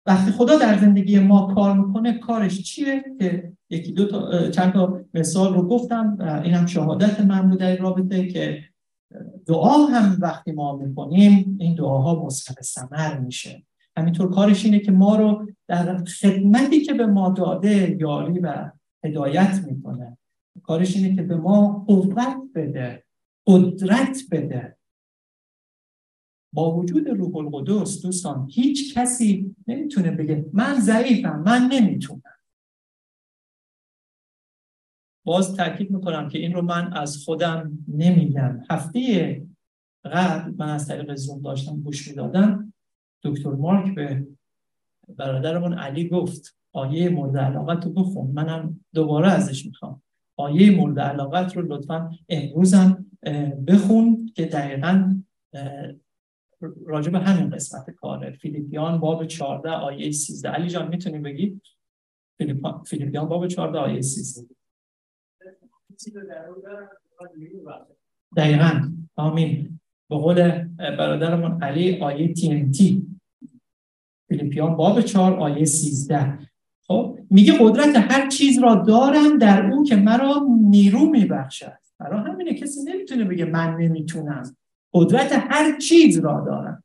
وقتی 0.06 0.32
خدا 0.32 0.58
در 0.58 0.78
زندگی 0.78 1.20
ما 1.20 1.54
کار 1.56 1.78
می‌کنه 1.78 2.20
کارش 2.20 2.62
چیه؟ 2.62 3.04
که 3.20 3.54
یکی 3.70 3.92
دو 3.92 4.08
تا 4.08 4.50
چند 4.50 4.74
تا 4.74 5.02
مثال 5.14 5.54
رو 5.54 5.68
گفتم 5.68 6.18
این 6.44 6.54
هم 6.54 6.66
شهادت 6.66 7.20
من 7.20 7.50
بوده 7.50 7.66
این 7.66 7.78
رابطه 7.78 8.28
که 8.28 8.64
دعا 9.48 9.86
هم 9.86 10.18
وقتی 10.22 10.52
ما 10.52 10.76
می‌کنیم 10.78 11.58
این 11.60 11.76
دعاها 11.76 12.26
مثبت 12.26 12.62
ثمر 12.62 13.20
میشه. 13.20 13.64
همینطور 13.98 14.32
کارش 14.32 14.66
اینه 14.66 14.80
که 14.80 14.92
ما 14.92 15.16
رو 15.16 15.48
در 15.68 16.04
خدمتی 16.04 16.82
که 16.82 16.94
به 16.94 17.06
ما 17.06 17.30
داده 17.30 17.98
یاری 18.00 18.40
و 18.40 18.72
هدایت 19.04 19.64
می‌کنه. 19.68 20.18
کارش 20.64 20.96
اینه 20.96 21.16
که 21.16 21.22
به 21.22 21.36
ما 21.36 21.86
قوت 21.88 22.38
بده 22.56 23.04
قدرت 23.48 24.18
بده. 24.32 24.78
با 26.54 26.76
وجود 26.76 27.08
روح 27.08 27.36
القدس 27.36 28.02
دوستان 28.02 28.50
هیچ 28.52 28.98
کسی 28.98 29.56
نمی‌تونه 29.68 30.12
بگه 30.12 30.46
من 30.54 30.80
ضعیفم 30.80 31.44
من 31.46 31.70
نمی‌تونم. 31.72 32.22
باز 35.26 35.56
تاکید 35.56 35.92
می‌کنم 35.92 36.30
که 36.30 36.40
این 36.40 36.54
رو 36.54 36.62
من 36.62 36.94
از 36.94 37.18
خودم 37.18 37.86
نمیگم. 37.88 38.64
هفته 38.70 39.42
قبل 40.06 40.54
من 40.58 40.70
از 40.70 40.88
طریق 40.88 41.16
زوم 41.16 41.42
داشتم 41.42 41.82
گوش 41.82 42.08
می‌دادم. 42.08 42.71
دکتر 43.24 43.50
مارک 43.50 43.96
به 43.96 44.28
برادرمون 45.18 45.74
علی 45.74 46.10
گفت 46.10 46.58
آیه 46.74 47.10
مورد 47.10 47.38
علاقت 47.38 47.86
رو 47.86 47.92
بخون 47.92 48.32
منم 48.32 48.80
دوباره 48.94 49.32
ازش 49.32 49.66
می‌خوام. 49.66 50.02
آیه 50.38 50.72
مورد 50.72 51.00
علاقت 51.00 51.58
رو 51.58 51.74
لطفا 51.74 52.12
امروزم 52.30 53.06
بخون 53.68 54.32
که 54.36 54.46
دقیقا 54.46 55.16
راجع 56.86 57.12
به 57.12 57.20
همین 57.20 57.50
قسمت 57.50 57.90
کاره. 57.90 58.32
فیلیپیان 58.32 59.00
باب 59.00 59.26
14 59.26 59.70
آیه 59.70 60.12
13 60.12 60.50
علی 60.50 60.70
جان 60.70 60.88
می‌تونی 60.88 61.20
بگی؟ 61.20 61.62
فیلیپیان 62.86 63.28
باب 63.28 63.48
14 63.48 63.80
آیه 63.80 64.02
13 64.02 64.48
دقیقا. 68.38 68.92
آمین. 69.16 69.80
به 70.10 70.16
قول 70.16 70.64
برادرمون 70.78 71.64
علی 71.64 72.00
آیه 72.00 72.34
تی. 72.34 73.11
فیلیپیان 74.42 74.76
باب 74.76 75.02
4 75.02 75.40
آیه 75.40 75.66
13 75.66 76.40
خب 76.88 77.18
میگه 77.30 77.54
قدرت 77.60 77.96
هر 77.96 78.30
چیز 78.30 78.60
را 78.60 78.76
دارم 78.76 79.38
در 79.38 79.72
اون 79.72 79.84
که 79.84 79.96
مرا 79.96 80.48
نیرو 80.62 81.06
میبخشد. 81.06 81.78
برای 82.00 82.32
همینه 82.32 82.54
کسی 82.54 82.84
نمی‌تونه 82.84 83.24
بگه 83.24 83.46
من 83.46 83.76
نمی‌تونم. 83.76 84.56
قدرت 84.94 85.32
هر 85.50 85.78
چیز 85.78 86.20
را 86.20 86.44
دارم. 86.46 86.84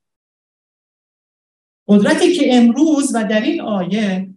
قدرتی 1.89 2.33
که 2.33 2.57
امروز 2.57 3.15
و 3.15 3.25
در 3.25 3.41
این 3.41 3.61
آیه 3.61 4.31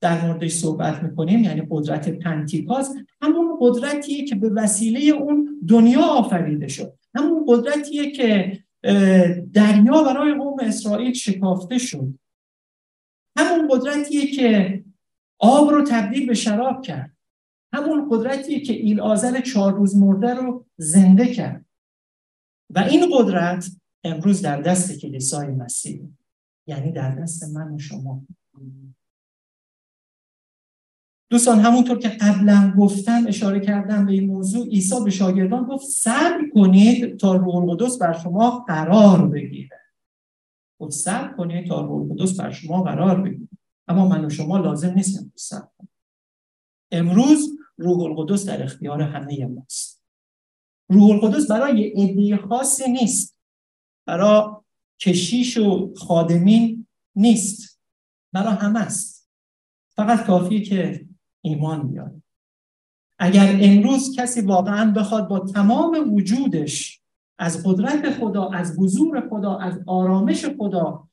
در 0.00 0.26
موردش 0.26 0.52
صحبت 0.52 1.02
می‌کنیم 1.02 1.44
یعنی 1.44 1.62
قدرت 1.70 2.08
پنتیکاس 2.08 2.94
همون 3.22 3.58
قدرتیه 3.60 4.24
که 4.24 4.34
به 4.34 4.48
وسیله 4.48 5.00
اون 5.00 5.60
دنیا 5.68 6.02
آفریده 6.02 6.68
شد. 6.68 6.92
همون 7.14 7.44
قدرتیه 7.48 8.10
که 8.10 8.58
دریا 9.52 10.02
برای 10.02 10.34
قوم 10.34 10.56
اسرائیل 10.60 11.12
شکافته 11.12 11.78
شد. 11.78 12.14
همون 13.36 13.68
قدرتیه 13.70 14.26
که 14.26 14.84
آب 15.38 15.70
رو 15.70 15.84
تبدیل 15.84 16.26
به 16.26 16.34
شراب 16.34 16.82
کرد. 16.82 17.16
همون 17.72 18.08
قدرتیه 18.10 18.60
که 18.60 18.72
ایل 18.72 19.00
آزل 19.00 19.40
چهار 19.40 19.74
روز 19.74 19.96
مرده 19.96 20.34
رو 20.34 20.66
زنده 20.76 21.34
کرد. 21.34 21.64
و 22.70 22.78
این 22.78 23.10
قدرت 23.12 23.70
امروز 24.04 24.42
در 24.42 24.60
دست 24.60 24.98
کلیسای 24.98 25.46
مسیح 25.46 26.08
یعنی 26.66 26.92
در 26.92 27.14
دست 27.14 27.44
من 27.44 27.74
و 27.74 27.78
شما. 27.78 28.22
دوستان 31.30 31.60
همونطور 31.60 31.98
که 31.98 32.08
قبلا 32.08 32.74
گفتم 32.78 33.24
اشاره 33.26 33.60
کردم 33.60 34.06
به 34.06 34.12
این 34.12 34.26
موضوع 34.26 34.66
عیسی 34.66 35.04
به 35.04 35.10
شاگردان 35.10 35.64
گفت 35.64 35.86
صبر 35.86 36.40
کنید 36.54 37.16
تا 37.16 37.34
روح 37.34 37.56
القدس 37.56 37.98
بر 37.98 38.12
شما 38.12 38.64
قرار 38.68 39.28
بگیره 39.28 39.81
گفت 40.82 40.92
صبر 40.92 41.32
کنید 41.36 41.68
تا 41.68 41.80
روح 41.80 42.10
القدس 42.10 42.40
بر 42.40 42.50
شما 42.50 42.82
قرار 42.82 43.20
بگیره. 43.20 43.48
اما 43.88 44.08
من 44.08 44.24
و 44.24 44.30
شما 44.30 44.58
لازم 44.58 44.94
نیست 44.94 45.30
صبر 45.36 45.68
کنیم. 45.78 45.90
امروز 46.90 47.58
روح 47.76 48.00
القدس 48.00 48.46
در 48.46 48.62
اختیار 48.62 49.02
همه 49.02 49.46
ماست. 49.46 50.02
روح 50.88 51.10
القدس 51.10 51.50
برای 51.50 51.88
عده 51.88 52.36
خاصی 52.36 52.90
نیست. 52.90 53.36
برای 54.06 54.50
کشیش 55.00 55.56
و 55.56 55.94
خادمین 55.96 56.86
نیست. 57.16 57.80
برای 58.32 58.54
همه 58.54 58.80
است. 58.80 59.30
فقط 59.96 60.26
کافیه 60.26 60.60
که 60.60 61.06
ایمان 61.40 61.88
بیاره. 61.88 62.22
اگر 63.18 63.58
امروز 63.60 64.16
کسی 64.16 64.40
واقعا 64.40 64.92
بخواد 64.92 65.28
با 65.28 65.38
تمام 65.38 66.14
وجودش 66.14 67.01
از 67.42 67.62
قدرت 67.66 68.10
خدا 68.10 68.48
از 68.50 68.78
حضور 68.78 69.28
خدا 69.28 69.56
از 69.56 69.80
آرامش 69.86 70.46
خدا 70.58 71.08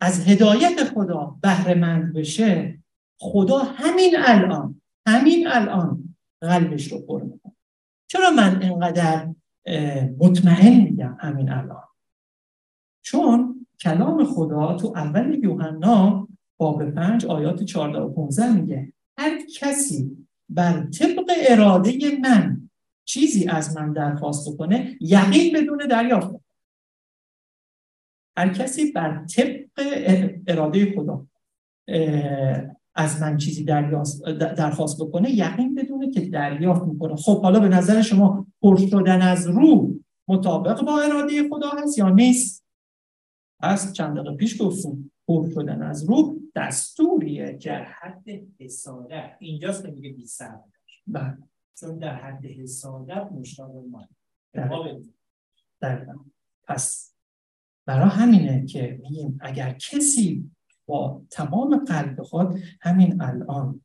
از 0.00 0.28
هدایت 0.28 0.84
خدا 0.94 1.36
بهره 1.42 1.74
بشه 2.14 2.78
خدا 3.20 3.58
همین 3.58 4.14
الان 4.18 4.80
همین 5.06 5.48
الان 5.48 6.16
قلبش 6.40 6.92
رو 6.92 6.98
پر 6.98 7.22
می‌کنه. 7.22 7.56
چرا 8.06 8.30
من 8.30 8.62
اینقدر 8.62 9.34
مطمئن 10.18 10.80
میگم 10.80 11.16
همین 11.20 11.50
الان؟ 11.50 11.84
چون 13.02 13.66
کلام 13.80 14.24
خدا 14.24 14.76
تو 14.76 14.92
اول 14.96 15.44
یوحنا 15.44 16.28
باب 16.56 16.90
پنج 16.90 17.26
آیات 17.26 17.62
14 17.62 17.98
و 17.98 18.08
15 18.08 18.52
میگه 18.52 18.92
هر 19.18 19.38
کسی 19.60 20.26
بر 20.48 20.86
طبق 20.86 21.30
اراده 21.48 21.98
من 22.22 22.70
چیزی 23.04 23.48
از 23.48 23.76
من 23.76 23.92
درخواست 23.92 24.56
کنه 24.56 24.96
یقین 25.00 25.52
بدون 25.56 25.86
دریافت. 25.90 26.34
هر 28.36 28.48
کسی 28.48 28.92
بر 28.92 29.24
طبق 29.24 29.70
اراده 30.46 30.94
خدا 30.96 31.26
از 32.94 33.22
من 33.22 33.36
چیزی 33.36 33.64
درخواست 33.64 35.02
بکنه 35.02 35.30
یقین 35.30 35.74
بدونه 35.74 36.10
که 36.10 36.20
دریافت 36.20 36.82
می‌کنه. 36.82 37.16
خب 37.16 37.42
حالا 37.42 37.60
به 37.60 37.68
نظر 37.68 38.02
شما 38.02 38.46
پر 38.62 38.76
شدن 38.76 39.22
از 39.22 39.46
روح 39.46 39.94
مطابق 40.28 40.80
با 40.80 41.00
اراده 41.00 41.48
خدا 41.48 41.68
هست 41.68 41.98
یا 41.98 42.10
نیست؟ 42.10 42.64
از 43.60 43.92
چند 43.92 44.16
دقیقه 44.16 44.36
پیش 44.36 44.62
گفتیم 44.62 45.12
پر 45.28 45.50
شدن 45.50 45.82
از 45.82 46.04
روح 46.04 46.36
دستوریه 46.56 47.58
حد 48.00 48.24
حسادت. 48.60 49.36
اینجاست 49.38 49.84
که 49.84 49.90
میگه 49.90 50.10
بی 50.10 50.26
بله. 51.06 51.38
چون 51.80 51.98
در 51.98 52.14
حد 52.14 52.46
حسادت 52.46 53.32
مشتاق 53.32 53.70
ما 53.90 54.08
در 55.80 56.06
پس 56.68 57.14
برای 57.86 58.08
همینه 58.08 58.66
که 58.66 58.98
میگیم 59.02 59.38
اگر 59.40 59.72
کسی 59.72 60.50
با 60.86 61.22
تمام 61.30 61.76
قلب 61.76 62.20
بخواد 62.20 62.58
همین 62.80 63.22
الان 63.22 63.80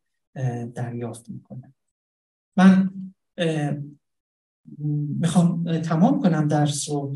دریافت 0.76 1.30
می‌کنه. 1.30 1.74
من 2.58 2.90
می‌خوام 5.20 5.82
تمام 5.82 6.22
کنم 6.22 6.48
درس 6.48 6.90
رو 6.90 7.16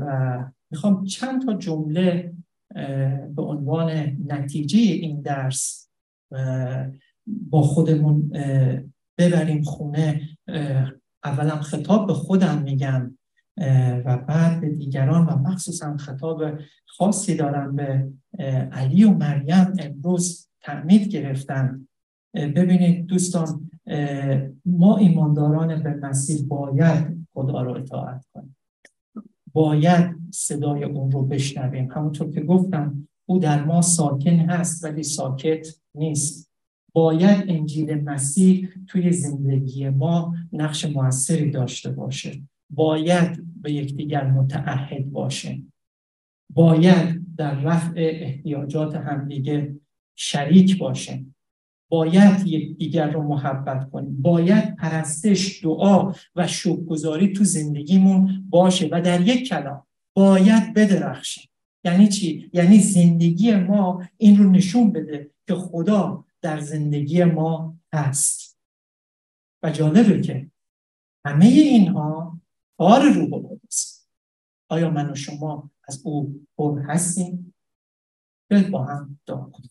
و 0.00 0.44
می‌خوام 0.70 1.04
چند 1.04 1.46
تا 1.46 1.54
جمله 1.54 2.34
به 3.34 3.42
عنوان 3.42 3.90
نتیجه 4.26 4.78
این 4.78 5.20
درس 5.20 5.90
با 7.26 7.62
خودمون 7.62 8.32
ببریم 9.18 9.62
خونه 9.62 10.20
اولم 11.24 11.60
خطاب 11.60 12.06
به 12.06 12.14
خودم 12.14 12.62
میگم 12.62 13.18
و 14.04 14.18
بعد 14.28 14.60
به 14.60 14.68
دیگران 14.68 15.26
و 15.26 15.36
مخصوصا 15.36 15.96
خطاب 15.96 16.42
خاصی 16.86 17.36
دارم 17.36 17.76
به 17.76 18.12
علی 18.72 19.04
و 19.04 19.10
مریم 19.10 19.72
امروز 19.78 20.48
تعمید 20.60 21.08
گرفتن. 21.08 21.88
ببینید 22.34 23.06
دوستان 23.06 23.70
ما 24.66 24.96
ایمانداران 24.96 25.82
به 25.82 25.94
مسیح 25.94 26.46
باید 26.46 27.26
خدا 27.34 27.62
رو 27.62 27.72
اطاعت 27.72 28.26
کنیم. 28.34 28.56
باید 29.52 30.16
صدای 30.30 30.84
اون 30.84 31.10
رو 31.10 31.22
بشنویم. 31.22 31.90
همونطور 31.90 32.30
که 32.30 32.40
گفتم 32.40 33.08
او 33.26 33.38
در 33.38 33.64
ما 33.64 33.82
ساکن 33.82 34.36
هست 34.36 34.84
ولی 34.84 35.02
ساکت 35.02 35.66
نیست. 35.94 36.51
باید 36.92 37.44
انجیل 37.48 37.94
مسیح 37.94 38.68
توی 38.86 39.12
زندگی 39.12 39.88
ما 39.88 40.34
نقش 40.52 40.84
موثری 40.84 41.50
داشته 41.50 41.90
باشه. 41.90 42.42
باید 42.70 43.62
به 43.62 43.72
یکدیگر 43.72 44.30
متعهد 44.30 45.10
باشیم 45.10 45.72
باید 46.54 47.36
در 47.36 47.54
رفع 47.54 47.92
احتیاجات 47.96 48.96
همدیگه 48.96 49.74
شریک 50.16 50.78
باشیم 50.78 51.34
باید 51.88 52.46
یکدیگر 52.46 53.10
رو 53.10 53.22
محبت 53.22 53.90
کنیم. 53.90 54.22
باید 54.22 54.76
پرستش 54.76 55.64
دعا 55.64 56.12
و 56.36 56.46
شکرگزاری 56.46 57.32
تو 57.32 57.44
زندگیمون 57.44 58.44
باشه 58.50 58.88
و 58.92 59.00
در 59.00 59.20
یک 59.20 59.48
کلام 59.48 59.82
باید 60.14 60.74
بدرخشیم. 60.74 61.48
یعنی 61.84 62.08
چی؟ 62.08 62.50
یعنی 62.52 62.78
زندگی 62.78 63.54
ما 63.54 64.02
این 64.16 64.36
رو 64.36 64.50
نشون 64.50 64.92
بده 64.92 65.30
که 65.46 65.54
خدا 65.54 66.24
در 66.42 66.60
زندگی 66.60 67.24
ما 67.24 67.76
هست. 67.92 68.58
و 69.62 69.70
جالبه 69.70 70.20
که 70.20 70.50
همه 71.24 71.44
اینها 71.44 72.40
کار 72.78 73.02
روح 73.02 73.34
القدس 73.34 74.06
آیا 74.68 74.90
من 74.90 75.10
و 75.10 75.14
شما 75.14 75.70
از 75.84 76.02
او 76.04 76.46
پر 76.56 76.80
هستیم؟ 76.80 77.54
بیاید 78.48 78.70
با 78.70 78.84
هم 78.84 79.18
دعا 79.26 79.44
کنیم. 79.44 79.70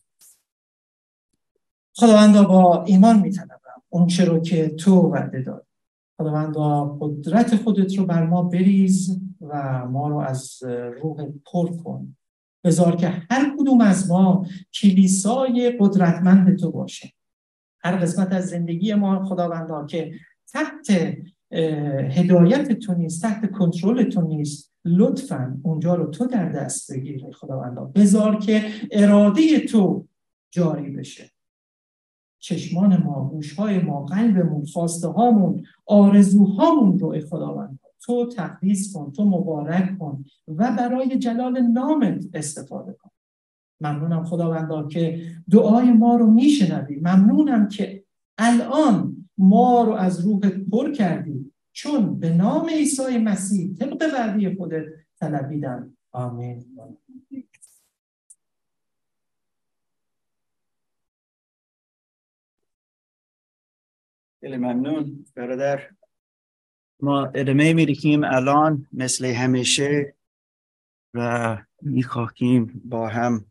خداوندا 1.96 2.44
با 2.44 2.84
ایمان 2.84 3.20
میطلبم 3.20 3.82
اون 3.88 4.06
چه 4.06 4.24
رو 4.24 4.40
که 4.40 4.68
تو 4.68 5.00
وعده 5.00 5.42
داد 5.42 5.66
خداوندا 6.18 6.98
قدرت 7.00 7.56
خودت 7.56 7.98
رو 7.98 8.06
بر 8.06 8.26
ما 8.26 8.42
بریز 8.42 9.20
و 9.40 9.84
ما 9.86 10.08
رو 10.08 10.18
از 10.18 10.62
روح 10.62 11.30
پر 11.44 11.76
کن. 11.76 12.16
بذار 12.64 12.96
که 12.96 13.08
هر 13.08 13.56
کدوم 13.58 13.80
از 13.80 14.10
ما 14.10 14.46
کلیسای 14.74 15.76
قدرتمند 15.80 16.58
تو 16.58 16.70
باشه. 16.70 17.12
هر 17.84 17.96
قسمت 17.96 18.32
از 18.32 18.48
زندگی 18.48 18.94
ما 18.94 19.24
خداوندا 19.24 19.86
که 19.86 20.12
تحت 20.52 21.16
هدایت 22.10 22.72
تو 22.72 22.94
نیست 22.94 23.22
تحت 23.22 23.50
کنترل 23.50 24.02
تو 24.10 24.22
نیست 24.22 24.72
لطفا 24.84 25.60
اونجا 25.62 25.94
رو 25.94 26.06
تو 26.06 26.26
در 26.26 26.48
دست 26.48 26.92
بگیر 26.92 27.24
خداوندا. 27.32 27.84
بذار 27.84 28.38
که 28.38 28.64
اراده 28.90 29.60
تو 29.60 30.06
جاری 30.50 30.90
بشه. 30.90 31.30
چشمان 32.38 33.02
ما 33.02 33.28
گوشهای 33.28 33.78
ما 33.78 34.04
قلبمون 34.04 34.64
خواسته 34.64 35.08
هامون 35.08 35.66
آرزوهامون 35.86 36.98
رو 36.98 37.20
خداوند 37.20 37.78
تو 38.04 38.26
تقدیس 38.26 38.92
کن 38.94 39.12
تو 39.12 39.24
مبارک 39.24 39.98
کن 39.98 40.24
و 40.48 40.76
برای 40.76 41.18
جلال 41.18 41.60
نامت 41.60 42.24
استفاده 42.34 42.92
کن. 42.92 43.10
ممنونم 43.80 44.24
خداوندا 44.24 44.88
که 44.88 45.26
دعای 45.50 45.92
ما 45.92 46.16
رو 46.16 46.26
میشنوی. 46.30 46.96
ممنونم 46.96 47.68
که 47.68 48.04
الان 48.38 49.28
ما 49.38 49.84
رو 49.84 49.92
از 49.92 50.26
روح 50.26 50.40
پر 50.48 50.92
کردی. 50.92 51.52
چون 51.72 52.18
به 52.18 52.30
نام 52.30 52.68
عیسی 52.68 53.18
مسیح 53.18 53.74
طبق 53.74 54.02
وعده 54.14 54.56
خودت 54.56 54.84
طلبیدم. 55.20 55.96
آمین. 56.12 56.64
خیلی 64.40 64.56
ممنون 64.56 65.24
برادر. 65.34 65.90
ما 67.02 67.26
ادامه 67.26 67.72
میریکیم 67.72 68.24
الان 68.24 68.86
مثل 68.92 69.24
همیشه 69.24 70.14
و 71.14 71.58
می‌خواهیم 71.82 72.82
با 72.84 73.08
هم 73.08 73.44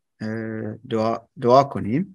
دعا, 0.90 1.18
دعا 1.42 1.64
کنیم. 1.64 2.10